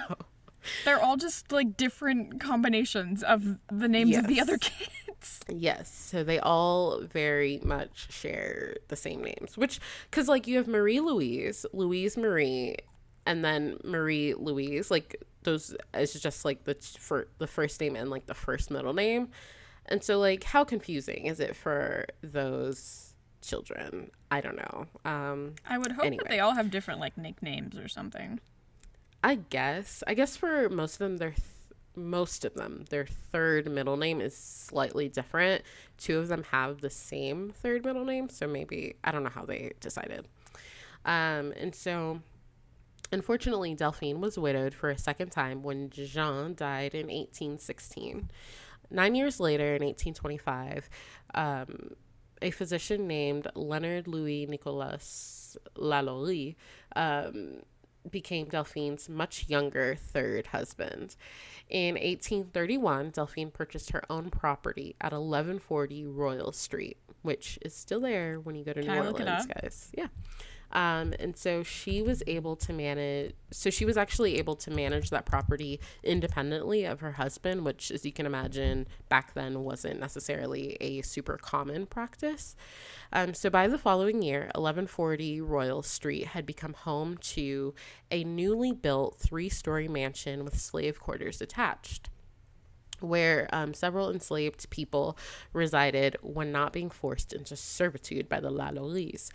They're 0.86 1.04
all 1.04 1.18
just 1.18 1.51
like 1.51 1.76
different 1.76 2.39
combinations 2.39 3.22
of 3.22 3.58
the 3.72 3.89
names 3.89 4.16
of 4.16 4.28
the 4.28 4.39
other 4.39 4.58
kids. 4.60 5.41
yes, 5.49 5.93
so 5.93 6.24
they 6.24 6.39
all 6.39 7.01
very 7.01 7.60
much 7.64 8.12
share 8.14 8.78
the 8.88 8.95
same 8.95 9.22
names, 9.22 9.58
which, 9.58 9.82
because 10.10 10.30
like 10.30 10.47
you 10.47 10.56
have 10.58 10.68
Marie 10.68 11.01
Louise, 11.01 11.66
Louise 11.74 12.16
Marie, 12.16 12.78
and 13.26 13.43
then 13.43 13.78
Marie 13.84 14.34
Louise, 14.36 14.89
like 14.89 15.22
those 15.43 15.76
is 15.93 16.14
just 16.14 16.45
like 16.45 16.64
the 16.64 16.76
for 16.97 17.28
the 17.39 17.47
first 17.47 17.82
name 17.82 17.97
and 17.97 18.10
like 18.10 18.26
the 18.28 18.34
first 18.34 18.72
middle 18.72 18.93
name. 18.93 19.30
And 19.88 20.04
so 20.04 20.20
like 20.20 20.44
how 20.44 20.64
confusing 20.64 21.26
is 21.26 21.40
it 21.40 21.56
for 21.56 22.06
those 22.22 23.14
children? 23.42 24.12
I 24.32 24.42
don't 24.42 24.56
know. 24.56 24.86
Um 25.06 25.56
I 25.68 25.78
would 25.78 25.92
hope 25.92 26.06
Anyway. 26.06 26.24
that 26.24 26.30
they 26.30 26.40
all 26.40 26.54
have 26.56 26.72
different 26.72 27.00
like 27.00 27.18
nicknames 27.18 27.78
or 27.78 27.88
something. 27.88 28.40
I 29.24 29.36
guess. 29.36 30.04
I 30.08 30.14
guess 30.16 30.36
for 30.36 30.70
most 30.70 30.94
of 30.96 31.00
them, 31.00 31.18
their 31.18 31.32
th- 31.32 31.42
most 31.96 32.44
of 32.44 32.56
them, 32.56 32.86
their 32.90 33.06
third 33.06 33.70
middle 33.72 33.98
name 33.98 34.20
is 34.20 34.36
slightly 34.36 35.08
different. 35.08 35.62
Two 35.98 36.18
of 36.20 36.28
them 36.28 36.44
have 36.52 36.82
the 36.82 36.90
same 36.90 37.52
third 37.52 37.86
middle 37.86 38.04
name, 38.04 38.30
so 38.30 38.48
maybe 38.48 38.96
I 39.04 39.12
don't 39.12 39.24
know 39.24 39.30
how 39.30 39.46
they 39.46 39.74
decided. 39.80 40.28
Um, 41.06 41.54
and 41.56 41.74
so, 41.76 42.20
unfortunately, 43.12 43.76
Delphine 43.76 44.20
was 44.22 44.38
widowed 44.40 44.74
for 44.74 44.90
a 44.90 44.98
second 44.98 45.30
time 45.32 45.62
when 45.64 45.90
Jean 45.92 46.56
died 46.56 46.96
in 46.96 47.08
1816. 47.08 48.30
Nine 48.90 49.16
years 49.16 49.40
later, 49.40 49.76
in 49.76 49.84
1825, 49.84 50.90
um, 51.36 51.96
a 52.42 52.52
physician 52.52 53.08
named 53.08 53.48
Leonard 53.56 54.08
Louis 54.08 54.46
Nicolas 54.46 55.58
Lalaurie 55.76 56.56
um, 56.96 57.62
became 58.10 58.48
Delphine's 58.48 59.08
much 59.10 59.46
younger 59.48 59.96
third 59.96 60.48
husband. 60.48 61.16
In 61.70 61.96
1831, 61.96 63.12
Delphine 63.12 63.52
purchased 63.52 63.92
her 63.92 64.04
own 64.10 64.30
property 64.30 64.96
at 65.00 65.14
1140 65.14 66.06
Royal 66.06 66.52
Street, 66.52 66.98
which 67.22 67.58
is 67.62 67.74
still 67.74 68.02
there 68.02 68.40
when 68.40 68.56
you 68.56 68.64
go 68.64 68.74
to 68.74 68.82
Can 68.82 68.92
New 68.92 69.02
I 69.02 69.06
look 69.06 69.20
it 69.20 69.28
Orleans, 69.28 69.46
guys. 69.48 69.92
Yeah. 69.98 70.08
Um, 70.74 71.14
and 71.20 71.38
so 71.38 71.62
she 71.64 72.02
was 72.02 72.24
able 72.26 72.56
to 72.58 72.74
manage, 72.74 73.34
so 73.52 73.70
she 73.70 73.86
was 73.86 73.96
actually 73.96 74.38
able 74.40 74.56
to 74.58 74.72
manage 74.72 75.12
that 75.12 75.26
property 75.26 75.80
independently 76.04 76.84
of 76.84 77.00
her 77.00 77.14
husband, 77.14 77.64
which, 77.64 77.92
as 77.92 78.06
you 78.06 78.12
can 78.12 78.26
imagine, 78.26 78.88
back 79.08 79.36
then 79.36 79.64
wasn't 79.64 80.00
necessarily 80.00 80.76
a 80.82 81.02
super 81.04 81.38
common 81.38 81.86
practice. 81.86 82.56
Um, 83.12 83.36
so 83.36 83.52
by 83.52 83.68
the 83.68 83.78
following 83.78 84.24
year, 84.24 84.50
1140 84.56 85.42
Royal 85.42 85.84
Street 85.84 86.28
had 86.28 86.46
become 86.46 86.74
home 86.74 87.18
to 87.18 87.76
a 88.10 88.24
newly 88.24 88.72
built 88.72 89.20
three 89.20 89.50
story 89.50 89.88
mansion 89.88 90.44
with 90.44 90.60
slave 90.60 91.00
quarters 91.00 91.40
attached 91.40 92.10
where 93.04 93.50
um, 93.52 93.74
several 93.74 94.10
enslaved 94.10 94.70
people 94.70 95.18
resided 95.52 96.16
when 96.22 96.52
not 96.52 96.74
being 96.74 96.90
forced 96.90 97.34
into 97.34 97.56
servitude 97.56 98.30
by 98.30 98.40
the 98.40 98.50
Lalauries. 98.50 99.30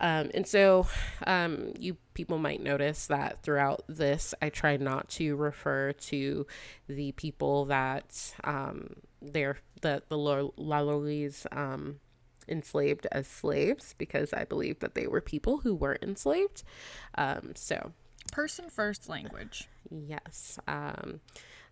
Um, 0.00 0.30
and 0.34 0.46
so 0.46 0.86
um, 1.26 1.72
you 1.78 1.96
people 2.14 2.38
might 2.38 2.62
notice 2.62 3.06
that 3.06 3.42
throughout 3.42 3.82
this, 3.88 4.34
I 4.42 4.50
try 4.50 4.76
not 4.76 5.08
to 5.10 5.36
refer 5.36 5.92
to 5.92 6.46
the 6.86 7.12
people 7.12 7.66
that 7.66 8.34
um, 8.44 8.96
they're 9.22 9.58
the 9.80 10.02
the 10.08 10.18
La- 10.18 10.50
Lalauries 10.58 11.46
um, 11.56 12.00
enslaved 12.48 13.06
as 13.10 13.26
slaves 13.26 13.94
because 13.98 14.32
I 14.32 14.44
believe 14.44 14.80
that 14.80 14.94
they 14.94 15.06
were 15.06 15.20
people 15.20 15.58
who 15.58 15.74
weren't 15.74 16.02
enslaved. 16.02 16.62
Um, 17.16 17.52
so 17.54 17.92
Person 18.32 18.68
first 18.68 19.08
language. 19.08 19.68
Yes. 19.90 20.58
Um, 20.66 21.20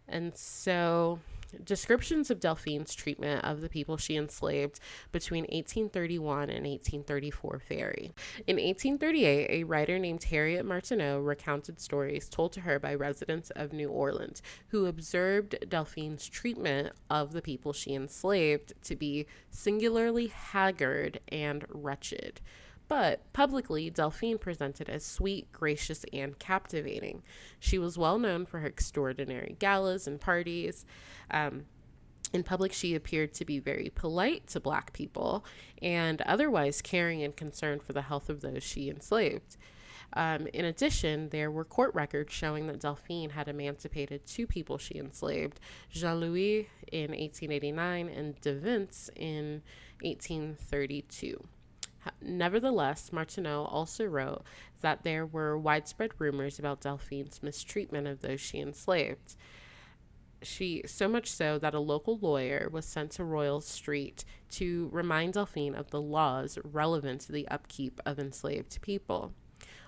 and 0.09 0.37
so 0.37 1.19
descriptions 1.65 2.31
of 2.31 2.41
Delphine's 2.41 2.95
treatment 2.95 3.45
of 3.45 3.61
the 3.61 3.69
people 3.69 3.97
she 3.97 4.17
enslaved 4.17 4.81
between 5.13 5.45
1831 5.45 6.51
and 6.51 6.67
1834 6.67 7.63
vary. 7.69 8.13
In 8.47 8.57
1838, 8.57 9.51
a 9.51 9.65
writer 9.65 9.99
named 9.99 10.25
Harriet 10.25 10.65
Martineau 10.65 11.21
recounted 11.21 11.81
stories 11.81 12.29
told 12.29 12.53
to 12.53 12.61
her 12.61 12.79
by 12.79 12.95
residents 12.95 13.51
of 13.51 13.73
New 13.73 13.89
Orleans 13.89 14.43
who 14.69 14.87
observed 14.87 15.57
Delphine's 15.69 16.29
treatment 16.29 16.93
of 17.11 17.33
the 17.33 17.43
people 17.43 17.73
she 17.73 17.95
enslaved 17.95 18.73
to 18.83 18.97
be 18.97 19.27
singularly 19.51 20.29
haggard 20.29 21.21
and 21.29 21.65
wretched. 21.69 22.41
But 22.97 23.33
publicly, 23.33 23.91
Delphine 23.91 24.39
presented 24.39 24.89
as 24.89 25.05
sweet, 25.05 25.51
gracious, 25.51 26.05
and 26.13 26.39
captivating. 26.39 27.25
She 27.59 27.77
was 27.77 27.99
well 27.99 28.21
known 28.21 28.47
for 28.47 28.61
her 28.61 28.69
extraordinary 28.69 29.57
galas 29.59 30.07
and 30.07 30.21
parties. 30.21 30.87
Um, 31.29 31.65
in 32.33 32.45
public, 32.45 32.73
she 32.73 32.95
appeared 32.95 33.35
to 33.35 33.45
be 33.45 33.59
very 33.59 33.91
polite 33.93 34.47
to 34.51 34.61
black 34.61 34.93
people 34.93 35.45
and 35.83 36.23
otherwise 36.23 36.81
caring 36.81 37.21
and 37.25 37.35
concerned 37.35 37.83
for 37.83 37.93
the 37.93 38.03
health 38.03 38.31
of 38.31 38.43
those 38.43 38.63
she 38.63 38.89
enslaved. 38.89 39.57
Um, 40.13 40.47
in 40.53 40.65
addition, 40.65 41.31
there 41.31 41.51
were 41.51 41.65
court 41.65 41.93
records 41.97 42.33
showing 42.33 42.69
that 42.69 42.79
Delphine 42.79 43.31
had 43.31 43.49
emancipated 43.49 44.25
two 44.25 44.47
people 44.47 44.79
she 44.79 44.95
enslaved 45.01 45.59
Jean 45.91 46.21
Louis 46.21 46.69
in 46.93 47.11
1889 47.11 48.09
and 48.09 48.41
De 48.41 48.55
Vince 48.55 49.11
in 49.17 49.63
1832. 50.03 51.45
Nevertheless, 52.21 53.13
Martineau 53.13 53.65
also 53.65 54.05
wrote 54.05 54.43
that 54.81 55.03
there 55.03 55.27
were 55.27 55.59
widespread 55.59 56.13
rumors 56.19 56.59
about 56.59 56.81
Delphine's 56.81 57.43
mistreatment 57.43 58.07
of 58.07 58.21
those 58.21 58.41
she 58.41 58.59
enslaved. 58.59 59.37
She 60.43 60.83
so 60.87 61.09
much 61.09 61.31
so 61.31 61.59
that 61.59 61.75
a 61.75 61.81
local 61.81 62.19
lawyer 62.19 62.69
was 62.71 62.85
sent 62.85 63.13
to 63.13 63.25
Royal 63.25 63.61
Street 63.61 64.25
to 64.51 64.91
remind 64.93 65.35
Delphine 65.35 65.75
of 65.75 65.91
the 65.91 66.01
laws 66.01 66.59
relevant 66.63 67.23
to 67.23 67.33
the 67.33 67.49
upkeep 67.49 68.01
of 68.05 68.19
enslaved 68.19 68.81
people. 68.83 69.33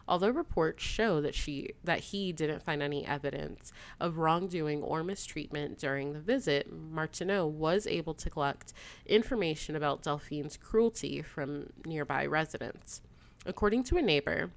Although 0.09 0.31
reports 0.31 0.85
show 0.85 1.21
that 1.21 1.35
she 1.35 1.71
that 1.83 1.99
he 1.99 2.33
didn't 2.33 2.63
find 2.63 2.83
any 2.83 3.05
evidence 3.05 3.73
of 3.99 4.19
wrongdoing 4.19 4.83
or 4.83 5.03
mistreatment 5.03 5.79
during 5.79 6.13
the 6.13 6.21
visit, 6.21 6.73
Martineau 6.73 7.47
was 7.47 7.87
able 7.87 8.15
to 8.15 8.31
collect 8.31 8.73
information 9.07 9.75
about 9.75 10.03
Delphine's 10.03 10.57
cruelty 10.57 11.23
from 11.23 11.71
nearby 11.85 12.25
residents. 12.27 13.03
According 13.45 13.85
to 13.85 13.97
a 13.97 14.03
neighbor, 14.03 14.51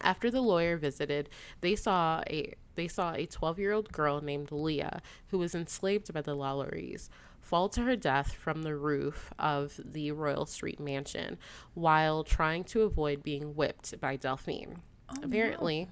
after 0.00 0.30
the 0.30 0.40
lawyer 0.40 0.76
visited, 0.76 1.28
they 1.60 1.76
saw 1.76 2.22
a 2.28 2.54
they 2.74 2.88
saw 2.88 3.12
a 3.12 3.26
12-year-old 3.26 3.92
girl 3.92 4.20
named 4.20 4.50
Leah 4.50 5.00
who 5.28 5.38
was 5.38 5.54
enslaved 5.54 6.12
by 6.12 6.20
the 6.20 6.36
Lalauries 6.36 7.08
fall 7.44 7.68
to 7.68 7.82
her 7.82 7.94
death 7.94 8.32
from 8.32 8.62
the 8.62 8.74
roof 8.74 9.32
of 9.38 9.78
the 9.84 10.10
Royal 10.12 10.46
Street 10.46 10.80
mansion 10.80 11.38
while 11.74 12.24
trying 12.24 12.64
to 12.64 12.82
avoid 12.82 13.22
being 13.22 13.54
whipped 13.54 14.00
by 14.00 14.16
Delphine. 14.16 14.78
Oh, 15.10 15.16
apparently, 15.22 15.84
no. 15.84 15.90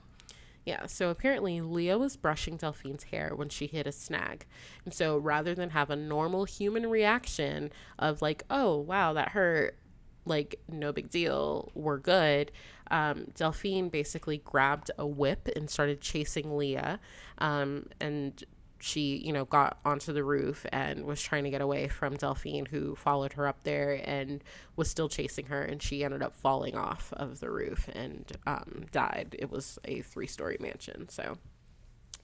yeah, 0.65 0.87
so 0.87 1.11
apparently 1.11 1.61
Leah 1.61 1.99
was 1.99 2.17
brushing 2.17 2.57
Delphine's 2.57 3.05
hair 3.05 3.33
when 3.35 3.51
she 3.51 3.67
hit 3.67 3.87
a 3.87 3.93
snag. 3.93 4.47
And 4.85 4.95
so 4.95 5.19
rather 5.19 5.55
than 5.55 5.71
have 5.71 5.91
a 5.91 5.97
normal 5.97 6.45
human 6.45 6.89
reaction 6.89 7.71
of 7.99 8.23
like, 8.23 8.45
oh, 8.49 8.79
wow, 8.79 9.13
that 9.13 9.31
hurt, 9.31 9.77
like, 10.25 10.59
no 10.69 10.93
big 10.93 11.11
deal, 11.11 11.71
we're 11.75 11.99
good, 11.99 12.51
um, 12.91 13.27
Delphine 13.35 13.89
basically 13.89 14.39
grabbed 14.39 14.91
a 14.99 15.07
whip 15.07 15.49
and 15.57 15.69
started 15.69 16.01
chasing 16.01 16.57
Leah. 16.57 17.01
Um, 17.39 17.87
and 18.01 18.45
she, 18.83 19.17
you 19.19 19.33
know, 19.33 19.45
got 19.45 19.79
onto 19.85 20.13
the 20.13 20.25
roof 20.25 20.67
and 20.73 21.05
was 21.05 21.23
trying 21.23 21.45
to 21.45 21.51
get 21.51 21.61
away 21.61 21.87
from 21.87 22.17
Delphine, 22.17 22.67
who 22.67 22.97
followed 22.97 23.35
her 23.35 23.47
up 23.47 23.63
there 23.63 24.01
and 24.05 24.43
was 24.75 24.91
still 24.91 25.09
chasing 25.09 25.47
her. 25.47 25.63
And 25.63 25.81
she 25.81 26.03
ended 26.03 26.21
up 26.21 26.35
falling 26.35 26.75
off 26.75 27.13
of 27.13 27.39
the 27.39 27.49
roof 27.49 27.89
and 27.95 28.33
um, 28.45 28.87
died. 28.91 29.37
It 29.39 29.53
was 29.53 29.79
a 29.85 30.03
three 30.03 30.27
story 30.27 30.57
mansion. 30.59 31.09
So 31.09 31.39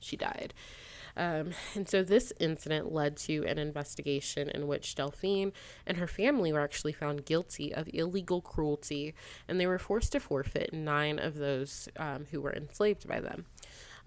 she 0.01 0.17
died. 0.17 0.53
Um, 1.17 1.51
and 1.77 1.89
so 1.89 2.03
this 2.03 2.33
incident 2.41 2.93
led 2.93 3.17
to 3.19 3.45
an 3.47 3.59
investigation 3.59 4.49
in 4.49 4.67
which 4.67 4.97
Delphine 4.97 5.53
and 5.87 5.99
her 5.99 6.09
family 6.09 6.53
were 6.53 6.61
actually 6.61 6.93
found 6.93 7.25
guilty 7.25 7.73
of 7.73 7.89
illegal 7.93 8.41
cruelty, 8.41 9.15
and 9.47 9.61
they 9.61 9.67
were 9.69 9.79
forced 9.79 10.11
to 10.13 10.21
forfeit 10.21 10.73
nine 10.73 11.21
of 11.21 11.37
those 11.37 11.89
um, 11.97 12.27
who 12.33 12.41
were 12.41 12.53
enslaved 12.53 13.07
by 13.07 13.21
them. 13.21 13.47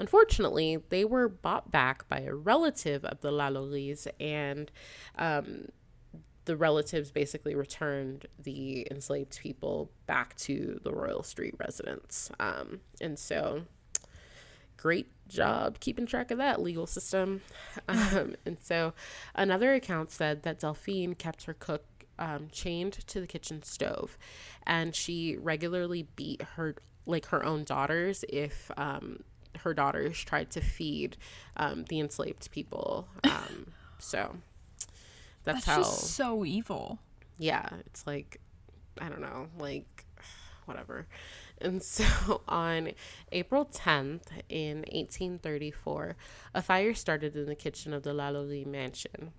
Unfortunately, 0.02 0.80
they 0.90 1.06
were 1.06 1.30
bought 1.30 1.72
back 1.72 2.10
by 2.10 2.22
a 2.22 2.34
relative 2.34 3.06
of 3.06 3.22
the 3.22 3.30
Lalauries, 3.30 4.08
and 4.20 4.72
um, 5.16 5.68
the 6.46 6.58
relatives 6.58 7.12
basically 7.12 7.54
returned 7.54 8.26
the 8.40 8.88
enslaved 8.90 9.38
people 9.40 9.92
back 10.08 10.36
to 10.38 10.80
the 10.84 10.92
Royal 10.92 11.22
Street 11.22 11.54
residence. 11.60 12.32
Um, 12.40 12.80
and 13.00 13.20
so, 13.20 13.66
great 14.76 15.08
job 15.28 15.80
keeping 15.80 16.08
track 16.08 16.32
of 16.32 16.40
that 16.40 16.60
legal 16.60 16.88
system. 16.88 17.42
Um, 17.88 18.36
and 18.44 18.58
so, 18.60 18.96
another 19.36 19.76
account 19.76 20.10
said 20.10 20.42
that 20.42 20.60
Delphine 20.60 21.14
kept 21.14 21.44
her 21.44 21.54
cook 21.54 21.86
um, 22.18 22.48
chained 22.52 22.94
to 23.06 23.22
the 23.22 23.28
kitchen 23.28 23.62
stove, 23.62 24.18
and 24.66 24.96
she 24.96 25.38
regularly 25.38 26.08
beat 26.16 26.42
her 26.56 26.74
like 27.06 27.28
her 27.28 27.46
own 27.46 27.64
daughters 27.66 28.26
if 28.30 28.72
um, 28.78 29.24
her 29.60 29.74
daughters 29.74 30.22
tried 30.24 30.52
to 30.52 30.62
feed 30.62 31.18
um, 31.58 31.86
the 31.86 32.00
enslaved 32.00 32.52
people. 32.52 33.08
Um, 33.24 33.68
so 34.00 34.38
that's, 35.44 35.66
that's 35.66 35.78
how. 35.78 35.84
so 35.84 36.46
evil. 36.46 37.00
Yeah, 37.38 37.68
it's 37.86 38.06
like 38.06 38.40
I 39.00 39.10
don't 39.10 39.22
know, 39.22 39.48
like 39.60 40.06
whatever. 40.66 41.08
And 41.60 41.82
so 41.84 42.42
on 42.48 42.92
April 43.32 43.66
10th 43.66 44.28
in 44.50 44.80
1834, 44.80 46.16
a 46.54 46.62
fire 46.62 46.94
started 46.94 47.36
in 47.36 47.46
the 47.46 47.56
kitchen 47.56 47.94
of 47.94 48.04
the 48.04 48.14
Lalaurie 48.14 48.66
mansion 48.66 49.32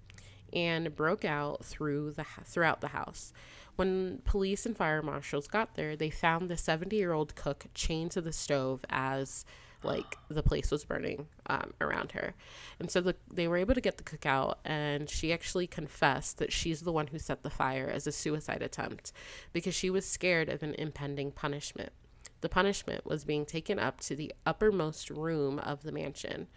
and 0.53 0.95
broke 0.95 1.25
out 1.25 1.65
through 1.65 2.13
the 2.13 2.27
throughout 2.45 2.81
the 2.81 2.89
house. 2.89 3.33
When 3.77 4.21
police 4.25 4.67
and 4.67 4.77
fire 4.77 5.03
marshals 5.03 5.49
got 5.49 5.77
there, 5.77 5.97
they 5.97 6.11
found 6.11 6.51
the 6.51 6.57
70-year-old 6.57 7.35
cook 7.35 7.67
chained 7.73 8.11
to 8.13 8.21
the 8.21 8.33
stove 8.33 8.85
as 8.91 9.47
like 9.85 10.17
the 10.29 10.43
place 10.43 10.71
was 10.71 10.85
burning 10.85 11.29
um, 11.47 11.73
around 11.81 12.13
her. 12.13 12.35
And 12.79 12.91
so 12.91 13.01
the, 13.01 13.17
they 13.33 13.49
were 13.49 13.57
able 13.57 13.75
to 13.75 13.81
get 13.81 13.97
the 13.97 14.05
cook 14.05 14.27
out, 14.27 14.59
and 14.65 15.09
she 15.09 15.33
actually 15.33 15.67
confessed 15.67 16.39
that 16.39 16.53
she's 16.53 16.83
the 16.83 16.93
one 16.93 17.09
who 17.09 17.19
set 17.19 17.43
the 17.43 17.51
fire 17.51 17.91
as 17.93 18.07
a 18.07 18.13
suicide 18.13 18.63
attempt 18.63 19.13
because 19.53 19.75
she 19.75 19.91
was 19.91 20.07
scared 20.07 20.49
of 20.49 20.63
an 20.63 20.75
impending 20.75 21.33
punishment. 21.33 21.93
The 22.41 22.49
punishment 22.49 23.07
was 23.07 23.25
being 23.25 23.47
taken 23.47 23.79
up 23.79 24.01
to 24.01 24.17
the 24.17 24.33
uppermost 24.45 25.11
room 25.11 25.59
of 25.61 25.83
the 25.83 25.93
mansion. 25.93 26.49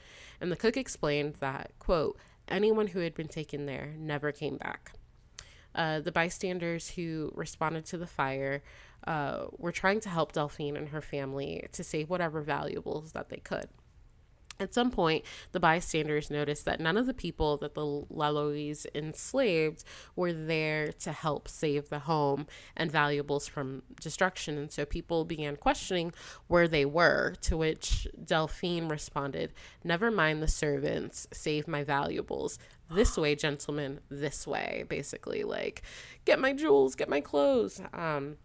And 0.42 0.52
the 0.52 0.56
cook 0.56 0.78
explained 0.78 1.36
that, 1.36 1.72
quote, 1.80 2.18
anyone 2.48 2.88
who 2.88 3.00
had 3.00 3.14
been 3.14 3.28
taken 3.28 3.66
there 3.66 3.94
never 3.98 4.32
came 4.32 4.58
back. 4.58 4.94
Uh, 5.76 6.00
the 6.00 6.12
bystanders 6.12 6.92
who 6.92 7.32
responded 7.36 7.86
to 7.86 7.98
the 7.98 8.08
fire 8.08 8.64
uh, 9.08 9.46
were 9.58 9.72
trying 9.72 10.00
to 10.02 10.10
help 10.10 10.34
Delphine 10.34 10.78
and 10.78 10.90
her 10.90 11.02
family 11.02 11.68
to 11.72 11.84
save 11.84 12.10
whatever 12.10 12.42
valuables 12.42 13.12
that 13.14 13.30
they 13.30 13.38
could. 13.38 13.68
At 14.58 14.74
some 14.74 14.90
point, 14.90 15.26
the 15.52 15.60
bystanders 15.60 16.32
noticed 16.32 16.64
that 16.64 16.80
none 16.80 16.96
of 16.96 17.08
the 17.08 17.14
people 17.14 17.58
that 17.58 17.74
the 17.74 17.82
Lalauries 17.82 18.86
enslaved 18.96 19.84
were 20.16 20.32
there 20.32 20.94
to 20.94 21.12
help 21.12 21.50
save 21.50 21.90
the 21.90 22.00
home 22.00 22.48
and 22.78 22.90
valuables 22.90 23.50
from 23.50 23.84
destruction. 24.00 24.58
And 24.58 24.72
so 24.72 24.86
people 24.86 25.26
began 25.26 25.58
questioning 25.58 26.14
where 26.48 26.70
they 26.70 26.86
were, 26.86 27.36
to 27.42 27.58
which 27.58 28.08
Delphine 28.24 28.88
responded, 28.88 29.54
Never 29.84 30.10
mind 30.10 30.42
the 30.42 30.48
servants, 30.48 31.28
save 31.34 31.68
my 31.68 31.84
valuables. 31.84 32.58
This 32.90 33.18
way, 33.18 33.36
gentlemen, 33.36 34.00
this 34.08 34.48
way. 34.48 34.86
Basically, 34.88 35.44
like, 35.44 35.82
get 36.24 36.40
my 36.40 36.54
jewels, 36.54 36.96
get 36.96 37.10
my 37.10 37.20
clothes. 37.20 37.82
Um, 37.94 38.38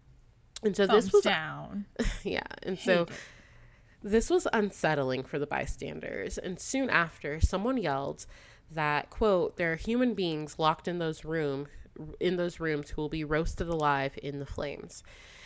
and 0.63 0.75
so 0.75 0.87
Thumbs 0.87 1.05
this 1.05 1.13
was 1.13 1.23
down. 1.23 1.85
yeah. 2.23 2.41
And 2.63 2.77
Hate 2.77 2.85
so 2.85 3.01
it. 3.03 3.09
this 4.03 4.29
was 4.29 4.47
unsettling 4.53 5.23
for 5.23 5.39
the 5.39 5.47
bystanders. 5.47 6.37
And 6.37 6.59
soon 6.59 6.89
after, 6.89 7.39
someone 7.39 7.77
yelled 7.77 8.25
that, 8.71 9.09
quote, 9.09 9.57
there 9.57 9.73
are 9.73 9.77
human 9.77 10.13
beings 10.13 10.57
locked 10.57 10.87
in 10.87 10.99
those 10.99 11.25
room 11.25 11.67
in 12.19 12.37
those 12.37 12.59
rooms 12.59 12.89
who 12.89 13.01
will 13.01 13.09
be 13.09 13.23
roasted 13.23 13.67
alive 13.67 14.17
in 14.23 14.39
the 14.39 14.45
flames. 14.45 15.03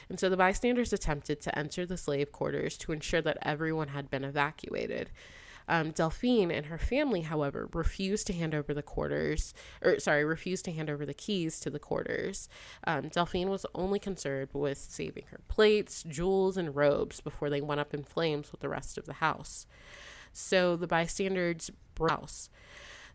And 0.09 0.19
so 0.19 0.29
the 0.29 0.37
bystanders 0.37 0.93
attempted 0.93 1.41
to 1.41 1.57
enter 1.57 1.85
the 1.85 1.97
slave 1.97 2.31
quarters 2.31 2.77
to 2.79 2.91
ensure 2.91 3.21
that 3.21 3.39
everyone 3.41 3.89
had 3.89 4.09
been 4.09 4.23
evacuated. 4.23 5.09
Um, 5.67 5.91
Delphine 5.91 6.51
and 6.51 6.67
her 6.67 6.77
family, 6.77 7.21
however, 7.21 7.69
refused 7.73 8.27
to 8.27 8.33
hand 8.33 8.53
over 8.53 8.73
the 8.73 8.83
quarters, 8.83 9.53
or 9.81 9.99
sorry, 9.99 10.23
refused 10.23 10.65
to 10.65 10.71
hand 10.71 10.89
over 10.89 11.05
the 11.05 11.13
keys 11.13 11.59
to 11.61 11.69
the 11.69 11.79
quarters. 11.79 12.47
Um, 12.85 13.09
Delphine 13.09 13.49
was 13.49 13.65
only 13.73 13.99
concerned 13.99 14.49
with 14.53 14.77
saving 14.77 15.25
her 15.31 15.39
plates, 15.47 16.03
jewels, 16.03 16.57
and 16.57 16.75
robes 16.75 17.21
before 17.21 17.49
they 17.49 17.61
went 17.61 17.81
up 17.81 17.93
in 17.93 18.03
flames 18.03 18.51
with 18.51 18.61
the 18.61 18.69
rest 18.69 18.97
of 18.97 19.05
the 19.05 19.13
house. 19.13 19.65
So 20.33 20.75
the 20.75 20.87
bystanders 20.87 21.71
house. 21.97 22.49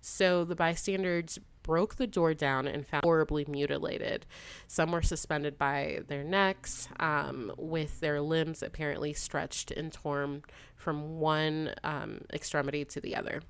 So 0.00 0.44
the 0.44 0.56
bystanders 0.56 1.38
broke 1.70 1.94
the 1.94 2.06
door 2.08 2.34
down 2.34 2.66
and 2.66 2.84
found 2.84 3.04
horribly 3.04 3.44
mutilated. 3.46 4.26
Some 4.66 4.90
were 4.90 5.02
suspended 5.02 5.56
by 5.56 6.00
their 6.08 6.24
necks, 6.24 6.88
um, 6.98 7.52
with 7.56 8.00
their 8.00 8.20
limbs 8.20 8.60
apparently 8.60 9.12
stretched 9.12 9.70
and 9.70 9.92
torn 9.92 10.42
from 10.74 11.20
one 11.20 11.72
um, 11.84 12.22
extremity 12.32 12.84
to 12.86 13.00
the 13.00 13.14
other. 13.14 13.42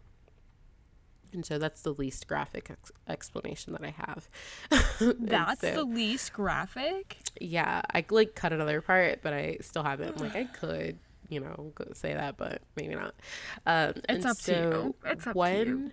And 1.33 1.47
so 1.47 1.57
that's 1.57 1.81
the 1.81 1.95
least 1.95 2.27
graphic 2.27 2.69
ex- 2.71 2.93
explanation 3.09 3.73
that 3.73 3.83
I 3.83 3.95
have. 3.97 4.29
that's 5.19 5.63
so, 5.63 5.75
the 5.77 5.85
least 5.85 6.35
graphic? 6.35 7.17
Yeah, 7.41 7.81
I 7.95 8.05
like 8.11 8.35
cut 8.35 8.53
another 8.53 8.83
part, 8.83 9.23
but 9.23 9.33
I 9.33 9.57
still 9.63 9.83
haven't. 9.83 10.21
like 10.21 10.37
I 10.37 10.45
could, 10.45 10.99
you 11.31 11.41
know, 11.41 11.73
say 11.95 12.13
that, 12.13 12.37
but 12.37 12.61
maybe 12.77 12.97
not. 12.97 13.15
Um, 13.65 13.95
it's 14.11 14.27
up 14.27 14.37
so 14.37 14.53
to 14.53 14.61
you. 14.61 14.95
It's 15.07 15.27
up 15.27 15.35
when, 15.35 15.65
to 15.65 15.71
you. 15.71 15.93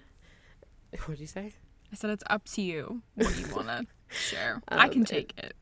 What 1.05 1.11
did 1.11 1.21
you 1.21 1.27
say? 1.27 1.53
I 1.91 1.95
said 1.95 2.09
it's 2.09 2.23
up 2.29 2.45
to 2.49 2.61
you 2.61 3.01
what 3.15 3.37
you 3.37 3.47
want 3.55 3.67
to 3.67 3.85
share. 4.09 4.61
Um, 4.67 4.79
I 4.79 4.89
can 4.89 5.05
take 5.05 5.33
it. 5.37 5.55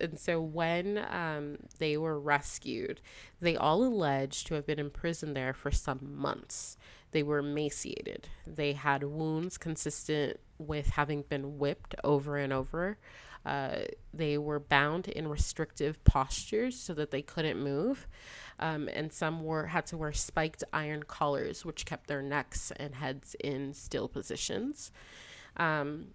and 0.00 0.18
so 0.18 0.40
when 0.40 1.04
um, 1.10 1.58
they 1.78 1.96
were 1.96 2.18
rescued, 2.18 3.00
they 3.40 3.56
all 3.56 3.82
alleged 3.82 4.46
to 4.48 4.54
have 4.54 4.66
been 4.66 4.78
imprisoned 4.78 5.36
there 5.36 5.52
for 5.52 5.70
some 5.70 6.14
months. 6.16 6.76
They 7.10 7.22
were 7.22 7.38
emaciated. 7.38 8.28
They 8.46 8.74
had 8.74 9.02
wounds 9.02 9.56
consistent 9.56 10.38
with 10.58 10.90
having 10.90 11.22
been 11.22 11.58
whipped 11.58 11.94
over 12.04 12.36
and 12.36 12.52
over. 12.52 12.98
Uh, 13.46 13.78
they 14.12 14.36
were 14.36 14.60
bound 14.60 15.08
in 15.08 15.26
restrictive 15.26 16.02
postures 16.04 16.78
so 16.78 16.92
that 16.94 17.10
they 17.10 17.22
couldn't 17.22 17.58
move. 17.58 18.06
Um, 18.58 18.88
and 18.92 19.12
some 19.12 19.42
were 19.42 19.66
had 19.66 19.86
to 19.86 19.96
wear 19.96 20.12
spiked 20.12 20.64
iron 20.72 21.04
collars, 21.04 21.64
which 21.64 21.86
kept 21.86 22.08
their 22.08 22.20
necks 22.20 22.72
and 22.76 22.96
heads 22.96 23.36
in 23.40 23.72
still 23.72 24.08
positions. 24.08 24.90
Um, 25.58 26.08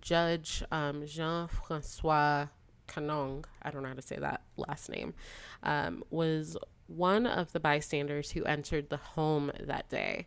Judge 0.00 0.62
um, 0.70 1.04
Jean 1.06 1.48
Francois 1.48 2.46
Canonge, 2.86 3.44
I 3.62 3.70
don't 3.70 3.82
know 3.82 3.88
how 3.88 3.94
to 3.94 4.02
say 4.02 4.16
that 4.16 4.42
last 4.56 4.88
name, 4.88 5.14
um, 5.62 6.04
was 6.10 6.56
one 6.86 7.26
of 7.26 7.52
the 7.52 7.60
bystanders 7.60 8.32
who 8.32 8.44
entered 8.44 8.90
the 8.90 8.96
home 8.96 9.52
that 9.60 9.88
day. 9.88 10.26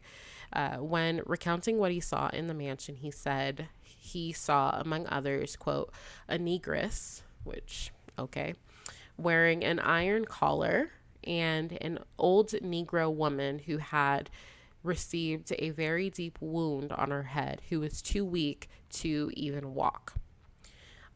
Uh, 0.51 0.77
when 0.77 1.21
recounting 1.25 1.77
what 1.77 1.91
he 1.91 1.99
saw 1.99 2.29
in 2.29 2.47
the 2.47 2.53
mansion, 2.53 2.95
he 2.95 3.11
said 3.11 3.67
he 3.81 4.31
saw, 4.31 4.79
among 4.79 5.07
others, 5.07 5.55
quote, 5.55 5.91
a 6.27 6.37
negress, 6.37 7.21
which, 7.43 7.91
okay, 8.19 8.53
wearing 9.17 9.63
an 9.63 9.79
iron 9.79 10.25
collar 10.25 10.91
and 11.23 11.77
an 11.81 11.99
old 12.17 12.49
Negro 12.51 13.13
woman 13.13 13.59
who 13.59 13.77
had 13.77 14.29
received 14.83 15.51
a 15.57 15.71
very 15.71 16.09
deep 16.09 16.37
wound 16.41 16.91
on 16.91 17.11
her 17.11 17.23
head, 17.23 17.61
who 17.69 17.79
was 17.79 18.01
too 18.01 18.25
weak 18.25 18.69
to 18.89 19.31
even 19.35 19.73
walk. 19.73 20.13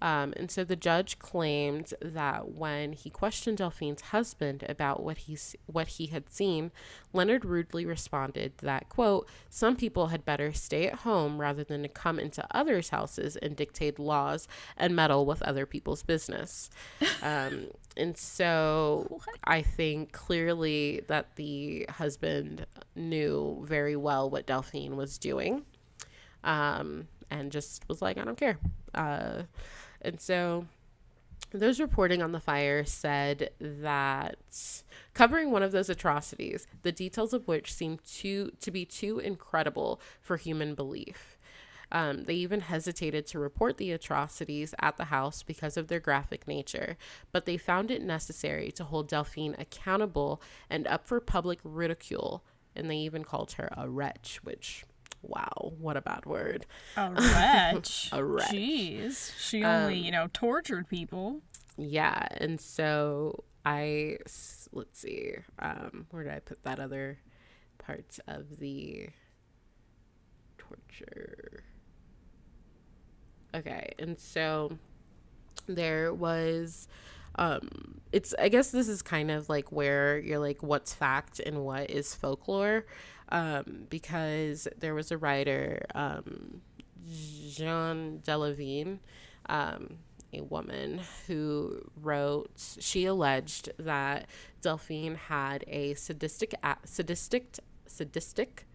Um, 0.01 0.34
and 0.38 0.51
so 0.51 0.63
the 0.63 0.76
judge 0.76 1.18
claimed 1.18 1.93
that 2.01 2.49
when 2.49 2.93
he 2.93 3.09
questioned 3.09 3.57
Delphine's 3.57 4.01
husband 4.01 4.63
about 4.70 5.01
what 5.01 5.20
he 5.20 5.38
what 5.65 5.88
he 5.88 6.07
had 6.07 6.30
seen, 6.30 6.72
Leonard 7.13 7.43
rudely 7.43 7.86
responded 7.86 8.53
that 8.59 8.89
quote 8.89 9.28
Some 9.49 9.76
people 9.76 10.07
had 10.07 10.26
better 10.26 10.53
stay 10.53 10.88
at 10.88 10.99
home 10.99 11.41
rather 11.41 11.63
than 11.63 11.82
to 11.82 11.89
come 11.89 12.20
into 12.20 12.45
others' 12.51 12.89
houses 12.89 13.36
and 13.38 13.55
dictate 13.55 13.97
laws 13.97 14.47
and 14.78 14.95
meddle 14.95 15.26
with 15.26 15.41
other 15.41 15.65
people's 15.65 16.03
business. 16.03 16.70
Um, 17.24 17.68
and 17.98 18.18
so? 18.18 19.20
I 19.43 19.62
think 19.62 20.12
clearly 20.12 21.02
that 21.08 21.36
the 21.36 21.86
husband 21.89 22.66
knew 22.95 23.64
very 23.68 23.95
well 23.95 24.30
what 24.30 24.45
Delphine 24.45 24.95
was 24.95 25.18
doing, 25.18 25.66
um, 26.43 27.08
and 27.30 27.52
just 27.52 27.88
was 27.88 28.02
like, 28.02 28.18
I 28.18 28.24
don't 28.24 28.38
care. 28.38 28.58
Uh, 28.93 29.43
and 30.02 30.22
so 30.22 30.66
those 31.52 31.80
reporting 31.80 32.22
on 32.22 32.32
the 32.32 32.39
fire 32.39 32.84
said 32.84 33.52
that 33.60 34.38
covering 35.14 35.52
one 35.52 35.64
of 35.64 35.72
those 35.72 35.89
atrocities, 35.89 36.68
the 36.84 36.91
details 36.91 37.34
of 37.34 37.48
which 37.48 37.74
seemed 37.74 38.04
too 38.04 38.52
to 38.60 38.72
be 38.72 38.86
too 38.86 39.20
incredible 39.20 40.02
for 40.22 40.38
human 40.38 40.76
belief. 40.76 41.37
Um, 41.92 42.26
they 42.26 42.34
even 42.34 42.62
hesitated 42.62 43.26
to 43.28 43.40
report 43.40 43.78
the 43.78 43.92
atrocities 43.92 44.76
at 44.80 44.98
the 44.98 45.06
house 45.06 45.42
because 45.44 45.78
of 45.78 45.88
their 45.88 46.00
graphic 46.02 46.48
nature, 46.48 46.98
but 47.32 47.46
they 47.46 47.58
found 47.58 47.92
it 47.92 48.02
necessary 48.02 48.72
to 48.72 48.84
hold 48.84 49.08
Delphine 49.08 49.56
accountable 49.58 50.42
and 50.70 50.86
up 50.88 51.08
for 51.08 51.20
public 51.20 51.60
ridicule, 51.64 52.44
and 52.76 52.90
they 52.92 52.98
even 52.98 53.24
called 53.24 53.54
her 53.54 53.70
a 53.78 53.90
wretch, 53.90 54.40
which 54.44 54.84
Wow, 55.22 55.74
what 55.80 55.98
a 55.98 56.02
bad 56.02 56.26
word. 56.26 56.66
A 56.96 57.12
wretch. 57.12 58.10
a 58.12 58.24
wretch. 58.24 58.52
Jeez. 58.52 59.32
She 59.40 59.64
only, 59.64 59.98
um, 59.98 60.06
you 60.06 60.12
know, 60.12 60.30
tortured 60.32 60.88
people. 60.88 61.42
Yeah. 61.76 62.28
And 62.32 62.62
so 62.62 63.44
I, 63.66 64.18
let's 64.72 65.00
see, 65.00 65.36
um, 65.60 66.08
where 66.12 66.24
did 66.24 66.34
I 66.34 66.40
put 66.40 66.64
that 66.64 66.80
other 66.80 67.18
part 67.78 68.20
of 68.28 68.60
the 68.60 69.10
torture? 70.58 71.64
Okay. 73.58 73.93
And 73.99 74.18
so 74.18 74.78
there 75.68 76.14
was 76.14 76.88
um 77.36 77.99
it's 78.14 78.34
i 78.39 78.47
guess 78.47 78.72
this 78.72 78.88
is 78.88 79.01
kind 79.01 79.30
of 79.30 79.49
like 79.49 79.72
where 79.72 80.18
you're 80.18 80.39
like 80.39 80.64
what's 80.64 80.93
fact 80.93 81.39
and 81.41 81.64
what 81.66 81.89
is 81.91 82.16
folklore 82.16 82.86
um, 83.30 83.86
because 83.89 84.68
there 84.80 84.93
was 84.93 85.12
a 85.12 85.18
writer, 85.18 85.86
um, 85.95 86.62
Jeanne 87.49 88.22
deLavigne, 88.26 88.99
um, 89.49 89.97
a 90.34 90.41
woman 90.41 91.01
who 91.26 91.89
wrote, 92.01 92.51
she 92.80 93.05
alleged 93.05 93.70
that 93.80 94.28
Delphine 94.62 95.16
had 95.16 95.64
a 95.68 95.93
sadistic, 95.95 96.53
sadistic, 96.84 97.60
sadistic, 97.86 98.66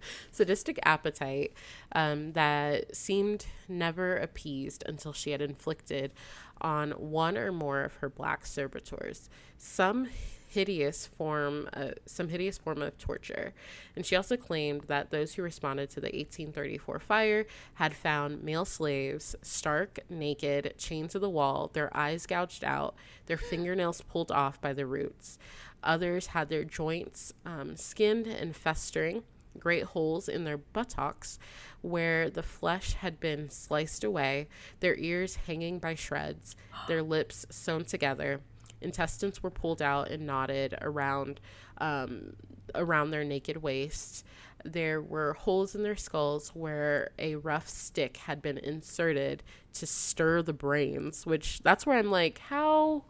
sadistic 0.30 0.78
appetite 0.82 1.52
um, 1.92 2.32
that 2.32 2.94
seemed 2.94 3.46
never 3.68 4.16
appeased 4.16 4.82
until 4.86 5.12
she 5.12 5.30
had 5.30 5.42
inflicted 5.42 6.12
on 6.60 6.90
one 6.92 7.38
or 7.38 7.52
more 7.52 7.82
of 7.82 7.94
her 7.94 8.08
black 8.08 8.44
servitors. 8.44 9.30
Some 9.56 10.08
hideous 10.50 11.06
form, 11.06 11.68
uh, 11.72 11.90
some 12.06 12.28
hideous 12.28 12.58
form 12.58 12.82
of 12.82 12.98
torture. 12.98 13.54
And 13.94 14.04
she 14.04 14.16
also 14.16 14.36
claimed 14.36 14.82
that 14.88 15.10
those 15.10 15.34
who 15.34 15.42
responded 15.42 15.90
to 15.90 16.00
the 16.00 16.08
1834 16.08 16.98
fire 16.98 17.46
had 17.74 17.94
found 17.94 18.42
male 18.42 18.64
slaves 18.64 19.36
stark 19.42 20.00
naked, 20.10 20.74
chained 20.76 21.10
to 21.10 21.20
the 21.20 21.30
wall, 21.30 21.70
their 21.72 21.96
eyes 21.96 22.26
gouged 22.26 22.64
out, 22.64 22.96
their 23.26 23.36
fingernails 23.36 24.02
pulled 24.02 24.32
off 24.32 24.60
by 24.60 24.72
the 24.72 24.86
roots. 24.86 25.38
Others 25.84 26.28
had 26.28 26.48
their 26.48 26.64
joints 26.64 27.32
um, 27.46 27.76
skinned 27.76 28.26
and 28.26 28.56
festering, 28.56 29.22
great 29.58 29.84
holes 29.84 30.28
in 30.28 30.44
their 30.44 30.58
buttocks 30.58 31.38
where 31.82 32.30
the 32.30 32.42
flesh 32.42 32.94
had 32.94 33.18
been 33.20 33.50
sliced 33.50 34.04
away, 34.04 34.48
their 34.80 34.96
ears 34.96 35.36
hanging 35.46 35.78
by 35.78 35.94
shreds, 35.94 36.56
their 36.88 37.02
lips 37.02 37.46
sewn 37.50 37.84
together 37.84 38.40
intestines 38.80 39.42
were 39.42 39.50
pulled 39.50 39.82
out 39.82 40.10
and 40.10 40.26
knotted 40.26 40.76
around 40.80 41.40
um, 41.78 42.34
around 42.74 43.10
their 43.10 43.24
naked 43.24 43.58
waists. 43.58 44.24
There 44.64 45.00
were 45.00 45.32
holes 45.34 45.74
in 45.74 45.82
their 45.82 45.96
skulls 45.96 46.50
where 46.50 47.10
a 47.18 47.36
rough 47.36 47.68
stick 47.68 48.18
had 48.18 48.42
been 48.42 48.58
inserted 48.58 49.42
to 49.74 49.86
stir 49.86 50.42
the 50.42 50.52
brains, 50.52 51.24
which 51.24 51.60
that's 51.62 51.86
where 51.86 51.98
I'm 51.98 52.10
like, 52.10 52.38
how 52.38 53.04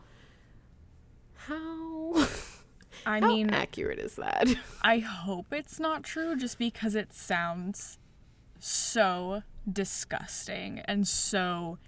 how 1.34 2.26
I 3.06 3.20
how 3.20 3.28
mean 3.28 3.50
accurate 3.50 3.98
is 3.98 4.16
that? 4.16 4.48
I 4.82 4.98
hope 4.98 5.52
it's 5.52 5.80
not 5.80 6.02
true 6.02 6.36
just 6.36 6.58
because 6.58 6.94
it 6.94 7.12
sounds 7.12 7.98
so 8.58 9.42
disgusting 9.70 10.80
and 10.80 11.06
so 11.06 11.78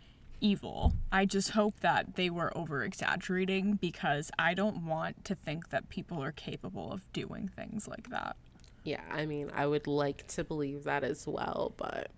evil. 0.41 0.95
I 1.11 1.25
just 1.25 1.51
hope 1.51 1.81
that 1.81 2.17
they 2.17 2.29
were 2.29 2.57
over 2.57 2.83
exaggerating 2.83 3.75
because 3.75 4.31
I 4.39 4.55
don't 4.55 4.85
want 4.85 5.25
to 5.27 5.35
think 5.35 5.71
that 5.71 5.89
people 5.89 6.23
are 6.23 6.33
capable 6.33 6.93
of 6.93 7.11
doing 7.13 7.49
things 7.49 7.87
like 7.87 8.11
that. 8.11 8.37
Yeah, 8.85 9.03
I 9.11 9.27
mean, 9.27 9.51
I 9.55 9.67
would 9.67 9.87
like 9.87 10.27
to 10.29 10.43
believe 10.43 10.85
that 10.85 11.05
as 11.05 11.27
well, 11.27 11.73
but 11.77 12.11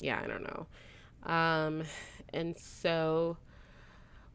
yeah, 0.00 0.20
I 0.22 0.26
don't 0.26 0.42
know. 0.42 0.66
Um, 1.32 1.82
and 2.34 2.58
so 2.58 3.38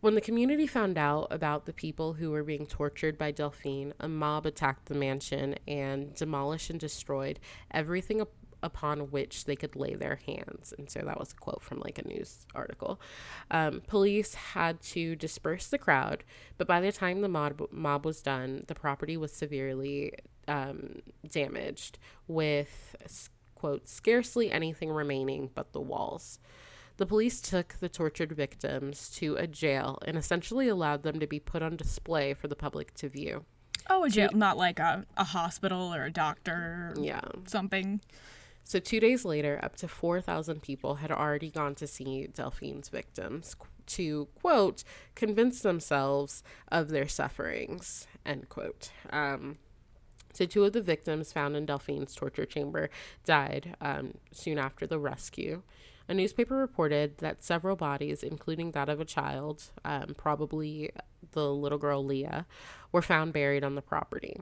when 0.02 0.16
the 0.16 0.22
community 0.22 0.66
found 0.68 0.97
out 0.97 1.28
about 1.30 1.66
the 1.66 1.74
people 1.74 2.14
who 2.14 2.32
were 2.32 2.43
being 2.43 2.66
tortured 2.66 3.18
by 3.18 3.32
Delphine, 3.32 3.93
a 4.00 4.08
mob 4.08 4.45
attacked 4.45 4.86
the 4.86 4.95
mansion 4.95 5.56
and 5.68 6.14
demolished 6.16 6.70
and 6.70 6.80
destroyed 6.80 7.39
everything 7.72 8.22
upon 8.62 9.12
which 9.12 9.45
they 9.45 9.56
could 9.56 9.76
lay 9.76 9.95
their 9.95 10.20
hands. 10.26 10.74
And 10.78 10.89
so 10.89 11.02
that 11.02 11.20
was 11.20 11.32
a 11.32 11.36
quote 11.36 11.62
from 11.62 11.80
like 11.80 11.97
a 11.97 12.08
news 12.08 12.45
article. 12.54 13.00
Um, 13.52 13.82
police 13.88 14.34
had 14.34 14.82
to 14.82 15.16
disperse 15.16 15.68
the 15.68 15.78
crowd, 15.78 16.24
but 16.58 16.68
by 16.68 16.82
the 16.82 16.91
time 16.91 17.22
the 17.22 17.30
mob, 17.30 17.62
mob 17.72 18.06
was 18.06 18.22
done, 18.22 18.66
the 18.68 18.76
property 18.76 19.18
was 19.18 19.32
severely 19.32 20.14
um, 20.47 21.02
damaged, 21.30 22.00
with, 22.28 22.95
quote, 23.56 23.88
scarcely 23.88 24.52
anything 24.52 24.89
remaining 24.89 25.50
but 25.54 25.72
the 25.74 25.82
walls. 25.82 26.39
The 27.00 27.06
police 27.06 27.39
took 27.39 27.76
the 27.80 27.88
tortured 27.88 28.34
victims 28.34 29.10
to 29.12 29.38
a 29.38 29.47
jail 29.47 30.00
and 30.06 30.18
essentially 30.18 30.68
allowed 30.68 31.04
them 31.04 31.22
to 31.22 31.28
be 31.28 31.39
put 31.39 31.64
on 31.64 31.78
display 31.78 32.34
for 32.34 32.50
the 32.50 32.58
public 32.58 32.93
to 32.95 33.08
view. 33.08 33.45
Oh, 33.89 34.04
a 34.04 34.10
jail, 34.10 34.32
not 34.34 34.58
like 34.58 34.80
a, 34.80 35.06
a 35.16 35.24
hospital 35.24 35.95
or 35.95 36.04
a 36.04 36.12
doctor 36.12 36.93
or 36.93 37.02
yeah. 37.02 37.22
something. 37.45 38.02
So, 38.66 38.80
two 38.80 39.00
days 39.00 39.24
later, 39.24 39.62
up 39.64 39.78
to 39.78 39.88
4,000 39.88 40.62
people 40.62 40.95
had 40.95 41.10
already 41.10 41.50
gone 41.50 41.74
to 41.76 41.88
see 41.88 42.28
Delphine's 42.28 42.89
victims 42.89 43.56
to, 43.86 44.28
quote, 44.41 44.84
convince 45.16 45.62
themselves 45.62 46.43
of 46.70 46.89
their 46.89 47.08
sufferings, 47.08 48.08
end 48.26 48.50
quote. 48.50 48.91
Um, 49.10 49.58
so, 50.34 50.45
two 50.45 50.66
of 50.66 50.74
the 50.74 50.82
victims 50.82 51.32
found 51.32 51.56
in 51.56 51.66
Delphine's 51.66 52.14
torture 52.14 52.45
chamber 52.45 52.89
died 53.24 53.78
um, 53.80 54.16
soon 54.34 54.60
after 54.60 54.86
the 54.86 55.00
rescue. 55.00 55.64
A 56.10 56.14
newspaper 56.16 56.55
reported 56.55 57.20
that 57.20 57.43
several 57.43 57.76
bodies, 57.76 58.24
including 58.24 58.72
that 58.72 58.89
of 58.89 58.99
a 58.99 59.05
child, 59.05 59.66
um, 59.86 60.16
probably 60.18 60.89
the 61.34 61.53
little 61.53 61.78
girl 61.78 62.03
Leah, 62.03 62.47
were 62.91 63.03
found 63.03 63.32
buried 63.32 63.64
on 63.64 63.76
the 63.76 63.82
property. 63.84 64.41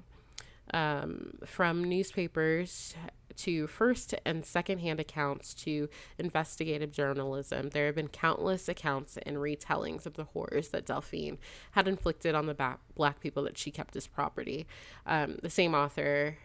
Um, 0.73 1.39
from 1.45 1.83
newspapers 1.83 2.95
to 3.35 3.67
first 3.67 4.15
and 4.25 4.45
second 4.45 4.79
hand 4.79 5.01
accounts 5.01 5.53
to 5.55 5.89
investigative 6.17 6.93
journalism, 6.93 7.69
there 7.71 7.87
have 7.87 7.95
been 7.95 8.07
countless 8.07 8.69
accounts 8.69 9.17
and 9.25 9.35
retellings 9.35 10.05
of 10.05 10.13
the 10.13 10.23
horrors 10.23 10.69
that 10.69 10.85
Delphine 10.85 11.37
had 11.71 11.85
inflicted 11.85 12.33
on 12.33 12.45
the 12.45 12.53
ba- 12.53 12.79
black 12.95 13.19
people 13.19 13.43
that 13.43 13.57
she 13.57 13.71
kept 13.71 13.97
as 13.97 14.07
property. 14.07 14.65
Um, 15.05 15.37
the 15.43 15.49
same 15.49 15.75
author, 15.75 16.37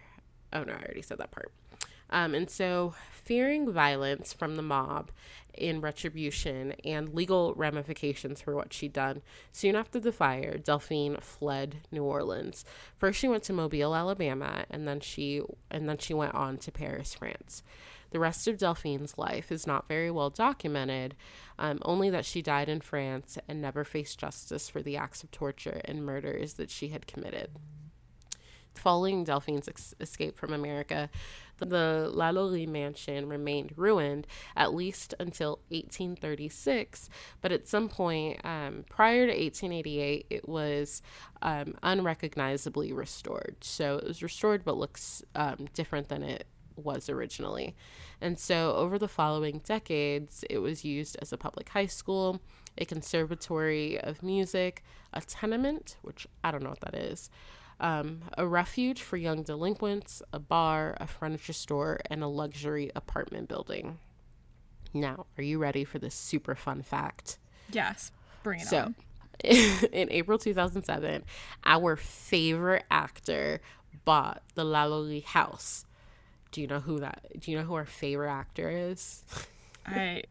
oh 0.53 0.64
no, 0.64 0.73
I 0.73 0.83
already 0.83 1.03
said 1.03 1.18
that 1.18 1.31
part. 1.31 1.53
Um, 2.13 2.35
and 2.35 2.51
so, 2.51 2.95
fearing 3.11 3.73
violence 3.73 4.35
from 4.35 4.57
the 4.57 4.63
mob 4.63 5.11
in 5.55 5.81
retribution 5.81 6.73
and 6.85 7.15
legal 7.15 7.55
ramifications 7.55 8.43
for 8.43 8.55
what 8.55 8.73
she'd 8.73 8.93
done, 8.93 9.23
soon 9.51 9.75
after 9.75 9.99
the 9.99 10.13
fire, 10.13 10.59
Delphine 10.59 11.17
fled 11.23 11.77
New 11.91 12.05
Orleans. 12.05 12.67
First, 12.99 13.19
she 13.19 13.29
went 13.29 13.45
to 13.45 13.55
Mobile, 13.55 13.97
Alabama, 13.97 14.67
and 14.71 14.87
then 14.87 15.01
she 15.01 15.41
and 15.71 15.89
then 15.89 15.97
she 15.97 16.13
went 16.13 16.35
on 16.35 16.59
to 16.59 16.71
Paris, 16.71 17.15
France. 17.15 17.63
The 18.11 18.21
rest 18.21 18.47
of 18.47 18.59
Delphine's 18.59 19.17
life 19.17 19.51
is 19.51 19.67
not 19.67 19.89
very 19.89 20.11
well 20.11 20.29
documented, 20.29 21.17
um, 21.59 21.79
only 21.81 22.11
that 22.11 22.27
she 22.27 22.43
died 22.43 22.69
in 22.69 22.83
France 22.83 23.39
and 23.49 23.63
never 23.63 23.85
faced 23.85 24.19
justice 24.19 24.69
for 24.69 24.83
the 24.83 24.99
acts 24.99 25.23
of 25.23 25.31
torture 25.31 25.81
and 25.87 26.05
murders 26.05 26.55
that 26.55 26.69
she 26.69 26.89
had 26.89 27.07
committed. 27.07 27.53
Following 28.75 29.25
Delphine's 29.25 29.68
ex- 29.68 29.95
escape 30.01 30.37
from 30.37 30.53
America, 30.53 31.09
the 31.59 32.11
Lalaurie 32.14 32.68
mansion 32.68 33.29
remained 33.29 33.73
ruined 33.77 34.27
at 34.57 34.75
least 34.75 35.14
until 35.18 35.61
1836, 35.68 37.09
but 37.41 37.53
at 37.53 37.68
some 37.68 37.89
point 37.89 38.41
um, 38.45 38.85
prior 38.89 39.27
to 39.27 39.33
1888, 39.33 40.27
it 40.31 40.49
was 40.49 41.03
um, 41.43 41.75
unrecognizably 41.83 42.93
restored. 42.93 43.57
So 43.61 43.97
it 43.97 44.05
was 44.07 44.23
restored 44.23 44.64
but 44.64 44.77
looks 44.77 45.23
um, 45.35 45.68
different 45.75 46.09
than 46.09 46.23
it 46.23 46.47
was 46.77 47.09
originally. 47.09 47.77
And 48.20 48.39
so 48.39 48.75
over 48.75 48.99
the 48.99 49.09
following 49.09 49.61
decades, 49.64 50.45
it 50.49 50.59
was 50.59 50.85
used 50.85 51.16
as 51.20 51.33
a 51.33 51.37
public 51.37 51.68
high 51.68 51.87
school, 51.87 52.41
a 52.79 52.85
conservatory 52.85 54.01
of 54.01 54.23
music, 54.23 54.83
a 55.12 55.20
tenement, 55.20 55.97
which 56.03 56.27
I 56.43 56.51
don't 56.51 56.62
know 56.62 56.70
what 56.70 56.81
that 56.81 56.95
is 56.95 57.31
um, 57.83 58.22
a 58.39 58.47
refuge 58.47 59.03
for 59.03 59.16
young 59.16 59.43
delinquents, 59.43 60.22
a 60.33 60.39
bar, 60.39 60.97
a 61.01 61.07
furniture 61.07 61.53
store, 61.53 62.01
and 62.09 62.22
a 62.22 62.28
luxury 62.28 62.91
apartment 62.95 63.49
building. 63.49 63.99
Now, 64.95 65.26
are 65.37 65.43
you 65.43 65.59
ready 65.59 65.85
for 65.85 65.99
this 65.99 66.14
super 66.14 66.55
fun 66.55 66.83
fact? 66.83 67.39
Yes, 67.72 68.12
bring 68.43 68.61
it 68.61 68.68
so, 68.68 68.78
on. 68.78 68.95
in 69.45 70.11
April 70.11 70.39
2007, 70.39 71.24
our 71.64 71.97
favorite 71.97 72.85
actor 72.91 73.61
bought 74.05 74.43
the 74.55 74.64
Lalaurie 74.64 75.24
house. 75.24 75.85
Do 76.53 76.61
you 76.61 76.66
know 76.66 76.80
who 76.80 77.01
that? 77.01 77.24
Do 77.41 77.51
you 77.51 77.59
know 77.59 77.64
who 77.64 77.74
our 77.74 77.87
favorite 77.87 78.30
actor 78.30 78.70
is? 78.70 79.24
I. 79.87 80.22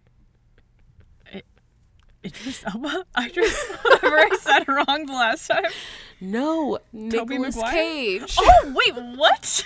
Idris 2.26 2.64
Elba. 2.66 3.06
I 3.16 3.30
just 3.30 3.68
whatever 3.84 4.18
I 4.18 4.30
said 4.40 4.68
wrong 4.68 5.06
the 5.06 5.14
last 5.14 5.48
time. 5.48 5.66
No, 6.20 6.78
Tobey 6.94 7.38
Nicolas 7.38 7.56
Maguire? 7.56 7.74
Cage. 7.74 8.38
Oh 8.40 8.76
wait, 8.76 8.96
what? 9.18 9.66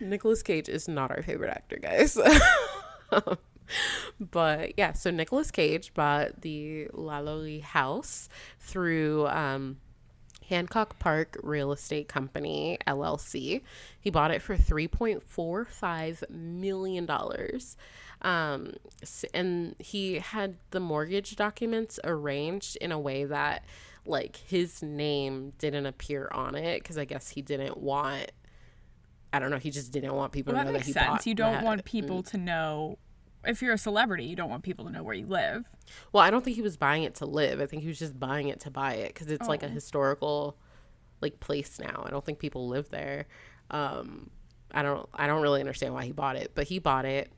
Nicolas 0.00 0.42
Cage 0.42 0.68
is 0.68 0.88
not 0.88 1.10
our 1.10 1.22
favorite 1.22 1.50
actor, 1.50 1.78
guys. 1.80 2.18
but 4.20 4.78
yeah, 4.78 4.92
so 4.92 5.10
Nicolas 5.10 5.50
Cage 5.50 5.94
bought 5.94 6.42
the 6.42 6.88
Lalaurie 6.92 7.62
house 7.62 8.28
through 8.60 9.26
um, 9.28 9.78
Hancock 10.48 10.98
Park 10.98 11.38
Real 11.42 11.72
Estate 11.72 12.08
Company 12.08 12.78
LLC. 12.86 13.62
He 14.00 14.10
bought 14.10 14.30
it 14.30 14.42
for 14.42 14.56
three 14.56 14.88
point 14.88 15.22
four 15.22 15.64
five 15.64 16.22
million 16.28 17.06
dollars. 17.06 17.76
Um, 18.22 18.74
and 19.34 19.74
he 19.78 20.20
had 20.20 20.56
the 20.70 20.78
mortgage 20.80 21.34
documents 21.36 21.98
arranged 22.04 22.76
in 22.76 22.92
a 22.92 22.98
way 22.98 23.24
that 23.24 23.64
like 24.06 24.36
his 24.36 24.82
name 24.82 25.52
didn't 25.58 25.86
appear 25.86 26.28
on 26.32 26.54
it 26.54 26.80
because 26.82 26.96
I 26.98 27.04
guess 27.04 27.30
he 27.30 27.42
didn't 27.42 27.78
want 27.78 28.30
I 29.34 29.38
don't 29.38 29.50
know. 29.50 29.56
He 29.58 29.70
just 29.70 29.92
didn't 29.92 30.14
want 30.14 30.30
people 30.32 30.52
Well, 30.52 30.62
to 30.62 30.66
that 30.66 30.70
know 30.72 30.74
makes 30.74 30.86
that 30.86 30.88
he 30.88 30.92
sense. 30.92 31.06
bought 31.06 31.26
You 31.26 31.34
don't 31.34 31.52
that. 31.52 31.64
want 31.64 31.84
people 31.84 32.22
to 32.24 32.36
know. 32.36 32.98
If 33.44 33.60
you're 33.62 33.72
a 33.72 33.78
celebrity, 33.78 34.24
you 34.24 34.36
don't 34.36 34.50
want 34.50 34.62
people 34.62 34.84
to 34.84 34.90
know 34.92 35.02
where 35.02 35.14
you 35.14 35.26
live. 35.26 35.64
Well, 36.12 36.22
I 36.22 36.30
don't 36.30 36.44
think 36.44 36.54
he 36.54 36.62
was 36.62 36.76
buying 36.76 37.02
it 37.02 37.14
to 37.16 37.26
live. 37.26 37.60
I 37.60 37.66
think 37.66 37.82
he 37.82 37.88
was 37.88 37.98
just 37.98 38.20
buying 38.20 38.48
it 38.48 38.60
to 38.60 38.70
buy 38.70 38.94
it 38.94 39.08
because 39.14 39.28
it's 39.28 39.48
like 39.48 39.62
a 39.62 39.66
Oh. 39.66 39.70
historical, 39.70 40.56
like 41.22 41.40
place 41.40 41.78
now. 41.80 42.02
I 42.06 42.10
don't 42.10 42.24
think 42.24 42.38
people 42.40 42.68
live 42.68 42.90
there. 42.90 43.26
Um, 43.70 44.30
I 44.70 44.82
don't. 44.82 45.08
I 45.14 45.26
don't 45.26 45.42
really 45.42 45.60
understand 45.60 45.94
why 45.94 46.04
he 46.04 46.12
bought 46.12 46.36
it, 46.36 46.52
but 46.54 46.68
he 46.68 46.78
bought 46.78 47.04
it. 47.06 47.32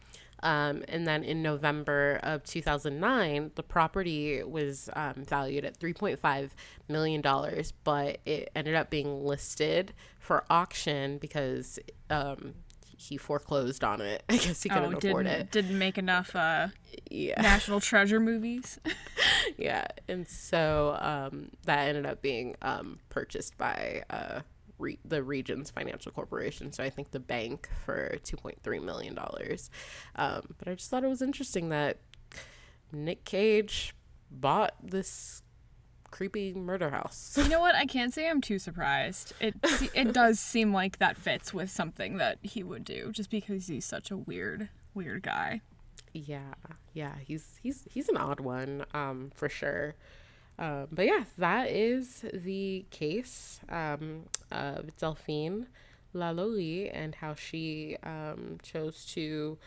Um, 0.45 0.84
and 0.88 1.07
then 1.07 1.24
in 1.24 1.42
November 1.42 2.20
of 2.22 2.45
2009, 2.45 3.53
the 3.55 3.62
property 3.62 4.42
was 4.45 4.90
um, 4.92 5.24
valued 5.26 5.64
at 5.64 5.78
3.5 5.80 6.51
million 6.86 7.20
dollars, 7.22 7.72
but 7.82 8.18
it 8.26 8.51
ended 8.55 8.74
up 8.74 8.90
being 8.90 9.24
listed 9.24 9.95
for 10.18 10.45
auction 10.51 11.16
because 11.16 11.78
um, 12.11 12.55
he 12.97 13.16
foreclosed 13.16 13.82
on 13.82 14.03
it. 14.03 14.22
I 14.28 14.36
guess 14.36 14.62
he 14.62 14.68
couldn't 14.68 14.95
oh, 14.95 14.99
afford 14.99 15.26
it. 15.26 15.51
didn't 15.51 15.78
make 15.78 15.97
enough 15.99 16.36
uh, 16.36 16.68
Yeah. 17.11 17.40
National 17.40 17.80
Treasure 17.80 18.20
movies. 18.20 18.78
yeah 19.57 19.86
and 20.09 20.26
so 20.28 20.97
um, 21.01 21.51
that 21.64 21.88
ended 21.88 22.07
up 22.07 22.20
being 22.22 22.57
um, 22.62 22.99
purchased 23.09 23.57
by 23.57 24.03
uh, 24.11 24.40
re- 24.79 24.99
the 25.05 25.22
Regions 25.22 25.70
Financial 25.70 26.11
Corporation 26.12 26.72
so 26.72 26.83
i 26.83 26.91
think 26.91 27.11
the 27.12 27.20
bank 27.20 27.68
for 27.85 28.16
2.3 28.25 28.83
million 28.83 29.14
dollars 29.14 29.70
um, 30.16 30.43
but 30.59 30.68
i 30.68 30.75
just 30.75 30.91
thought 30.91 31.05
it 31.05 31.09
was 31.09 31.22
interesting 31.22 31.68
that 31.70 31.99
nick 32.93 33.25
cage 33.25 33.95
bought 34.31 34.75
this 34.83 35.43
creepy 36.11 36.55
murder 36.55 36.91
house 36.91 37.37
You 37.43 37.49
know 37.49 37.59
what? 37.61 37.75
I 37.75 37.87
can't 37.97 38.14
say 38.14 38.29
I'm 38.29 38.41
too 38.41 38.59
surprised. 38.61 39.33
It 39.41 39.57
it 39.95 40.12
does 40.12 40.39
seem 40.39 40.72
like 40.72 40.99
that 40.99 41.16
fits 41.16 41.53
with 41.53 41.70
something 41.70 42.18
that 42.18 42.39
he 42.43 42.62
would 42.62 42.85
do, 42.85 43.11
just 43.11 43.31
because 43.31 43.66
he's 43.66 43.85
such 43.85 44.12
a 44.12 44.16
weird 44.16 44.68
weird 44.95 45.22
guy. 45.25 45.61
yeah 46.12 46.55
yeah 46.93 47.14
he's 47.27 47.59
he's 47.61 47.85
he's 47.91 48.09
an 48.09 48.16
odd 48.16 48.39
one 48.39 48.85
um 48.95 49.33
for 49.35 49.49
sure 49.49 49.95
um 50.59 50.86
but 50.92 51.05
yeah 51.07 51.24
that 51.38 51.70
is 51.70 52.24
the 52.32 52.84
case 52.90 53.61
um 53.68 54.24
of 54.50 54.96
delphine 54.96 55.66
Lalaurie 56.14 56.90
and 56.94 57.16
how 57.16 57.34
she 57.34 57.96
um 58.05 58.59
chose 58.62 59.05
to 59.07 59.59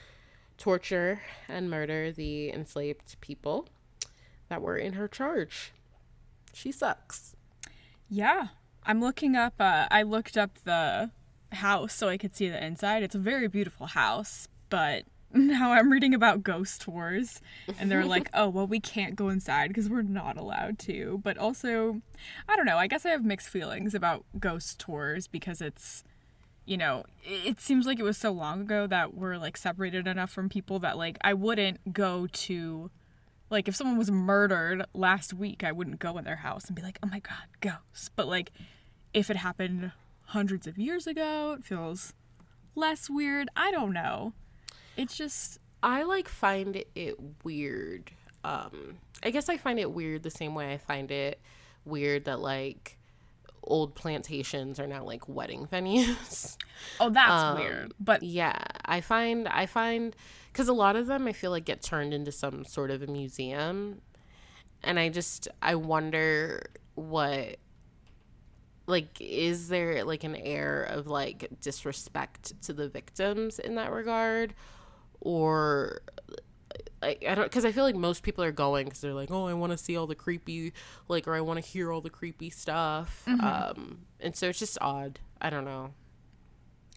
torture 0.58 1.22
and 1.48 1.70
murder 1.70 2.12
the 2.12 2.50
enslaved 2.50 3.20
people 3.22 3.68
that 4.50 4.62
were 4.62 4.78
in 4.78 4.94
her 4.94 5.08
charge 5.08 5.74
she 6.54 6.72
sucks 6.72 7.36
Yeah, 8.10 8.48
I'm 8.86 9.02
looking 9.02 9.36
up. 9.36 9.56
Uh, 9.60 9.88
I 9.92 10.04
looked 10.04 10.38
up 10.38 10.60
the 10.64 11.12
house 11.52 11.94
so 11.94 12.08
I 12.08 12.18
could 12.18 12.36
see 12.36 12.50
the 12.50 12.64
inside. 12.64 13.04
It's 13.04 13.16
a 13.16 13.20
very 13.20 13.48
beautiful 13.48 13.88
house, 13.88 14.48
but 14.70 15.04
now 15.34 15.72
I'm 15.72 15.92
reading 15.92 16.14
about 16.14 16.44
ghost 16.44 16.82
tours, 16.82 17.42
and 17.80 17.92
they're 17.92 18.06
like, 18.06 18.30
"Oh, 18.34 18.50
well, 18.50 18.68
we 18.68 18.80
can't 18.80 19.16
go 19.16 19.30
inside 19.30 19.68
because 19.68 19.90
we're 19.90 20.02
not 20.02 20.38
allowed 20.38 20.80
to." 20.80 21.20
But 21.24 21.38
also, 21.38 22.02
I 22.48 22.56
don't 22.56 22.66
know. 22.66 22.78
I 22.78 22.88
guess 22.88 23.06
I 23.06 23.10
have 23.10 23.26
mixed 23.26 23.50
feelings 23.50 23.94
about 23.94 24.24
ghost 24.40 24.80
tours 24.80 25.28
because 25.28 25.62
it's, 25.62 26.04
you 26.66 26.78
know, 26.78 27.04
it 27.24 27.60
seems 27.60 27.86
like 27.86 28.00
it 28.00 28.04
was 28.04 28.18
so 28.18 28.32
long 28.32 28.62
ago 28.62 28.88
that 28.88 29.14
we're 29.16 29.38
like 29.38 29.58
separated 29.58 30.08
enough 30.08 30.32
from 30.32 30.48
people 30.50 30.80
that 30.80 30.98
like 30.98 31.18
I 31.22 31.34
wouldn't 31.34 31.94
go 31.94 32.28
to 32.28 32.90
like 33.50 33.68
if 33.68 33.76
someone 33.76 33.98
was 33.98 34.12
murdered 34.12 34.86
last 34.94 35.34
week 35.34 35.64
i 35.64 35.72
wouldn't 35.72 36.00
go 36.00 36.18
in 36.18 36.26
their 36.26 36.38
house 36.38 36.66
and 36.66 36.76
be 36.76 36.82
like 36.82 37.00
oh 37.02 37.08
my 37.08 37.20
god 37.20 37.48
ghosts 37.62 38.10
but 38.16 38.28
like 38.28 38.52
if 39.14 39.30
it 39.30 39.38
happened 39.38 39.92
hundreds 40.28 40.68
of 40.68 40.78
years 40.78 41.08
ago 41.08 41.56
it 41.58 41.64
feels 41.64 42.14
less 42.76 43.10
weird 43.10 43.48
i 43.56 43.72
don't 43.72 43.94
know 43.94 44.34
it's 44.98 45.18
just 45.18 45.60
I 45.84 46.04
like 46.04 46.28
find 46.28 46.84
it 46.96 47.18
weird. 47.44 48.12
Um, 48.44 48.98
I 49.24 49.30
guess 49.32 49.50
I 49.50 49.58
find 49.58 49.80
it 49.80 49.92
weird 49.92 50.24
the 50.24 50.30
same 50.32 50.56
way 50.56 50.74
I 50.74 50.78
find 50.78 51.12
it 51.12 51.40
weird 51.86 52.26
that 52.26 52.40
like 52.40 52.98
old 53.64 53.96
plantations 53.96 54.80
are 54.80 54.88
now 54.88 55.04
like 55.04 55.28
wedding 55.28 55.68
venues. 55.72 56.58
oh 57.00 57.10
that's 57.10 57.32
Um, 57.32 57.58
weird 57.58 57.94
but 58.00 58.24
yeah, 58.24 58.58
I 58.86 59.02
find 59.02 59.48
I 59.48 59.66
find 59.66 60.16
because 60.52 60.68
a 60.68 60.74
lot 60.74 60.96
of 60.96 61.08
them 61.08 61.28
I 61.28 61.34
feel 61.34 61.52
like 61.52 61.66
get 61.66 61.82
turned 61.82 62.14
into 62.14 62.32
some 62.32 62.66
sort 62.66 62.92
of 62.92 63.02
a 63.02 63.08
museum, 63.08 64.02
and 64.84 65.00
I 65.00 65.10
just 65.10 65.48
I 65.62 65.76
wonder 65.76 66.64
what 66.96 67.58
like 68.86 69.18
is 69.20 69.68
there 69.68 70.04
like 70.06 70.24
an 70.24 70.36
air 70.36 70.84
of 70.84 71.08
like 71.08 71.48
disrespect 71.62 72.60
to 72.64 72.74
the 72.74 72.88
victims 72.88 73.60
in 73.60 73.76
that 73.76 73.92
regard 73.92 74.54
or 75.22 76.02
I, 77.02 77.18
I 77.28 77.36
don't 77.36 77.46
because 77.46 77.66
I 77.66 77.72
feel 77.72 77.84
like 77.84 77.96
most 77.96 78.24
people 78.24 78.44
are 78.44 78.52
going 78.52 78.86
because 78.86 79.02
they're 79.02 79.14
like, 79.14 79.32
oh, 79.32 79.48
I 79.48 79.54
want 79.54 79.72
to 79.72 79.78
see 79.78 79.96
all 79.96 80.08
the 80.08 80.16
creepy, 80.16 80.74
like, 81.08 81.28
or 81.28 81.36
I 81.36 81.42
want 81.42 81.64
to 81.64 81.66
hear 81.68 81.92
all 81.92 82.02
the 82.02 82.10
creepy 82.10 82.50
stuff. 82.50 83.28
Um, 83.28 84.00
and 84.20 84.36
so 84.36 84.50
it's 84.50 84.60
just 84.60 84.78
odd. 84.82 85.20
I 85.42 85.50
don't 85.50 85.66
know. 85.66 85.92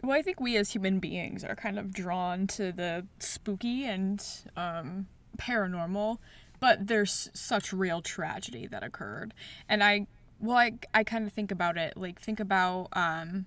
Well, 0.02 0.16
I 0.16 0.22
think 0.22 0.40
we 0.40 0.56
as 0.56 0.72
human 0.72 0.98
beings 0.98 1.44
are 1.44 1.54
kind 1.54 1.78
of 1.78 1.92
drawn 1.92 2.46
to 2.48 2.72
the 2.72 3.06
spooky 3.18 3.84
and 3.84 4.24
um, 4.56 5.08
paranormal, 5.36 6.18
but 6.58 6.86
there's 6.86 7.30
such 7.34 7.72
real 7.72 8.00
tragedy 8.00 8.66
that 8.66 8.82
occurred. 8.82 9.34
And 9.68 9.84
I, 9.84 10.06
well, 10.40 10.56
I, 10.56 10.72
I 10.94 11.04
kind 11.04 11.26
of 11.26 11.32
think 11.34 11.50
about 11.50 11.76
it, 11.76 11.98
like, 11.98 12.18
think 12.18 12.40
about 12.40 12.88
um, 12.94 13.44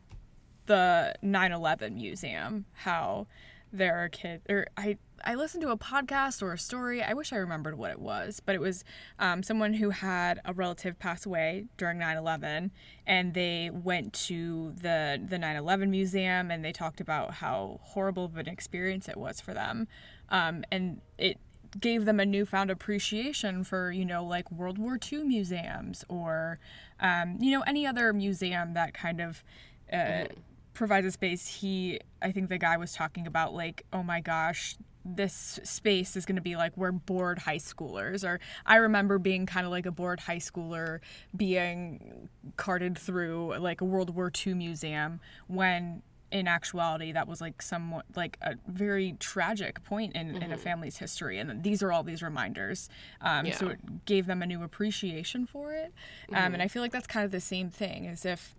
the 0.68 1.16
9 1.24 1.52
11 1.52 1.96
museum, 1.96 2.66
how 2.74 3.26
there 3.74 3.98
are 3.98 4.08
kids, 4.08 4.44
or 4.48 4.68
I, 4.78 4.98
I 5.26 5.34
listened 5.34 5.64
to 5.64 5.72
a 5.72 5.78
podcast 5.78 6.44
or 6.44 6.54
a 6.54 6.58
story. 6.60 7.02
I 7.02 7.14
wish 7.14 7.34
I 7.34 7.38
remembered 7.38 7.76
what 7.78 7.90
it 7.90 8.00
was, 8.00 8.40
but 8.40 8.54
it 8.54 8.62
was 8.62 8.86
um, 9.18 9.42
someone 9.42 9.74
who 9.74 9.90
had 9.90 10.40
a 10.46 10.54
relative 10.54 11.00
pass 11.00 11.26
away 11.26 11.66
during 11.78 11.98
9/11, 11.98 12.70
and 13.08 13.34
they 13.34 13.72
went 13.74 14.14
to 14.28 14.74
the 14.80 15.20
the 15.28 15.38
9/11 15.38 15.90
museum 15.90 16.52
and 16.52 16.64
they 16.64 16.72
talked 16.72 17.02
about 17.02 17.36
how 17.36 17.80
horrible 17.82 18.26
of 18.26 18.38
an 18.38 18.48
experience 18.48 19.10
it 19.10 19.18
was 19.18 19.42
for 19.42 19.54
them, 19.54 19.88
um, 20.30 20.64
and 20.72 21.02
it 21.18 21.40
gave 21.80 22.06
them 22.06 22.20
a 22.20 22.26
newfound 22.26 22.70
appreciation 22.70 23.64
for 23.64 23.92
you 23.92 24.06
know 24.06 24.24
like 24.24 24.52
World 24.52 24.78
War 24.78 25.00
II 25.12 25.24
museums 25.24 26.06
or 26.08 26.60
um, 27.00 27.38
you 27.40 27.52
know 27.52 27.62
any 27.62 27.88
other 27.88 28.14
museum 28.14 28.76
that 28.76 28.94
kind 28.94 29.20
of. 29.20 29.44
Uh, 29.92 30.26
provides 30.74 31.06
a 31.06 31.12
space 31.12 31.48
he 31.48 32.00
i 32.22 32.32
think 32.32 32.50
the 32.50 32.58
guy 32.58 32.78
was 32.78 32.94
talking 32.94 33.28
about 33.28 33.54
like 33.54 33.86
oh 33.94 34.04
my 34.04 34.20
gosh 34.20 34.76
this 35.06 35.60
space 35.64 36.16
is 36.16 36.26
going 36.26 36.36
to 36.38 36.42
be 36.42 36.56
like 36.56 36.76
we're 36.78 36.92
bored 36.92 37.40
high 37.40 37.58
schoolers 37.58 38.24
or 38.24 38.40
i 38.66 38.76
remember 38.76 39.20
being 39.20 39.46
kind 39.46 39.66
of 39.66 39.72
like 39.72 39.86
a 39.86 39.92
bored 39.92 40.22
high 40.22 40.38
schooler 40.38 41.00
being 41.36 42.30
carted 42.56 42.98
through 42.98 43.56
like 43.58 43.82
a 43.82 43.86
world 43.86 44.16
war 44.16 44.32
ii 44.46 44.54
museum 44.54 45.20
when 45.48 46.02
in 46.34 46.48
actuality 46.48 47.12
that 47.12 47.28
was 47.28 47.40
like 47.40 47.62
somewhat 47.62 48.06
like 48.16 48.38
a 48.42 48.56
very 48.68 49.16
tragic 49.20 49.84
point 49.84 50.16
in, 50.16 50.36
in 50.42 50.52
a 50.52 50.58
family's 50.58 50.98
history. 50.98 51.38
And 51.38 51.62
these 51.62 51.84
are 51.84 51.92
all 51.92 52.02
these 52.02 52.24
reminders 52.24 52.90
um, 53.22 53.52
so 53.52 53.68
it 53.68 54.06
gave 54.06 54.26
them 54.26 54.42
a 54.42 54.48
new 54.48 54.64
appreciation 54.64 55.46
for 55.46 55.74
it. 55.74 55.94
Um, 56.34 56.56
and 56.56 56.64
i 56.64 56.68
feel 56.68 56.82
like 56.82 56.92
that's 56.92 57.06
kind 57.06 57.24
of 57.24 57.32
the 57.32 57.40
same 57.40 57.70
thing 57.70 58.08
as 58.08 58.26
if 58.26 58.56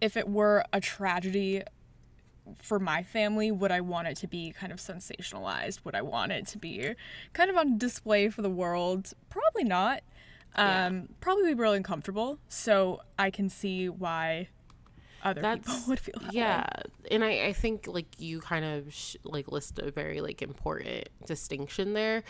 if 0.00 0.16
it 0.16 0.28
were 0.28 0.64
a 0.72 0.80
tragedy 0.80 1.62
for 2.58 2.78
my 2.78 3.02
family, 3.02 3.50
would 3.50 3.72
I 3.72 3.80
want 3.80 4.08
it 4.08 4.16
to 4.18 4.26
be 4.28 4.52
kind 4.52 4.72
of 4.72 4.78
sensationalized? 4.78 5.84
Would 5.84 5.94
I 5.94 6.02
want 6.02 6.32
it 6.32 6.46
to 6.48 6.58
be 6.58 6.94
kind 7.32 7.50
of 7.50 7.56
on 7.56 7.78
display 7.78 8.28
for 8.28 8.42
the 8.42 8.50
world? 8.50 9.12
Probably 9.30 9.64
not. 9.64 10.02
Um, 10.54 11.08
Probably 11.20 11.54
be 11.54 11.54
really 11.54 11.76
uncomfortable. 11.76 12.38
So 12.48 13.02
I 13.18 13.30
can 13.30 13.48
see 13.48 13.88
why 13.88 14.48
other 15.28 15.40
people 15.42 15.56
That's- 15.74 15.86
would 15.88 16.00
feel 16.00 16.14
that 16.20 16.28
way. 16.28 16.38
yeah 16.40 16.66
and 17.10 17.22
I, 17.24 17.46
I 17.46 17.52
think 17.52 17.86
like 17.86 18.06
you 18.18 18.40
kind 18.40 18.64
of 18.64 18.92
sh- 18.92 19.16
like 19.24 19.50
list 19.52 19.78
a 19.78 19.90
very 19.90 20.20
like 20.20 20.42
important 20.42 21.08
distinction 21.26 21.92
there 21.92 22.22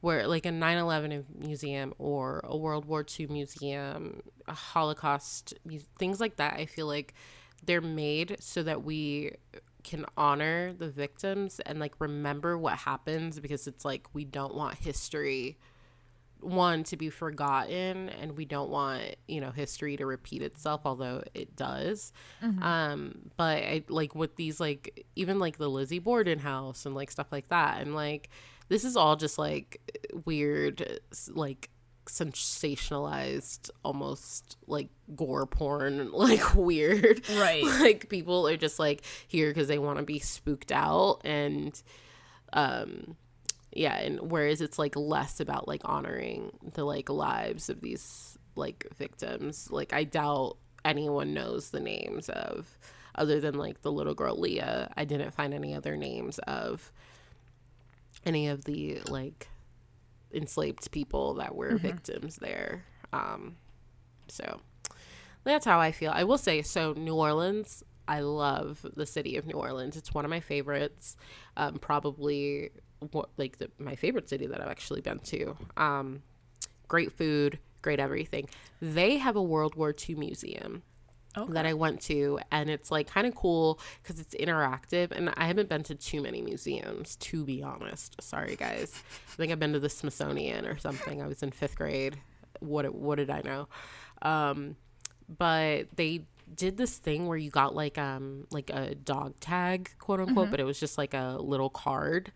where 0.00 0.26
like 0.26 0.46
a 0.46 0.50
9-11 0.50 1.24
museum 1.38 1.94
or 1.98 2.40
a 2.44 2.56
world 2.56 2.84
war 2.84 3.04
ii 3.18 3.26
museum 3.26 4.22
a 4.48 4.54
holocaust 4.54 5.54
things 5.98 6.20
like 6.20 6.36
that 6.36 6.54
i 6.54 6.66
feel 6.66 6.86
like 6.86 7.14
they're 7.66 7.80
made 7.80 8.36
so 8.40 8.62
that 8.62 8.84
we 8.84 9.32
can 9.82 10.04
honor 10.16 10.72
the 10.72 10.88
victims 10.88 11.60
and 11.66 11.78
like 11.78 11.94
remember 12.00 12.56
what 12.58 12.74
happens 12.78 13.38
because 13.40 13.66
it's 13.66 13.84
like 13.84 14.06
we 14.14 14.24
don't 14.24 14.54
want 14.54 14.74
history 14.76 15.58
one 16.44 16.84
to 16.84 16.96
be 16.96 17.10
forgotten 17.10 18.08
and 18.08 18.36
we 18.36 18.44
don't 18.44 18.70
want 18.70 19.02
you 19.26 19.40
know 19.40 19.50
history 19.50 19.96
to 19.96 20.06
repeat 20.06 20.42
itself 20.42 20.82
although 20.84 21.22
it 21.34 21.56
does. 21.56 22.12
Um 22.62 23.30
but 23.36 23.58
i 23.58 23.82
like 23.88 24.14
with 24.14 24.36
these 24.36 24.60
like 24.60 25.06
even 25.16 25.38
like 25.38 25.58
the 25.58 25.68
lizzie 25.68 25.98
borden 25.98 26.38
house 26.38 26.86
and 26.86 26.94
like 26.94 27.10
stuff 27.10 27.32
like 27.32 27.48
that 27.48 27.80
and 27.80 27.94
like 27.94 28.28
this 28.68 28.84
is 28.84 28.96
all 28.96 29.16
just 29.16 29.38
like 29.38 29.80
weird 30.24 31.00
like 31.30 31.70
sensationalized 32.06 33.70
almost 33.84 34.56
like 34.66 34.88
gore 35.14 35.46
porn 35.46 36.10
like 36.12 36.54
weird. 36.54 37.26
Right. 37.30 37.64
like 37.80 38.08
people 38.08 38.46
are 38.48 38.56
just 38.56 38.78
like 38.78 39.04
here 39.26 39.50
because 39.50 39.68
they 39.68 39.78
want 39.78 39.98
to 39.98 40.04
be 40.04 40.18
spooked 40.18 40.72
out 40.72 41.20
and 41.24 41.80
um 42.52 43.16
yeah 43.74 43.98
and 43.98 44.30
whereas 44.30 44.60
it's 44.60 44.78
like 44.78 44.96
less 44.96 45.40
about 45.40 45.68
like 45.68 45.82
honoring 45.84 46.50
the 46.74 46.84
like 46.84 47.08
lives 47.08 47.68
of 47.68 47.80
these 47.80 48.38
like 48.56 48.86
victims 48.96 49.70
like 49.70 49.92
i 49.92 50.04
doubt 50.04 50.56
anyone 50.84 51.34
knows 51.34 51.70
the 51.70 51.80
names 51.80 52.28
of 52.28 52.78
other 53.16 53.40
than 53.40 53.54
like 53.54 53.82
the 53.82 53.92
little 53.92 54.14
girl 54.14 54.38
leah 54.38 54.90
i 54.96 55.04
didn't 55.04 55.32
find 55.32 55.52
any 55.54 55.74
other 55.74 55.96
names 55.96 56.38
of 56.40 56.92
any 58.24 58.48
of 58.48 58.64
the 58.64 59.00
like 59.08 59.48
enslaved 60.32 60.90
people 60.90 61.34
that 61.34 61.54
were 61.54 61.76
victims 61.76 62.36
there 62.36 62.84
um 63.12 63.56
so 64.28 64.60
that's 65.44 65.66
how 65.66 65.78
I 65.78 65.92
feel. 65.92 66.10
I 66.12 66.24
will 66.24 66.38
say 66.38 66.62
so. 66.62 66.94
New 66.94 67.14
Orleans, 67.14 67.84
I 68.08 68.20
love 68.20 68.84
the 68.96 69.06
city 69.06 69.36
of 69.36 69.46
New 69.46 69.54
Orleans. 69.54 69.96
It's 69.96 70.12
one 70.12 70.24
of 70.24 70.30
my 70.30 70.40
favorites. 70.40 71.16
Um, 71.56 71.74
probably 71.78 72.70
what 73.12 73.30
like 73.36 73.58
the, 73.58 73.70
my 73.78 73.94
favorite 73.94 74.28
city 74.28 74.46
that 74.46 74.60
I've 74.60 74.68
actually 74.68 75.00
been 75.00 75.18
to. 75.20 75.56
Um, 75.76 76.22
great 76.88 77.12
food, 77.12 77.58
great 77.82 78.00
everything. 78.00 78.48
They 78.80 79.18
have 79.18 79.36
a 79.36 79.42
World 79.42 79.74
War 79.74 79.94
II 80.08 80.16
museum 80.16 80.82
that 81.48 81.66
I 81.66 81.74
went 81.74 82.00
to, 82.02 82.38
and 82.52 82.70
it's 82.70 82.90
like 82.90 83.08
kind 83.08 83.26
of 83.26 83.34
cool 83.34 83.80
because 84.02 84.20
it's 84.20 84.34
interactive. 84.36 85.10
And 85.10 85.32
I 85.36 85.46
haven't 85.46 85.68
been 85.68 85.82
to 85.84 85.94
too 85.94 86.22
many 86.22 86.42
museums, 86.42 87.16
to 87.16 87.44
be 87.44 87.62
honest. 87.62 88.22
Sorry, 88.22 88.56
guys. 88.56 89.02
I 89.32 89.36
think 89.36 89.50
I've 89.50 89.58
been 89.58 89.72
to 89.72 89.80
the 89.80 89.88
Smithsonian 89.88 90.64
or 90.66 90.78
something. 90.78 91.20
I 91.20 91.26
was 91.26 91.42
in 91.42 91.50
fifth 91.50 91.76
grade. 91.76 92.16
What 92.60 92.94
what 92.94 93.16
did 93.16 93.30
I 93.30 93.42
know? 93.42 93.68
Um, 94.22 94.76
but 95.28 95.88
they 95.96 96.26
did 96.54 96.76
this 96.76 96.98
thing 96.98 97.26
where 97.26 97.38
you 97.38 97.50
got 97.50 97.74
like 97.74 97.96
um 97.98 98.46
like 98.50 98.70
a 98.70 98.94
dog 98.94 99.34
tag 99.40 99.90
quote 99.98 100.20
unquote 100.20 100.50
but 100.50 100.60
it 100.60 100.64
was 100.64 100.78
just 100.78 100.98
like 100.98 101.14
a 101.14 101.38
little 101.40 101.70
card 101.70 102.30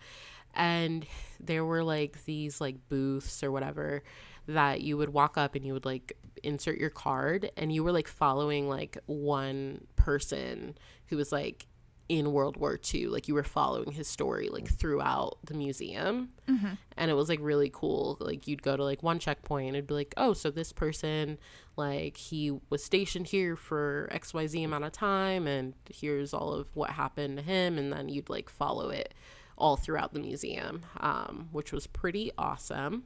and 0.58 1.06
there 1.40 1.64
were 1.64 1.84
like 1.84 2.24
these 2.24 2.60
like 2.60 2.76
booths 2.88 3.42
or 3.42 3.50
whatever 3.50 4.02
that 4.48 4.80
you 4.80 4.96
would 4.96 5.10
walk 5.10 5.38
up 5.38 5.54
and 5.54 5.64
you 5.64 5.72
would 5.72 5.84
like 5.84 6.16
insert 6.42 6.78
your 6.78 6.90
card 6.90 7.50
and 7.56 7.72
you 7.72 7.82
were 7.82 7.92
like 7.92 8.08
following 8.08 8.68
like 8.68 8.98
one 9.06 9.86
person 9.96 10.76
who 11.06 11.16
was 11.16 11.32
like 11.32 11.66
in 12.08 12.32
World 12.32 12.56
War 12.56 12.80
II 12.92 13.08
like 13.08 13.28
you 13.28 13.34
were 13.34 13.42
following 13.42 13.92
his 13.92 14.08
story 14.08 14.48
like 14.48 14.66
throughout 14.66 15.38
the 15.44 15.54
museum. 15.54 16.30
Mm-hmm. 16.48 16.74
And 16.96 17.10
it 17.10 17.14
was 17.14 17.28
like 17.28 17.38
really 17.42 17.70
cool. 17.72 18.16
Like 18.18 18.48
you'd 18.48 18.62
go 18.62 18.76
to 18.76 18.82
like 18.82 19.02
one 19.02 19.18
checkpoint 19.18 19.68
and 19.68 19.76
it'd 19.76 19.86
be 19.86 19.94
like 19.94 20.14
oh 20.16 20.32
so 20.32 20.50
this 20.50 20.72
person 20.72 21.38
like 21.76 22.16
he 22.16 22.58
was 22.70 22.82
stationed 22.82 23.26
here 23.28 23.56
for 23.56 24.08
xyz 24.12 24.64
amount 24.64 24.84
of 24.84 24.92
time 24.92 25.46
and 25.46 25.74
here's 25.90 26.32
all 26.32 26.52
of 26.52 26.66
what 26.74 26.90
happened 26.90 27.36
to 27.36 27.42
him 27.42 27.78
and 27.78 27.92
then 27.92 28.08
you'd 28.08 28.30
like 28.30 28.48
follow 28.48 28.88
it 28.88 29.14
all 29.58 29.76
throughout 29.76 30.14
the 30.14 30.20
museum 30.20 30.82
um, 31.00 31.48
which 31.52 31.72
was 31.72 31.86
pretty 31.86 32.30
awesome 32.38 33.04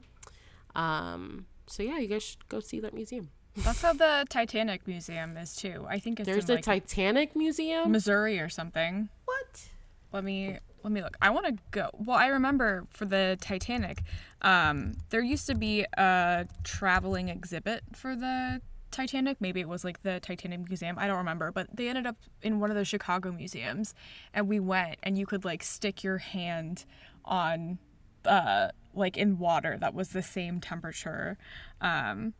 um, 0.75 1.45
so 1.67 1.83
yeah 1.83 1.97
you 1.97 2.07
guys 2.07 2.23
should 2.23 2.47
go 2.47 2.59
see 2.59 2.79
that 2.79 2.93
museum 2.93 3.29
That's 3.57 3.81
how 3.83 3.93
the 3.93 4.25
Titanic 4.29 4.87
Museum 4.87 5.37
is 5.37 5.55
too. 5.55 5.85
I 5.87 5.99
think 5.99 6.19
it's 6.19 6.25
there's 6.25 6.45
in 6.45 6.51
a 6.51 6.55
like 6.55 6.63
titanic 6.63 7.35
museum 7.35 7.91
Missouri 7.91 8.39
or 8.39 8.49
something. 8.49 9.09
what 9.25 9.69
Let 10.11 10.23
me 10.23 10.57
let 10.83 10.91
me 10.91 11.01
look. 11.01 11.15
I 11.21 11.29
want 11.29 11.45
to 11.45 11.55
go. 11.71 11.89
Well, 11.93 12.17
I 12.17 12.27
remember 12.27 12.85
for 12.89 13.05
the 13.05 13.37
Titanic, 13.39 14.01
um, 14.41 14.95
there 15.09 15.21
used 15.21 15.47
to 15.47 15.55
be 15.55 15.85
a 15.97 16.45
traveling 16.63 17.29
exhibit 17.29 17.83
for 17.93 18.15
the 18.15 18.61
Titanic. 18.93 19.41
Maybe 19.41 19.59
it 19.59 19.67
was 19.67 19.83
like 19.83 20.03
the 20.03 20.19
Titanic 20.19 20.69
Museum. 20.69 20.97
I 20.97 21.07
don't 21.07 21.17
remember, 21.17 21.51
but 21.51 21.67
they 21.73 21.89
ended 21.89 22.07
up 22.07 22.15
in 22.41 22.59
one 22.59 22.69
of 22.69 22.77
the 22.77 22.85
Chicago 22.85 23.31
museums, 23.31 23.93
and 24.33 24.47
we 24.47 24.59
went, 24.59 24.97
and 25.03 25.17
you 25.17 25.25
could 25.25 25.43
like 25.43 25.63
stick 25.63 26.03
your 26.03 26.19
hand 26.19 26.85
on, 27.25 27.79
uh, 28.25 28.69
like 28.93 29.17
in 29.17 29.37
water 29.39 29.77
that 29.79 29.93
was 29.93 30.09
the 30.09 30.21
same 30.21 30.61
temperature. 30.61 31.37
Um, 31.81 32.33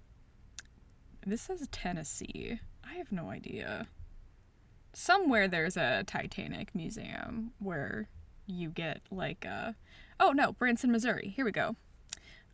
this 1.26 1.42
says 1.42 1.68
Tennessee. 1.72 2.60
I 2.90 2.96
have 2.96 3.12
no 3.12 3.30
idea 3.30 3.88
somewhere 4.94 5.48
there's 5.48 5.76
a 5.76 6.04
Titanic 6.06 6.74
museum 6.74 7.52
where 7.60 8.08
you 8.46 8.70
get 8.70 9.02
like 9.12 9.44
a 9.44 9.76
oh 10.20 10.32
no 10.32 10.54
Branson 10.54 10.92
Missouri 10.92 11.34
here 11.36 11.46
we 11.46 11.52
go 11.52 11.76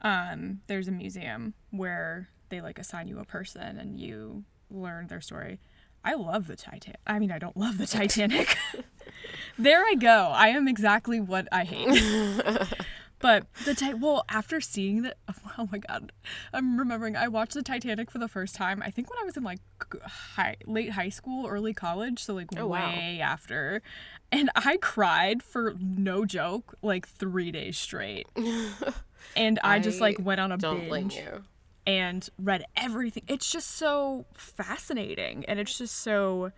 um 0.02 0.62
there's 0.68 0.88
a 0.88 0.92
museum 0.92 1.54
where 1.72 2.30
they 2.50 2.62
like 2.62 2.80
assign 2.80 3.08
you 3.08 3.20
a 3.20 3.26
person 3.26 3.78
and 3.78 4.00
you 4.00 4.44
learn 4.70 5.08
their 5.08 5.22
story 5.22 5.60
I 6.04 6.14
love 6.14 6.48
the 6.48 6.56
Titanic 6.56 7.00
I 7.08 7.20
mean 7.20 7.32
I 7.32 7.40
don't 7.40 7.58
love 7.58 7.78
the 7.78 7.88
Titanic 7.88 8.58
there 9.58 9.84
I 9.86 9.96
go. 9.96 10.32
I 10.34 10.50
am 10.50 10.68
exactly 10.68 11.20
what 11.20 11.48
I 11.52 11.64
hate. 11.66 12.68
but 13.20 13.46
the 13.66 13.74
ti- 13.74 13.94
well, 13.94 14.24
after 14.30 14.62
seeing 14.62 15.02
that, 15.02 15.18
oh 15.58 15.68
my 15.72 15.80
god, 15.80 16.12
I'm 16.54 16.78
remembering 16.80 17.16
I 17.18 17.28
watched 17.28 17.54
the 17.54 17.64
Titanic 17.64 18.10
for 18.12 18.18
the 18.18 18.28
first 18.28 18.56
time. 18.56 18.82
I 18.86 18.92
think 18.92 19.10
when 19.10 19.20
I 19.20 19.26
was 19.26 19.36
in 19.36 19.44
like 19.44 19.60
high, 20.06 20.56
late 20.66 20.92
high 20.92 21.10
school, 21.10 21.48
early 21.48 21.74
college, 21.74 22.24
so 22.24 22.34
like 22.34 22.48
Oh, 22.58 22.68
wow. 22.68 22.92
way 22.96 23.20
after, 23.20 23.82
and 24.32 24.50
I 24.56 24.78
cried 24.78 25.44
for 25.44 25.76
no 25.80 26.26
joke 26.26 26.76
like 26.82 27.08
three 27.08 27.52
days 27.52 27.78
straight. 27.78 28.28
And 29.36 29.60
I, 29.64 29.80
just 29.80 30.00
like 30.00 30.18
went 30.20 30.40
on 30.40 30.52
a 30.52 30.58
Don't 30.58 30.88
blame 30.88 31.10
you. 31.12 31.44
And 31.90 32.30
read 32.38 32.64
everything. 32.78 33.24
It's 33.28 33.52
just 33.52 33.72
so 33.72 34.26
fascinating 34.36 35.44
and 35.46 35.60
it's 35.60 35.76
just 35.76 35.96
so 35.96 36.52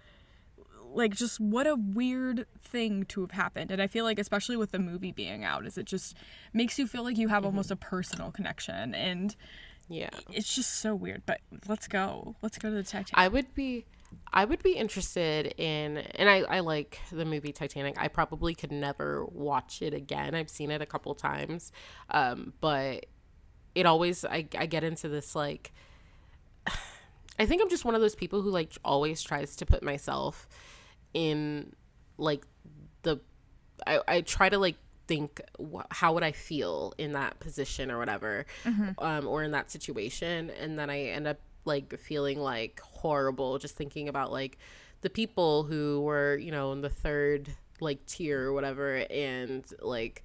like 0.94 1.16
just 1.16 1.40
what 1.40 1.66
a 1.66 1.76
weird 1.76 2.46
thing 2.62 3.06
to 3.06 3.22
have 3.22 3.32
happened. 3.32 3.72
And 3.72 3.82
I 3.82 3.88
feel 3.88 4.04
like 4.04 4.20
especially 4.20 4.58
with 4.58 4.72
the 4.72 4.80
movie 4.80 5.14
being 5.14 5.46
out 5.46 5.66
is 5.66 5.78
it 5.78 5.86
just 5.86 6.18
makes 6.52 6.78
you 6.78 6.86
feel 6.86 7.04
like 7.04 7.18
you 7.18 7.30
have 7.30 7.46
almost 7.46 7.72
a 7.72 7.78
personal 7.78 8.30
connection 8.30 8.94
and 8.94 9.34
Yeah. 9.88 10.10
it's 10.34 10.54
just 10.54 10.80
so 10.82 10.94
weird. 10.94 11.22
But 11.26 11.40
let's 11.66 11.88
go. 11.88 12.36
Let's 12.42 12.58
go 12.58 12.70
to 12.70 12.76
the 12.76 12.84
Titanic. 12.84 13.14
I 13.14 13.30
would 13.30 13.56
be 13.56 13.86
I 14.34 14.44
would 14.44 14.62
be 14.62 14.74
interested 14.74 15.54
in 15.58 16.00
and 16.16 16.30
I, 16.30 16.40
I 16.42 16.60
like 16.60 17.00
the 17.10 17.24
movie 17.24 17.54
Titanic. 17.54 17.96
I 17.98 18.10
probably 18.10 18.54
could 18.54 18.74
never 18.74 19.26
watch 19.28 19.82
it 19.82 19.94
again. 19.94 20.36
I've 20.36 20.50
seen 20.50 20.72
it 20.72 20.82
a 20.82 20.86
couple 20.86 21.16
times. 21.16 21.72
Um, 22.10 22.52
but 22.60 23.06
it 23.76 23.86
always 23.86 24.26
I, 24.26 24.48
I 24.58 24.66
get 24.66 24.84
into 24.84 25.08
this 25.10 25.36
like 25.36 25.72
I 27.40 27.46
think 27.46 27.62
I'm 27.62 27.70
just 27.70 27.86
one 27.86 27.96
of 27.96 28.02
those 28.02 28.16
people 28.16 28.42
who 28.42 28.50
like 28.52 28.74
always 28.84 29.22
tries 29.22 29.56
to 29.58 29.66
put 29.66 29.84
myself 29.84 30.48
in 31.14 31.74
like 32.18 32.46
the 33.04 33.20
I, 33.88 34.00
I 34.08 34.22
try 34.22 34.50
to 34.50 34.58
like 34.58 34.76
think 35.08 35.42
wh- 35.60 35.82
how 35.90 36.14
would 36.14 36.24
I 36.24 36.32
feel 36.32 36.94
in 36.98 37.14
that 37.14 37.40
position 37.40 37.90
or 37.92 37.98
whatever 37.98 38.46
um 39.00 39.28
or 39.28 39.44
in 39.44 39.52
that 39.52 39.72
situation. 39.72 40.52
And 40.52 40.78
then 40.78 40.90
I 40.90 41.06
end 41.06 41.28
up 41.28 41.40
like 41.66 41.98
feeling 42.00 42.40
like 42.40 42.80
horrible 42.82 43.58
just 43.60 43.76
thinking 43.76 44.08
about 44.10 44.32
like 44.32 44.58
the 45.02 45.10
people 45.10 45.64
who 45.64 46.02
were 46.02 46.38
you 46.38 46.52
know 46.52 46.72
in 46.74 46.82
the 46.82 46.90
third 46.90 47.50
like 47.80 48.06
tier 48.06 48.50
or 48.50 48.54
whatever. 48.54 49.06
And 49.10 49.66
like 49.82 50.24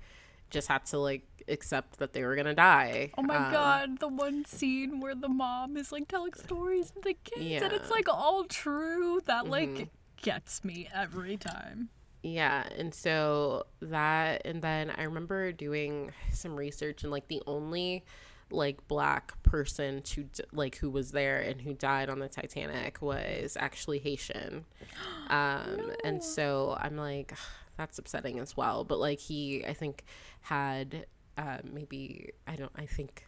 just 0.50 0.68
had 0.68 0.84
to 0.86 0.98
like 0.98 1.22
accept 1.48 1.98
that 1.98 2.12
they 2.12 2.24
were 2.24 2.34
gonna 2.34 2.54
die 2.54 3.12
Oh 3.16 3.22
my 3.22 3.36
Um, 3.36 3.52
god, 3.52 3.98
the 4.00 4.08
one 4.08 4.44
scene 4.44 5.00
where 5.00 5.14
the 5.14 5.28
mom 5.28 5.76
is 5.76 5.92
like 5.92 6.08
telling 6.08 6.34
stories 6.34 6.90
to 6.90 7.00
the 7.02 7.14
kids 7.14 7.62
and 7.62 7.72
it's 7.72 7.90
like 7.90 8.08
all 8.08 8.44
true. 8.44 9.20
That 9.26 9.46
like 9.48 9.88
gets 10.20 10.64
me 10.64 10.88
every 10.92 11.36
time. 11.36 11.90
Yeah, 12.22 12.64
and 12.76 12.92
so 12.92 13.66
that 13.80 14.42
and 14.44 14.60
then 14.60 14.90
I 14.96 15.04
remember 15.04 15.52
doing 15.52 16.10
some 16.32 16.56
research 16.56 17.04
and 17.04 17.12
like 17.12 17.28
the 17.28 17.42
only 17.46 18.04
like 18.50 18.86
black 18.88 19.40
person 19.44 20.02
to 20.02 20.28
like 20.52 20.76
who 20.76 20.90
was 20.90 21.12
there 21.12 21.40
and 21.40 21.60
who 21.60 21.74
died 21.74 22.08
on 22.08 22.18
the 22.18 22.28
Titanic 22.28 23.00
was 23.00 23.56
actually 23.60 23.98
Haitian. 24.00 24.64
Um 25.28 25.92
and 26.04 26.22
so 26.22 26.76
I'm 26.80 26.96
like 26.96 27.34
that's 27.76 27.98
upsetting 27.98 28.38
as 28.38 28.56
well, 28.56 28.84
but 28.84 28.98
like 28.98 29.20
he 29.20 29.64
I 29.66 29.72
think 29.74 30.04
had 30.42 31.06
uh 31.38 31.58
maybe 31.64 32.32
I 32.46 32.56
don't 32.56 32.72
I 32.76 32.86
think 32.86 33.24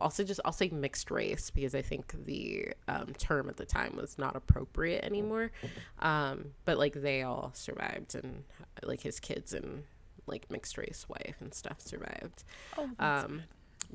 I'll 0.00 0.10
just 0.10 0.40
I'll 0.44 0.52
say 0.52 0.68
mixed 0.70 1.10
race 1.10 1.50
because 1.50 1.74
I 1.74 1.82
think 1.82 2.14
the 2.24 2.68
um, 2.88 3.14
term 3.18 3.48
at 3.48 3.56
the 3.56 3.66
time 3.66 3.96
was 3.96 4.18
not 4.18 4.36
appropriate 4.36 5.04
anymore. 5.04 5.50
Um, 5.98 6.52
but 6.64 6.78
like 6.78 6.94
they 6.94 7.22
all 7.22 7.50
survived, 7.54 8.14
and 8.14 8.44
like 8.82 9.02
his 9.02 9.20
kids 9.20 9.52
and 9.52 9.84
like 10.26 10.50
mixed 10.50 10.78
race 10.78 11.06
wife 11.08 11.36
and 11.40 11.52
stuff 11.52 11.80
survived. 11.80 12.44
Oh, 12.78 12.88
Um, 12.98 13.42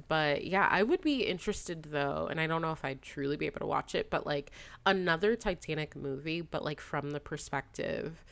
but 0.07 0.45
yeah, 0.45 0.67
I 0.69 0.83
would 0.83 1.01
be 1.01 1.23
interested 1.23 1.83
though, 1.83 2.27
and 2.29 2.39
I 2.39 2.45
don't 2.47 2.61
know 2.61 2.71
if 2.73 2.85
I'd 2.85 3.01
truly 3.01 3.37
be 3.37 3.47
able 3.47 3.61
to 3.61 3.65
watch 3.65 3.95
it, 3.95 4.09
but 4.09 4.25
like 4.25 4.51
another 4.85 5.35
Titanic 5.35 5.95
movie, 5.95 6.41
but 6.41 6.63
like 6.63 6.79
from 6.79 7.11
the 7.11 7.19
perspective 7.19 8.23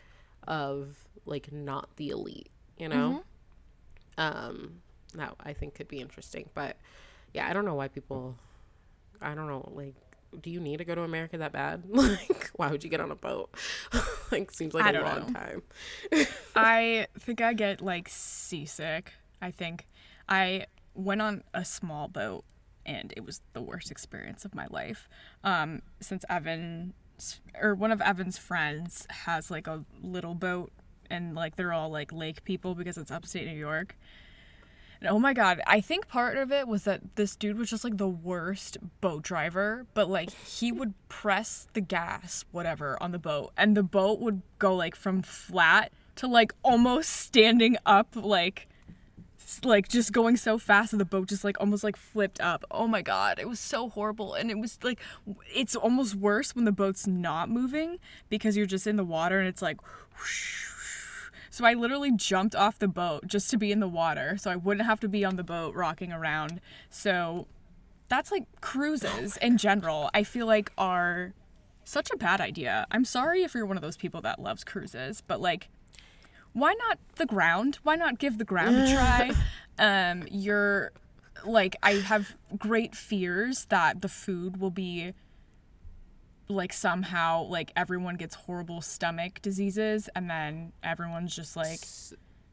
of 0.48 0.96
like 1.26 1.52
not 1.52 1.90
the 1.98 2.10
elite, 2.10 2.50
you 2.78 2.88
know? 2.90 3.24
Um, 4.18 4.82
that 5.14 5.36
I 5.44 5.54
think 5.54 5.76
could 5.76 5.88
be 5.88 6.00
interesting. 6.00 6.50
But 6.54 6.78
yeah, 7.34 7.50
I 7.50 7.54
don't 7.54 7.66
know 7.66 7.76
why 7.76 7.88
people, 7.88 8.38
I 9.22 9.36
don't 9.36 9.48
know, 9.48 9.70
like, 9.74 9.96
do 10.42 10.50
you 10.50 10.60
need 10.60 10.78
to 10.78 10.86
go 10.86 10.96
to 10.96 11.02
America 11.02 11.38
that 11.38 11.52
bad? 11.52 11.84
like, 11.90 12.50
why 12.56 12.70
would 12.70 12.84
you 12.84 12.90
get 12.90 13.00
on 13.00 13.12
a 13.12 13.16
boat? 13.16 13.50
like, 14.32 14.52
seems 14.52 14.74
like 14.74 14.86
I 14.86 14.92
a 14.92 15.02
long 15.02 15.20
know. 15.28 15.40
time. 15.40 15.64
I 16.56 17.08
think 17.20 17.42
I 17.42 17.54
get 17.54 17.82
like 17.82 18.10
seasick. 18.10 19.14
I 19.42 19.52
think 19.52 19.88
I 20.28 20.66
went 20.94 21.22
on 21.22 21.44
a 21.54 21.66
small 21.66 22.08
boat 22.08 22.44
and 22.86 23.14
it 23.16 23.26
was 23.26 23.42
the 23.54 23.62
worst 23.62 23.92
experience 23.92 24.46
of 24.46 24.54
my 24.54 24.68
life. 24.70 25.10
Um, 25.44 25.82
since 26.00 26.24
Evan 26.30 26.94
or 27.62 27.76
one 27.76 27.92
of 27.92 28.02
Evan's 28.02 28.38
friends 28.38 29.08
has 29.10 29.50
like 29.50 29.68
a 29.68 29.86
little 30.02 30.36
boat 30.36 30.72
and 31.10 31.36
like 31.36 31.56
they're 31.56 31.74
all 31.74 31.90
like 31.90 32.12
lake 32.12 32.44
people 32.44 32.76
because 32.76 32.98
it's 32.98 33.12
upstate 33.12 33.48
New 33.48 33.58
York. 33.58 33.96
And 35.02 35.10
oh 35.10 35.20
my 35.20 35.34
god, 35.34 35.62
I 35.68 35.82
think 35.82 36.08
part 36.08 36.38
of 36.38 36.52
it 36.52 36.68
was 36.68 36.84
that 36.84 37.16
this 37.16 37.36
dude 37.36 37.58
was 37.58 37.70
just 37.70 37.84
like 37.84 37.98
the 37.98 38.08
worst 38.08 38.78
boat 39.02 39.24
driver, 39.24 39.86
but 39.94 40.10
like 40.10 40.32
he 40.32 40.72
would 40.72 40.94
press 41.10 41.68
the 41.74 41.82
gas, 41.82 42.46
whatever, 42.52 42.98
on 43.02 43.12
the 43.12 43.20
boat, 43.20 43.52
and 43.58 43.76
the 43.76 43.84
boat 43.84 44.20
would 44.20 44.42
go 44.58 44.74
like 44.76 44.96
from 44.96 45.22
flat 45.22 45.92
to 46.16 46.28
like 46.28 46.54
almost 46.64 47.10
standing 47.10 47.78
up, 47.86 48.16
like 48.16 48.68
like 49.64 49.88
just 49.88 50.12
going 50.12 50.38
so 50.38 50.58
fast 50.58 50.92
that 50.92 50.98
the 50.98 51.06
boat 51.06 51.30
just 51.30 51.44
like 51.44 51.58
almost 51.60 51.84
like 51.84 51.96
flipped 51.96 52.42
up. 52.42 52.66
Oh 52.72 52.88
my 52.88 53.02
god, 53.02 53.40
it 53.40 53.48
was 53.48 53.60
so 53.60 53.90
horrible. 53.90 54.34
And 54.34 54.50
it 54.50 54.58
was 54.58 54.80
like 54.84 55.00
it's 55.54 55.76
almost 55.76 56.16
worse 56.16 56.56
when 56.56 56.66
the 56.66 56.72
boat's 56.72 57.06
not 57.06 57.50
moving 57.50 58.00
because 58.30 58.58
you're 58.58 58.66
just 58.66 58.88
in 58.88 58.96
the 58.96 59.04
water 59.04 59.40
and 59.40 59.48
it's 59.48 59.62
like 59.62 59.78
so 61.50 61.64
I 61.64 61.74
literally 61.74 62.12
jumped 62.12 62.56
off 62.56 62.80
the 62.80 62.88
boat 62.88 63.28
just 63.28 63.50
to 63.52 63.58
be 63.58 63.72
in 63.72 63.80
the 63.80 63.88
water 63.88 64.36
so 64.38 64.52
I 64.52 64.56
wouldn't 64.56 64.86
have 64.86 65.00
to 65.02 65.08
be 65.08 65.24
on 65.24 65.36
the 65.36 65.44
boat 65.44 65.76
rocking 65.76 66.12
around. 66.12 66.60
So 66.90 67.48
that's 68.10 68.32
like 68.32 68.46
cruises 68.62 69.38
oh 69.42 69.46
in 69.46 69.58
general, 69.58 70.10
I 70.14 70.24
feel 70.24 70.48
like 70.48 70.72
are 70.78 71.34
such 71.84 72.10
a 72.12 72.18
bad 72.18 72.42
idea. 72.42 72.88
I'm 72.92 73.06
sorry 73.06 73.44
if 73.44 73.54
you're 73.54 73.66
one 73.66 73.78
of 73.78 73.84
those 73.84 73.98
people 73.98 74.22
that 74.22 74.40
loves 74.40 74.64
cruises, 74.64 75.22
but 75.26 75.40
like 75.40 75.70
why 76.56 76.74
not 76.74 76.98
the 77.16 77.26
ground? 77.26 77.78
Why 77.84 77.96
not 77.96 78.18
give 78.18 78.38
the 78.38 78.46
ground 78.46 78.76
a 78.78 78.94
try? 78.94 79.32
um 79.78 80.24
you're 80.32 80.92
like 81.46 81.76
I 81.84 81.94
have 81.94 82.36
great 82.58 82.96
fears 82.96 83.66
that 83.66 84.02
the 84.02 84.10
food 84.10 84.60
will 84.60 84.72
be 84.72 85.14
like 86.48 86.74
somehow 86.74 87.44
like 87.44 87.72
everyone 87.76 88.16
gets 88.16 88.36
horrible 88.36 88.82
stomach 88.82 89.42
diseases 89.42 90.10
and 90.16 90.30
then 90.30 90.72
everyone's 90.82 91.36
just 91.36 91.56
like 91.56 91.80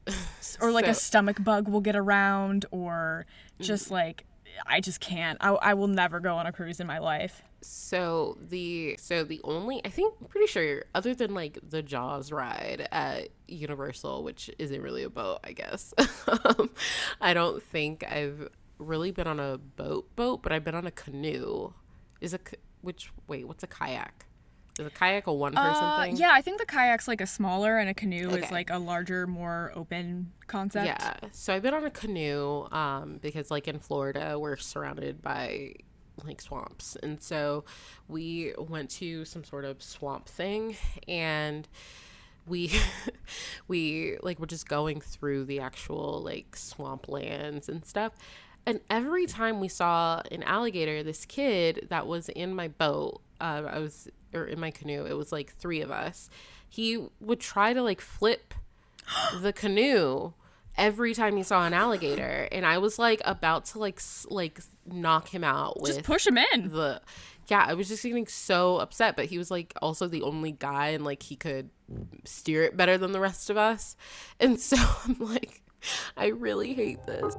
or 0.61 0.73
like 0.73 0.87
a 0.87 0.95
stomach 0.95 1.43
bug 1.43 1.69
will 1.69 1.81
get 1.81 1.95
around 1.95 2.67
or 2.71 3.25
just 3.61 3.91
like 3.91 4.25
I 4.67 4.81
just 4.81 5.01
can't. 5.01 5.39
I, 5.41 5.51
I 5.51 5.75
will 5.75 5.89
never 5.89 6.21
go 6.21 6.37
on 6.37 6.47
a 6.47 6.53
cruise 6.53 6.81
in 6.81 6.87
my 6.87 6.99
life. 6.99 7.43
So 7.63 8.39
the 8.41 8.97
so 9.01 9.25
the 9.25 9.41
only 9.45 9.81
I 9.85 9.89
think 9.89 10.15
I'm 10.21 10.27
pretty 10.27 10.47
sure 10.49 10.85
other 10.95 11.15
than 11.15 11.33
like 11.35 11.59
the 11.69 11.83
Jaws 11.83 12.33
ride 12.33 12.89
at 12.93 13.29
Universal, 13.49 14.25
which 14.25 14.51
isn't 14.59 14.81
really 14.83 15.03
a 15.05 15.11
boat, 15.11 15.39
I 15.45 15.53
guess. 15.53 15.95
um, 16.29 16.71
I 17.21 17.35
don't 17.35 17.63
think 17.63 18.05
I've 18.11 18.49
really 18.79 19.13
been 19.13 19.27
on 19.29 19.39
a 19.41 19.59
boat 19.59 20.15
boat, 20.17 20.43
but 20.43 20.53
I've 20.53 20.65
been 20.65 20.75
on 20.75 20.87
a 20.87 20.91
canoe. 20.91 21.73
Is 22.21 22.35
a 22.35 22.41
which 22.81 23.11
wait, 23.29 23.47
what's 23.47 23.63
a 23.63 23.67
kayak? 23.69 24.27
Is 24.79 24.87
a 24.87 24.91
kayak 24.91 25.27
a 25.27 25.33
one 25.33 25.53
person 25.53 25.85
Uh, 25.85 26.03
thing? 26.03 26.17
yeah, 26.17 26.31
I 26.33 26.41
think 26.41 26.59
the 26.59 26.65
kayak's 26.67 27.07
like 27.07 27.21
a 27.21 27.27
smaller 27.27 27.77
and 27.79 27.91
a 27.91 27.95
canoe 27.95 28.31
is 28.31 28.51
like 28.51 28.71
a 28.71 28.79
larger, 28.79 29.27
more 29.27 29.71
open 29.75 30.33
concept. 30.47 30.87
Yeah. 30.87 31.15
So 31.31 31.53
I've 31.55 31.61
been 31.63 31.75
on 31.75 31.85
a 31.85 31.91
canoe 31.91 32.67
um, 32.73 33.19
because, 33.21 33.51
like, 33.51 33.69
in 33.69 33.79
Florida, 33.79 34.39
we're 34.39 34.57
surrounded 34.57 35.21
by 35.21 35.75
like 36.25 36.41
swamps. 36.41 36.97
And 37.03 37.21
so 37.23 37.65
we 38.09 38.53
went 38.59 38.91
to 38.91 39.25
some 39.25 39.45
sort 39.45 39.65
of 39.65 39.83
swamp 39.83 40.29
thing 40.29 40.77
and 41.09 41.69
we 42.47 42.73
we 43.69 44.17
like 44.23 44.39
were 44.41 44.47
just 44.47 44.69
going 44.69 45.01
through 45.01 45.45
the 45.45 45.61
actual 45.61 46.21
like 46.23 46.57
swamp 46.57 47.09
lands 47.09 47.69
and 47.69 47.85
stuff 47.85 48.13
and 48.67 48.81
every 48.91 49.27
time 49.27 49.61
we 49.61 49.69
saw 49.69 50.23
an 50.31 50.43
alligator 50.43 51.03
this 51.03 51.25
kid 51.25 51.87
that 51.91 52.07
was 52.07 52.29
in 52.31 52.55
my 52.55 52.69
boat 52.69 53.21
uh, 53.41 53.63
i 53.69 53.79
was 53.79 54.09
or 54.35 54.45
in 54.45 54.59
my 54.59 54.71
canoe 54.71 55.05
it 55.05 55.17
was 55.17 55.33
like 55.33 55.53
three 55.53 55.81
of 55.81 55.91
us 55.91 56.29
he 56.69 57.07
would 57.21 57.41
try 57.41 57.73
to 57.73 57.83
like 57.83 58.01
flip 58.01 58.55
the 59.41 59.53
canoe 59.53 60.33
every 60.77 61.15
time 61.15 61.37
he 61.37 61.43
saw 61.43 61.67
an 61.67 61.75
alligator 61.75 62.49
and 62.51 62.65
i 62.65 62.79
was 62.79 62.99
like 62.99 63.21
about 63.25 63.65
to 63.67 63.79
like 63.79 63.97
s- 63.99 64.27
like 64.31 64.61
knock 64.87 65.29
him 65.29 65.45
out 65.45 65.81
with 65.81 65.93
Just 65.95 66.03
push 66.05 66.27
him 66.27 66.39
in. 66.39 66.69
the 66.71 67.01
yeah, 67.49 67.65
I 67.69 67.75
was 67.75 67.89
just 67.89 68.05
getting 68.05 68.27
so 68.29 68.77
upset. 68.79 69.17
But 69.17 69.27
he 69.27 69.37
was 69.37 69.51
like 69.51 69.75
also 69.83 70.07
the 70.07 70.23
only 70.23 70.53
guy, 70.53 70.89
and 70.91 71.05
like 71.05 71.23
he 71.25 71.35
could 71.37 71.71
steer 72.25 72.63
it 72.63 72.77
better 72.77 72.97
than 72.97 73.11
the 73.13 73.19
rest 73.21 73.51
of 73.51 73.57
us. 73.57 73.97
And 74.41 74.59
so 74.71 74.77
I'm 75.05 75.17
like, 75.19 75.61
I 76.17 76.29
really 76.29 76.73
hate 76.73 77.05
this. 77.05 77.35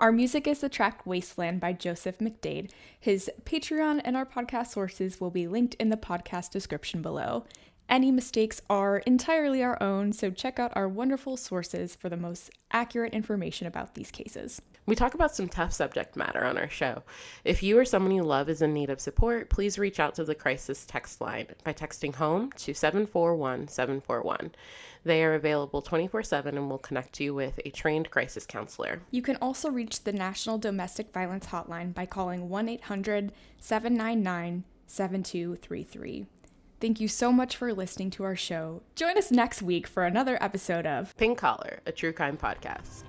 Our 0.00 0.12
music 0.12 0.46
is 0.48 0.60
the 0.60 0.70
track 0.70 1.04
Wasteland 1.04 1.60
by 1.60 1.74
Joseph 1.74 2.20
McDade. 2.20 2.70
His 2.98 3.30
Patreon 3.44 4.00
and 4.02 4.16
our 4.16 4.24
podcast 4.24 4.68
sources 4.68 5.20
will 5.20 5.30
be 5.30 5.46
linked 5.46 5.74
in 5.74 5.90
the 5.90 5.98
podcast 5.98 6.52
description 6.52 7.02
below. 7.02 7.44
Any 7.86 8.10
mistakes 8.10 8.62
are 8.70 9.00
entirely 9.00 9.62
our 9.62 9.80
own, 9.82 10.14
so 10.14 10.30
check 10.30 10.58
out 10.58 10.72
our 10.74 10.88
wonderful 10.88 11.36
sources 11.36 11.94
for 11.94 12.08
the 12.08 12.16
most 12.16 12.48
accurate 12.72 13.12
information 13.12 13.66
about 13.66 13.94
these 13.94 14.10
cases. 14.10 14.62
We 14.86 14.96
talk 14.96 15.14
about 15.14 15.34
some 15.34 15.48
tough 15.48 15.72
subject 15.72 16.16
matter 16.16 16.44
on 16.44 16.58
our 16.58 16.68
show. 16.68 17.02
If 17.44 17.62
you 17.62 17.78
or 17.78 17.84
someone 17.84 18.12
you 18.12 18.22
love 18.22 18.48
is 18.48 18.62
in 18.62 18.72
need 18.72 18.90
of 18.90 19.00
support, 19.00 19.50
please 19.50 19.78
reach 19.78 20.00
out 20.00 20.14
to 20.16 20.24
the 20.24 20.34
crisis 20.34 20.84
text 20.86 21.20
line 21.20 21.46
by 21.64 21.72
texting 21.72 22.14
home 22.14 22.50
to 22.56 22.74
741 22.74 23.68
741. 23.68 24.52
They 25.04 25.22
are 25.22 25.34
available 25.34 25.82
24 25.82 26.22
7 26.22 26.56
and 26.56 26.68
will 26.68 26.78
connect 26.78 27.20
you 27.20 27.34
with 27.34 27.60
a 27.64 27.70
trained 27.70 28.10
crisis 28.10 28.46
counselor. 28.46 29.00
You 29.10 29.22
can 29.22 29.36
also 29.36 29.70
reach 29.70 30.04
the 30.04 30.12
National 30.12 30.58
Domestic 30.58 31.12
Violence 31.12 31.46
Hotline 31.46 31.94
by 31.94 32.06
calling 32.06 32.48
1 32.48 32.68
800 32.68 33.32
799 33.58 34.64
7233. 34.86 36.26
Thank 36.80 36.98
you 36.98 37.08
so 37.08 37.30
much 37.30 37.56
for 37.56 37.74
listening 37.74 38.10
to 38.12 38.24
our 38.24 38.36
show. 38.36 38.82
Join 38.96 39.18
us 39.18 39.30
next 39.30 39.60
week 39.60 39.86
for 39.86 40.04
another 40.04 40.42
episode 40.42 40.86
of 40.86 41.14
Pink 41.18 41.36
Collar, 41.38 41.80
a 41.84 41.92
true 41.92 42.12
crime 42.12 42.38
podcast. 42.38 43.04